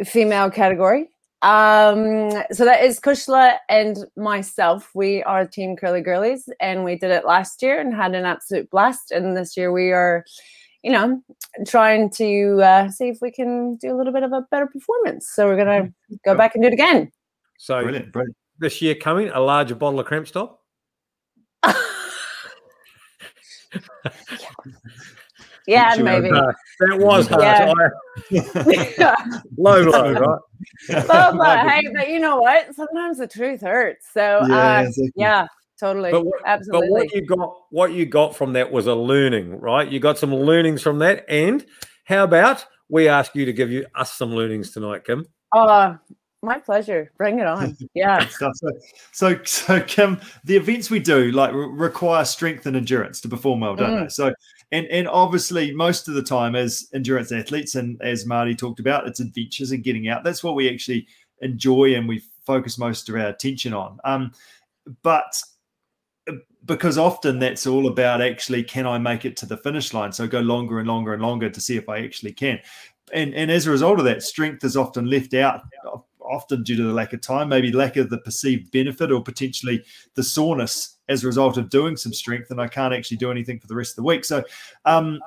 [0.05, 1.11] female category.
[1.43, 4.91] Um, so that is Kushla and myself.
[4.95, 8.71] We are Team Curly Girlies, and we did it last year and had an absolute
[8.71, 9.11] blast.
[9.11, 10.25] And this year we are,
[10.85, 11.21] you know,
[11.67, 15.29] trying to uh, see if we can do a little bit of a better performance.
[15.33, 15.93] So we're gonna
[16.25, 17.11] go back and do it again.
[17.59, 18.37] So Brilliant, brilliant.
[18.59, 20.61] this year coming, a larger bottle of cramp stop.
[21.65, 21.75] yeah,
[25.69, 26.31] Know, maybe.
[26.31, 27.93] Uh, that was hard.
[28.31, 29.15] Yeah.
[29.57, 30.39] Low blow, right?
[31.07, 32.75] but, but hey, but you know what?
[32.75, 34.07] Sometimes the truth hurts.
[34.13, 35.13] So Yeah, uh, exactly.
[35.17, 35.47] yeah,
[35.79, 39.61] totally, But what- But what you got, what you got from that was a learning,
[39.61, 39.89] right?
[39.89, 41.25] You got some learnings from that.
[41.29, 41.65] And
[42.05, 45.27] how about we ask you to give you us some learnings tonight, Kim?
[45.55, 45.99] Oh,
[46.43, 47.13] my pleasure.
[47.17, 47.77] Bring it on.
[47.95, 48.27] Yeah.
[48.29, 48.51] So,
[49.13, 53.61] so, so Kim, the events we do like re- require strength and endurance to perform
[53.61, 54.03] well, don't Mm.
[54.05, 54.09] they?
[54.09, 54.35] So,
[54.73, 59.07] and and obviously, most of the time, as endurance athletes, and as Marty talked about,
[59.07, 60.25] it's adventures and getting out.
[60.25, 61.07] That's what we actually
[61.43, 63.99] enjoy and we focus most of our attention on.
[64.05, 64.33] Um,
[65.03, 65.41] but
[66.65, 70.13] because often that's all about actually can I make it to the finish line?
[70.13, 72.59] So go longer and longer and longer to see if I actually can.
[73.13, 75.63] And and as a result of that, strength is often left out,
[76.31, 79.85] often due to the lack of time, maybe lack of the perceived benefit, or potentially
[80.15, 83.59] the soreness as a result of doing some strength, and I can't actually do anything
[83.59, 84.25] for the rest of the week.
[84.25, 84.45] So,
[84.85, 85.21] um,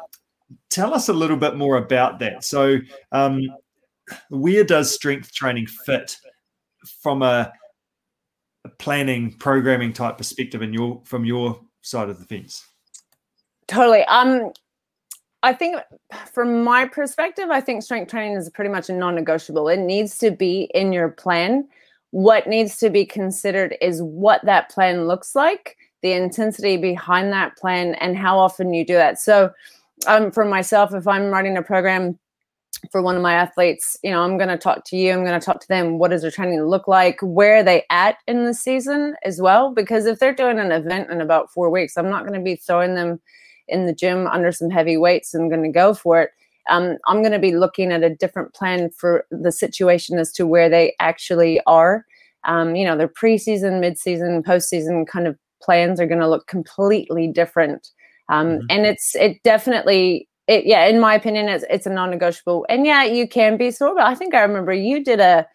[0.70, 2.44] tell us a little bit more about that.
[2.44, 2.78] So,
[3.12, 3.42] um,
[4.30, 6.18] where does strength training fit
[7.02, 7.52] from a,
[8.80, 12.66] planning, programming type perspective, in your from your side of the fence?
[13.68, 14.04] Totally.
[14.06, 14.52] Um,
[15.46, 15.80] I think
[16.34, 19.70] from my perspective, I think strength training is pretty much a non-negotiable.
[19.70, 21.68] It needs to be in your plan.
[22.10, 27.56] What needs to be considered is what that plan looks like, the intensity behind that
[27.58, 29.20] plan, and how often you do that.
[29.20, 29.52] So,
[30.08, 32.18] um, for myself, if I'm running a program
[32.92, 35.12] for one of my athletes, you know, I'm going to talk to you.
[35.14, 36.00] I'm going to talk to them.
[36.00, 37.20] What does their training look like?
[37.22, 39.72] Where are they at in the season as well?
[39.76, 42.56] Because if they're doing an event in about four weeks, I'm not going to be
[42.56, 43.22] throwing them
[43.68, 46.32] in the gym under some heavy weights and going to go for it.
[46.70, 50.48] Um, I'm going to be looking at a different plan for the situation as to
[50.48, 52.06] where they actually are.
[52.44, 57.28] Um, you know, their preseason, midseason, postseason kind of plans are going to look completely
[57.28, 57.90] different.
[58.30, 58.66] Um, Mhm.
[58.70, 62.66] And it's it definitely it yeah in my opinion it's it's a non-negotiable.
[62.70, 65.48] And yeah, you can be sore, but I think I remember you did a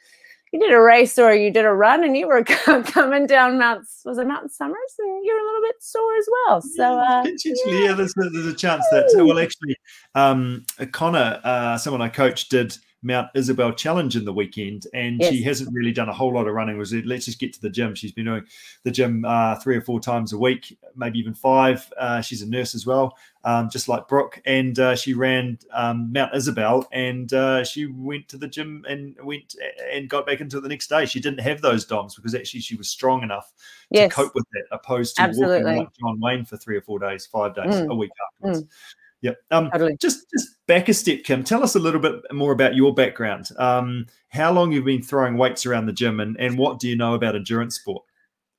[0.52, 3.86] you did a race or you did a run and you were coming down Mount
[4.04, 4.94] was it Mount Somers?
[4.98, 6.62] And you were a little bit sore as well.
[6.62, 9.76] So uh, potentially, yeah, there's a, there's a chance that well, actually,
[10.14, 15.42] um, Connor, uh, someone I coached, did Mount Isobel Challenge in the weekend, and she
[15.42, 16.76] hasn't really done a whole lot of running.
[16.76, 17.94] Was it, let's just get to the gym.
[17.94, 18.44] She's been doing
[18.84, 21.90] the gym uh, three or four times a week, maybe even five.
[21.98, 26.12] Uh, she's a nurse as well, um, just like Brooke, and uh, she ran um,
[26.12, 29.54] Mount Isobel, and uh, she went to the gym and went
[29.92, 31.06] and got back into it the next day.
[31.06, 33.52] She didn't have those DOMs because actually she was strong enough
[33.90, 34.10] yes.
[34.10, 35.62] to cope with that, opposed to Absolutely.
[35.64, 37.90] walking like John Wayne for three or four days, five days, Mm.
[37.90, 38.64] a week afterwards.
[39.22, 39.36] Yep.
[39.50, 39.96] Um, Totally.
[40.00, 41.44] just just back a step, Kim.
[41.44, 43.50] Tell us a little bit more about your background.
[43.58, 46.96] Um, how long you've been throwing weights around the gym, and, and what do you
[46.96, 48.02] know about endurance sport?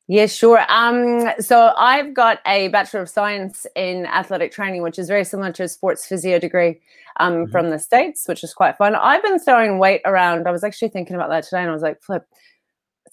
[0.08, 0.64] Yeah, sure.
[0.68, 5.52] Um, so I've got a Bachelor of Science in Athletic Training, which is very similar
[5.54, 6.82] to a sports physio degree
[7.20, 7.52] um, Mhm.
[7.52, 8.94] from the States, which is quite fun.
[8.96, 10.48] I've been throwing weight around.
[10.48, 12.26] I was actually thinking about that today and I was like, flip,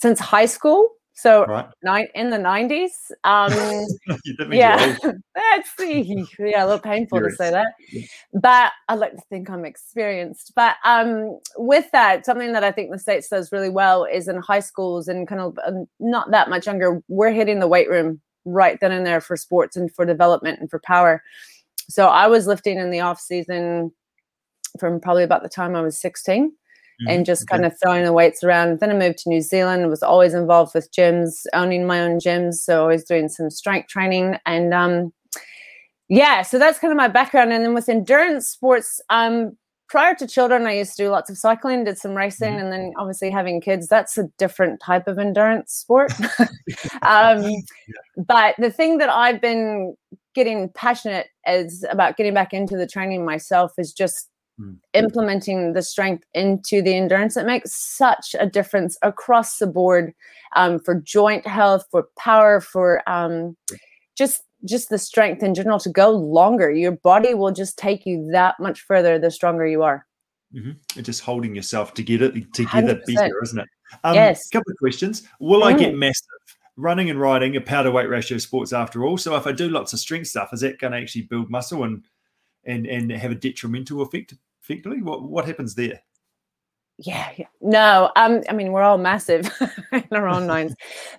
[0.00, 0.90] since high school.
[1.18, 1.66] So Right?
[1.82, 3.10] nine in the 90s.
[3.24, 3.50] Um,
[4.06, 4.96] that means you're yeah,
[5.34, 7.66] that's yeah, a little painful to say that,
[8.34, 10.52] but I like to think I'm experienced.
[10.54, 14.36] But um, with that, something that I think the states does really well is in
[14.36, 18.20] high schools and kind of um, not that much younger, we're hitting the weight room
[18.44, 21.20] right then and there for sports and for development and for power.
[21.88, 23.90] So I was lifting in the off season
[24.78, 26.52] from probably about the time I was 16
[27.06, 27.54] and just Mm-hmm.
[27.54, 27.62] Okay.
[27.62, 28.80] kind of throwing the weights around.
[28.80, 32.54] Then I moved to New Zealand, was always involved with gyms, owning my own gyms.
[32.54, 34.36] So always doing some strength training.
[34.46, 35.12] And um,
[36.08, 37.52] yeah, so that's kind of my background.
[37.52, 39.56] And then with endurance sports, um,
[39.88, 42.60] prior to children, I used to do lots of cycling, did some racing, Mhm.
[42.60, 46.12] and then obviously having kids, that's a different type of endurance sport.
[47.02, 47.44] um,
[48.16, 49.94] But the thing that I've been
[50.34, 54.28] getting passionate is about getting back into the training myself is just
[54.60, 54.78] Mm.
[54.92, 57.36] implementing the strength into the endurance.
[57.36, 60.12] It makes such a difference across the board
[60.56, 63.56] um, for joint health, for power, for um,
[64.16, 66.72] just just the strength in general to go longer.
[66.72, 70.04] Your body will just take you that much further the stronger you are.
[70.52, 70.76] Mhm.
[70.96, 73.06] And just holding yourself together together 100%.
[73.06, 73.68] better, isn't it?
[74.02, 74.48] Um, Yes.
[74.48, 75.22] couple of questions.
[75.38, 75.98] Will I get Mm.
[75.98, 76.24] massive?
[76.76, 79.18] Running and riding a power to weight ratio sports after all.
[79.18, 81.84] So if I do lots of strength stuff, is that going to actually build muscle
[81.84, 82.02] and
[82.64, 84.34] and and have a detrimental effect?
[84.68, 86.00] Effectively, what what happens there?
[86.98, 87.46] yeah, yeah.
[87.60, 89.48] No, um, I mean we're all massive
[89.92, 90.74] in our own minds,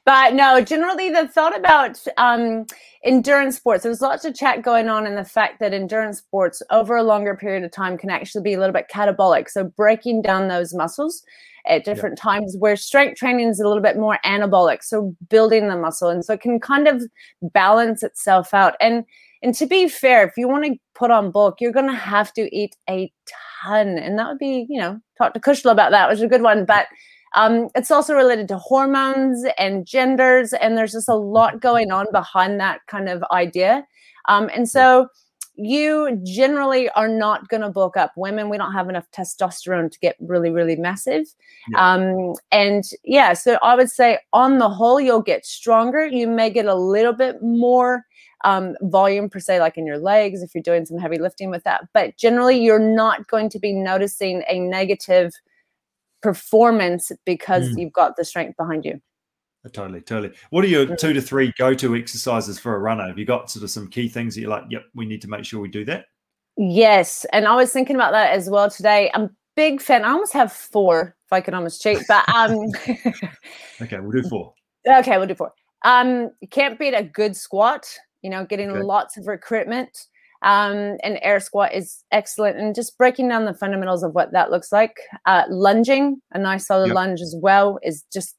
[0.06, 0.60] but no.
[0.60, 2.66] Generally, the thought about um,
[3.06, 3.84] endurance sports.
[3.84, 7.36] There's lots of chat going on in the fact that endurance sports over a longer
[7.36, 9.50] period of time can actually be a little bit catabolic.
[9.50, 11.24] So breaking down those muscles
[11.66, 12.24] at different yeah.
[12.24, 14.84] times, where strength training is a little bit more anabolic.
[14.84, 17.04] So building the muscle, and so it can kind of
[17.42, 18.76] balance itself out.
[18.82, 19.06] And
[19.42, 22.34] and to be fair, if you want to put on bulk, you're going to have
[22.34, 23.12] to eat a
[23.64, 23.98] ton.
[23.98, 26.42] And that would be, you know, talk to Kushla about that, which is a good
[26.42, 26.66] one.
[26.66, 26.88] But
[27.36, 30.52] um, it's also related to hormones and genders.
[30.54, 33.88] And there's just a lot going on behind that kind of idea.
[34.28, 35.08] Um, and so
[35.56, 38.12] you generally are not going to bulk up.
[38.16, 41.26] Women, we don't have enough testosterone to get really, really massive.
[41.72, 41.94] Yeah.
[41.94, 46.06] Um, and yeah, so I would say on the whole, you'll get stronger.
[46.06, 48.06] You may get a little bit more
[48.44, 51.64] um, volume per se, like in your legs, if you're doing some heavy lifting with
[51.64, 51.88] that.
[51.94, 55.34] But generally, you're not going to be noticing a negative
[56.22, 57.80] performance because mm.
[57.80, 59.00] you've got the strength behind you.
[59.66, 60.34] Uh, totally, totally.
[60.52, 60.98] What are your mm.
[60.98, 63.08] two to three go to exercises for a runner?
[63.08, 65.30] Have you got sort of some key things that you're like, yep, we need to
[65.30, 66.06] make sure we do that?
[66.58, 67.26] Yes.
[67.32, 69.12] And I was thinking about that as well today.
[69.14, 70.06] I'm big fan.
[70.06, 72.54] I almost have four if I could almost cheat, but um
[73.82, 74.54] okay, we'll do four.
[74.88, 75.52] Okay, we'll do four.
[75.84, 77.86] Um, you can't beat a good squat
[78.22, 78.82] you know, getting okay.
[78.82, 80.08] lots of recruitment.
[80.42, 82.58] Um, and air squat is excellent.
[82.58, 84.98] And just breaking down the fundamentals of what that looks like.
[85.26, 86.96] Uh, lunging, a nice solid yep.
[86.96, 88.36] lunge as well, is just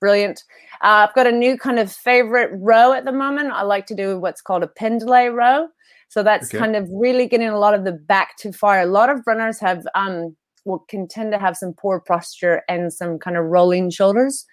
[0.00, 0.44] brilliant.
[0.82, 3.50] Uh, I've got a new kind of favorite row at the moment.
[3.52, 5.68] I like to do what's called a pendlay row.
[6.08, 6.58] So that's okay.
[6.58, 8.82] kind of really getting a lot of the back to fire.
[8.82, 12.92] A lot of runners have um, will can tend to have some poor posture and
[12.92, 14.44] some kind of rolling shoulders.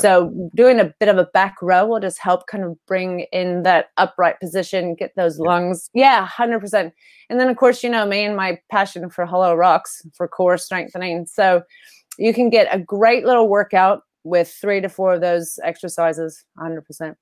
[0.00, 3.62] So doing a bit of a back row will just help kind of bring in
[3.62, 5.90] that upright position, get those lungs.
[5.94, 6.92] Yeah, 100%.
[7.30, 10.58] And then, of course, you know me and my passion for hollow rocks for core
[10.58, 11.26] strengthening.
[11.26, 11.62] So
[12.18, 17.14] you can get a great little workout with three to four of those exercises, 100%.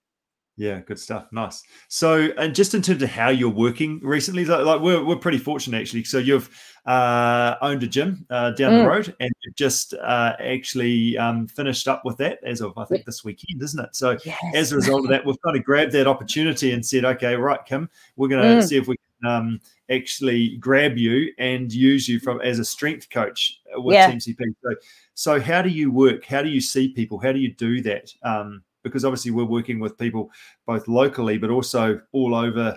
[0.61, 1.27] Yeah, good stuff.
[1.32, 1.62] Nice.
[1.89, 5.39] So, and just in terms of how you're working recently, like, like we're, we're pretty
[5.39, 6.05] fortunate actually.
[6.05, 6.51] So, you've
[6.85, 8.82] uh, owned a gym uh, down mm.
[8.82, 12.85] the road and you've just uh, actually um, finished up with that as of, I
[12.85, 13.97] think, this weekend, isn't it?
[13.97, 14.39] So, yes.
[14.55, 17.65] as a result of that, we've kind of grabbed that opportunity and said, okay, right,
[17.65, 18.69] Kim, we're going to mm.
[18.69, 19.61] see if we can um,
[19.91, 24.15] actually grab you and use you from as a strength coach with yeah.
[24.19, 24.74] So,
[25.15, 26.27] so, how do you work?
[26.27, 27.19] How do you see people?
[27.19, 28.12] How do you do that?
[28.23, 30.31] Um, because obviously we're working with people
[30.66, 32.77] both locally but also all over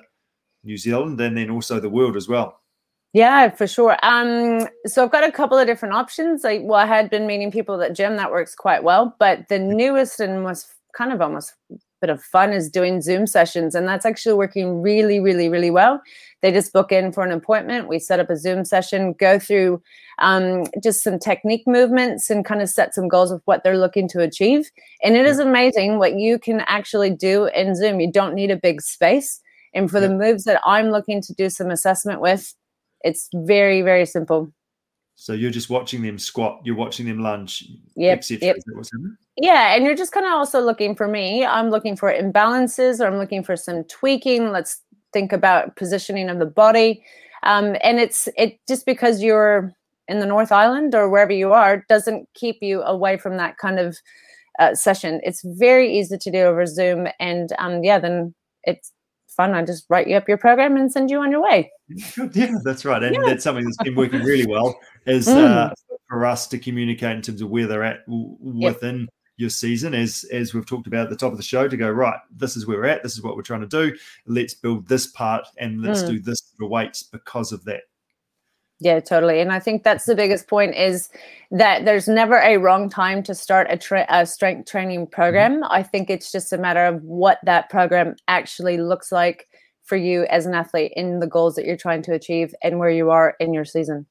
[0.63, 2.59] New Zealand and then also the world as well.
[3.13, 3.95] Yeah, for sure.
[4.01, 6.43] Um, so I've got a couple of different options.
[6.43, 9.59] Like, well, I had been meeting people at gym that works quite well, but the
[9.59, 11.53] newest and most kind of almost
[12.03, 16.01] bit of fun is doing Zoom sessions, and that's actually working really, really, really well.
[16.41, 17.87] They just book in for an appointment.
[17.87, 19.81] We set up a Zoom session, go through
[20.19, 24.09] um, just some technique movements, and kind of set some goals of what they're looking
[24.09, 24.69] to achieve.
[25.01, 28.01] And it is amazing what you can actually do in Zoom.
[28.01, 29.39] You don't need a big space.
[29.73, 32.53] And for the moves that I'm looking to do some assessment with,
[33.01, 34.51] it's very, very simple.
[35.15, 37.65] So you're just watching them squat, you're watching them lunge,
[37.95, 38.57] yep, yep.
[39.37, 41.45] Yeah, and you're just kind of also looking for me.
[41.45, 44.51] I'm looking for imbalances, or I'm looking for some tweaking.
[44.51, 44.81] Let's
[45.13, 47.03] think about positioning of the body,
[47.43, 49.73] um, and it's it just because you're
[50.07, 53.79] in the North Island or wherever you are doesn't keep you away from that kind
[53.79, 53.97] of
[54.59, 55.21] uh, session.
[55.23, 58.33] It's very easy to do over Zoom, and um, yeah, then
[58.63, 58.91] it's
[59.33, 59.53] fun.
[59.53, 61.71] I just write you up your program and send you on your way.
[62.33, 63.03] Yeah, that's right.
[63.03, 63.21] And yeah.
[63.25, 65.35] that's something that's been working really well is mm.
[65.35, 65.73] uh,
[66.07, 69.09] for us to communicate in terms of where they're at w- within yep.
[69.37, 69.93] your season.
[69.93, 72.19] As as we've talked about at the top of the show, to go right.
[72.31, 73.03] This is where we're at.
[73.03, 73.95] This is what we're trying to do.
[74.25, 76.07] Let's build this part and let's mm.
[76.09, 77.81] do this the weights because of that.
[78.83, 79.39] Yeah, totally.
[79.39, 81.07] And I think that's the biggest point is
[81.51, 85.61] that there's never a wrong time to start a, tra- a strength training program.
[85.61, 85.71] Mm-hmm.
[85.71, 89.47] I think it's just a matter of what that program actually looks like
[89.85, 92.89] for you as an athlete in the goals that you're trying to achieve and where
[92.89, 94.05] you are in your season.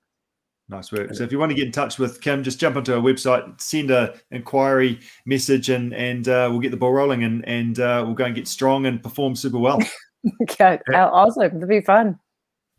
[0.70, 1.14] Nice work.
[1.14, 3.60] So if you want to get in touch with Kim, just jump onto our website,
[3.60, 8.02] send a inquiry message, and and uh, we'll get the ball rolling, and and uh,
[8.06, 9.80] we'll go and get strong and perform super well.
[10.42, 11.56] okay, awesome.
[11.56, 12.18] It'll be fun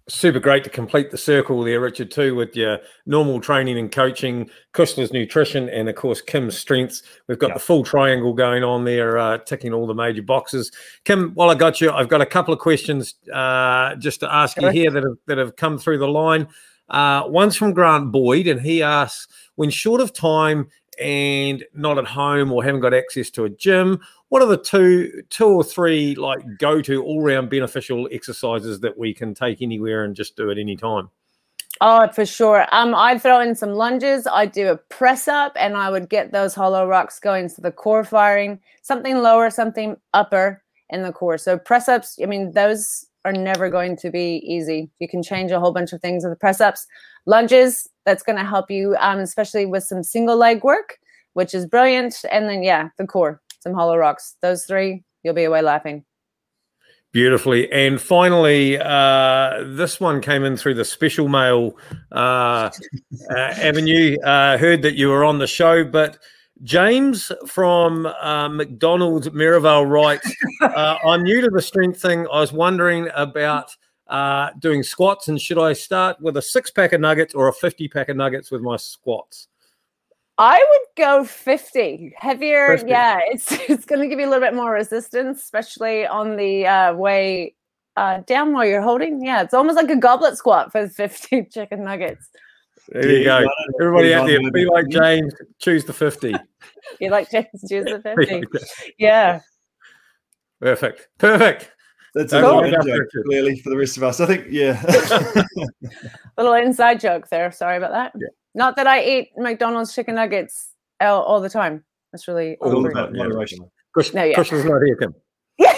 [0.09, 4.49] super great to complete the circle there, Richard, too, with your normal training and coaching,
[4.73, 7.03] Kushla's nutrition, and of course Kim's strengths.
[7.27, 7.53] We've got yeah.
[7.53, 10.71] the full triangle going on there, uh, ticking all the major boxes.
[11.05, 14.61] Kim, while I got you, I've got a couple of questions uh, just to ask
[14.61, 16.47] you here that have that have come through the line.
[16.89, 20.67] Uh, one's from Grant Boyd, and he asks, when short of time
[20.99, 23.99] and not at home or haven't got access to a gym,
[24.29, 28.97] what are the two two or three like go to all round beneficial exercises that
[28.97, 31.09] we can take anywhere and just do at any time?
[31.81, 32.65] Oh, for sure.
[32.71, 34.27] Um, I'd throw in some lunges.
[34.27, 37.49] I'd do a press up, and I would get those hollow rocks going.
[37.49, 41.37] So the core firing, something lower, something upper in the core.
[41.37, 42.19] So press ups.
[42.21, 44.89] I mean, those are never going to be easy.
[44.99, 46.85] You can change a whole bunch of things with the press ups.
[47.25, 47.87] Lunges.
[48.05, 50.97] That's going to help you, um, especially with some single leg work,
[51.33, 52.15] which is brilliant.
[52.29, 54.35] And then yeah, the core, some hollow rocks.
[54.41, 56.03] Those three, you'll be away laughing.
[57.13, 57.71] Beautifully.
[57.71, 61.77] And finally, uh, this one came in through the special mail
[62.11, 62.71] uh,
[63.29, 64.17] uh, avenue.
[64.21, 66.17] Uh, heard that you were on the show, but
[66.63, 72.27] James from uh, McDonald's Merivale writes uh, I'm new to the strength thing.
[72.31, 73.75] I was wondering about
[74.59, 77.87] doing squats, and should I start with a six pack of nuggets or a 50
[77.87, 79.47] pack of nuggets with my squats?
[80.37, 82.69] I would go 50 heavier.
[82.69, 82.89] 50.
[82.89, 86.65] Yeah, it's it's going to give you a little bit more resistance, especially on the
[86.65, 87.55] uh, way
[87.97, 89.23] uh, down while you're holding.
[89.23, 92.29] Yeah, it's almost like a goblet squat for 50 chicken nuggets.
[92.89, 93.45] There you go.
[93.81, 96.35] Everybody out there, be like James, choose the 50.
[96.99, 98.43] you like James, choose the 50.
[98.97, 99.39] yeah.
[100.59, 101.07] Perfect.
[101.17, 101.71] Perfect.
[102.15, 102.69] That's a cool.
[102.69, 104.19] joke, clearly, for the rest of us.
[104.19, 104.79] I think, yeah.
[106.37, 107.51] little inside joke there.
[107.51, 108.13] Sorry about that.
[108.15, 108.27] Yeah.
[108.53, 111.83] Not that I eat McDonald's chicken nuggets all, all the time.
[112.11, 113.59] That's really all about moderation.
[113.93, 114.35] Chris, no, yeah.
[114.35, 115.15] Christian's not here, Kim.
[115.57, 115.75] Yeah.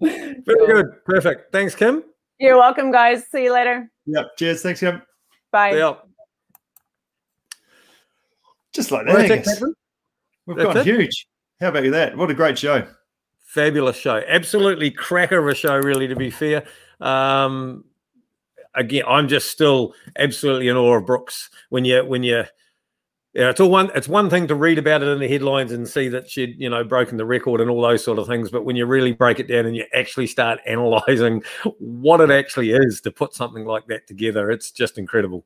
[0.00, 0.86] Very good.
[1.04, 1.52] Perfect.
[1.52, 2.04] Thanks, Kim.
[2.38, 3.26] You're welcome, guys.
[3.30, 3.90] See you later.
[4.06, 4.36] Yep.
[4.36, 4.62] Cheers.
[4.62, 5.02] Thanks, Kim.
[5.52, 5.72] Bye.
[8.72, 9.74] Just like that.
[10.46, 10.84] We've That's gone it.
[10.84, 11.28] huge.
[11.60, 12.16] How about you that?
[12.16, 12.86] What a great show.
[13.44, 14.20] Fabulous show.
[14.26, 16.64] Absolutely cracker of a show, really, to be fair.
[17.00, 17.84] Um,
[18.74, 21.50] again, I'm just still absolutely in awe of Brooks.
[21.70, 22.44] When you when you
[23.34, 23.90] yeah, it's all one.
[23.96, 26.70] It's one thing to read about it in the headlines and see that she'd, you
[26.70, 28.48] know, broken the record and all those sort of things.
[28.48, 31.42] But when you really break it down and you actually start analyzing
[31.78, 35.44] what it actually is to put something like that together, it's just incredible.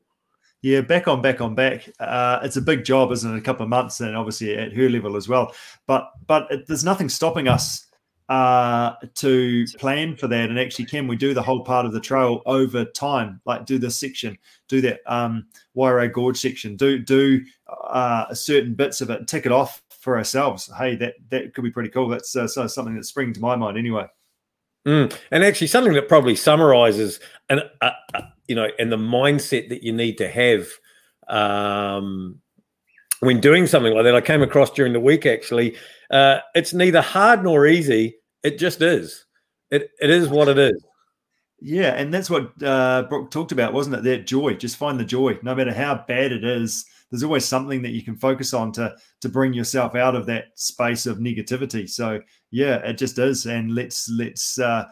[0.61, 1.89] Yeah, back on, back on, back.
[1.99, 3.37] Uh, it's a big job, isn't it?
[3.37, 5.55] A couple of months, and obviously at her level as well.
[5.87, 7.87] But but it, there's nothing stopping us
[8.29, 10.49] uh, to plan for that.
[10.49, 13.79] And actually can we do the whole part of the trail over time like do
[13.79, 14.37] this section
[14.67, 17.43] do that um Wairau gorge section do do
[17.87, 20.69] uh certain bits of it tick it off for ourselves.
[20.77, 22.07] Hey that that could be pretty cool.
[22.07, 24.05] That's uh, so something that's springing to my mind anyway.
[24.87, 25.13] Mm.
[25.31, 27.19] and actually something that probably summarizes
[27.49, 30.67] and uh, uh, you know and the mindset that you need to have
[31.27, 32.39] um
[33.19, 34.15] when doing something like that.
[34.15, 35.75] I came across during the week actually
[36.11, 39.25] uh, it's neither hard nor easy it just is.
[39.71, 40.83] It it is what it is.
[41.61, 44.03] Yeah, and that's what uh, Brooke talked about, wasn't it?
[44.03, 44.53] That joy.
[44.53, 46.85] Just find the joy, no matter how bad it is.
[47.11, 50.47] There's always something that you can focus on to to bring yourself out of that
[50.55, 51.89] space of negativity.
[51.89, 52.21] So
[52.51, 54.85] yeah, it just is, and let's let's uh,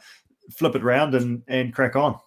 [0.52, 2.18] flip it around and and crack on.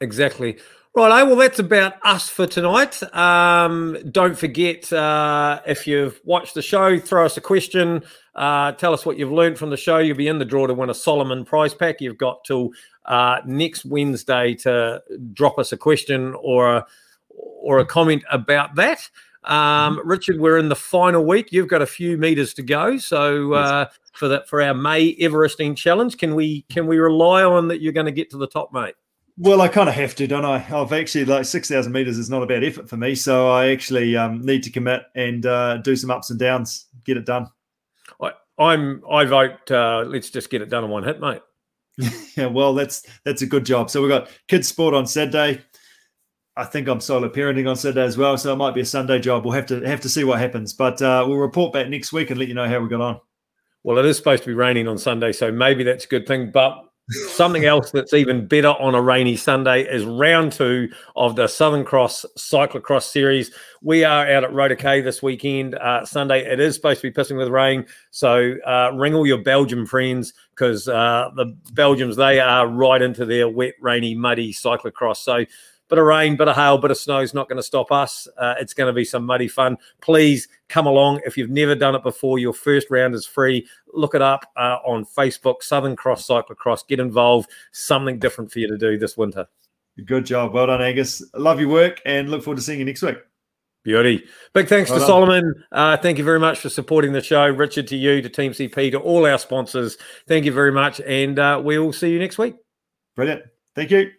[0.00, 0.58] Exactly.
[0.92, 3.00] Right, well, that's about us for tonight.
[3.14, 8.02] Um, don't forget, uh, if you've watched the show, throw us a question.
[8.34, 9.98] Uh, tell us what you've learned from the show.
[9.98, 12.00] You'll be in the draw to win a Salomon prize pack.
[12.00, 12.70] You've got till
[13.04, 15.00] uh, next Wednesday to
[15.32, 16.86] drop us a question or a,
[17.28, 19.08] or a comment about that.
[19.44, 20.08] Um, mm-hmm.
[20.08, 21.52] Richard, we're in the final week.
[21.52, 22.98] You've got a few meters to go.
[22.98, 27.68] So uh, for that, for our May Everesting challenge, can we can we rely on
[27.68, 28.96] that you're going to get to the top, mate?
[29.36, 30.64] Well, I kind of have to, don't I?
[30.74, 33.68] I've actually like six thousand meters is not a bad effort for me, so I
[33.68, 37.46] actually um, need to commit and uh, do some ups and downs, get it done.
[38.20, 39.70] I, I'm I vote.
[39.70, 41.42] Uh, let's just get it done in one hit, mate.
[42.36, 43.90] yeah, well, that's that's a good job.
[43.90, 45.62] So we've got kids sport on Saturday.
[46.56, 49.18] I think I'm solo parenting on Saturday as well, so it might be a Sunday
[49.18, 49.44] job.
[49.44, 52.30] We'll have to have to see what happens, but uh, we'll report back next week
[52.30, 53.20] and let you know how we got on.
[53.82, 56.50] Well, it is supposed to be raining on Sunday, so maybe that's a good thing.
[56.50, 61.48] But Something else that's even better on a rainy Sunday is round two of the
[61.48, 63.50] Southern Cross Cyclocross Series.
[63.82, 66.44] We are out at Rota K this weekend, uh, Sunday.
[66.44, 70.34] It is supposed to be pissing with rain, so uh, ring all your Belgian friends
[70.50, 75.16] because uh, the Belgians they are right into their wet, rainy, muddy cyclocross.
[75.16, 75.44] So
[75.90, 78.26] bit of rain, bit of hail, bit of snow is not going to stop us.
[78.38, 79.76] Uh, it's going to be some muddy fun.
[80.00, 81.20] Please come along.
[81.26, 83.66] If you've never done it before, your first round is free.
[83.92, 86.86] Look it up uh, on Facebook, Southern Cross Cyclocross.
[86.86, 87.50] Get involved.
[87.72, 89.46] Something different for you to do this winter.
[90.06, 90.54] Good job.
[90.54, 91.22] Well done, Angus.
[91.34, 93.18] Love your work and look forward to seeing you next week.
[93.82, 94.24] Beauty.
[94.52, 95.64] Big thanks well to Salomon.
[95.72, 97.48] Uh, thank you very much for supporting the show.
[97.48, 99.96] Richard, to you, to Team CP, to all our sponsors.
[100.28, 101.00] Thank you very much.
[101.00, 102.56] And uh, we will see you next week.
[103.16, 103.42] Brilliant.
[103.74, 104.10] Thank you.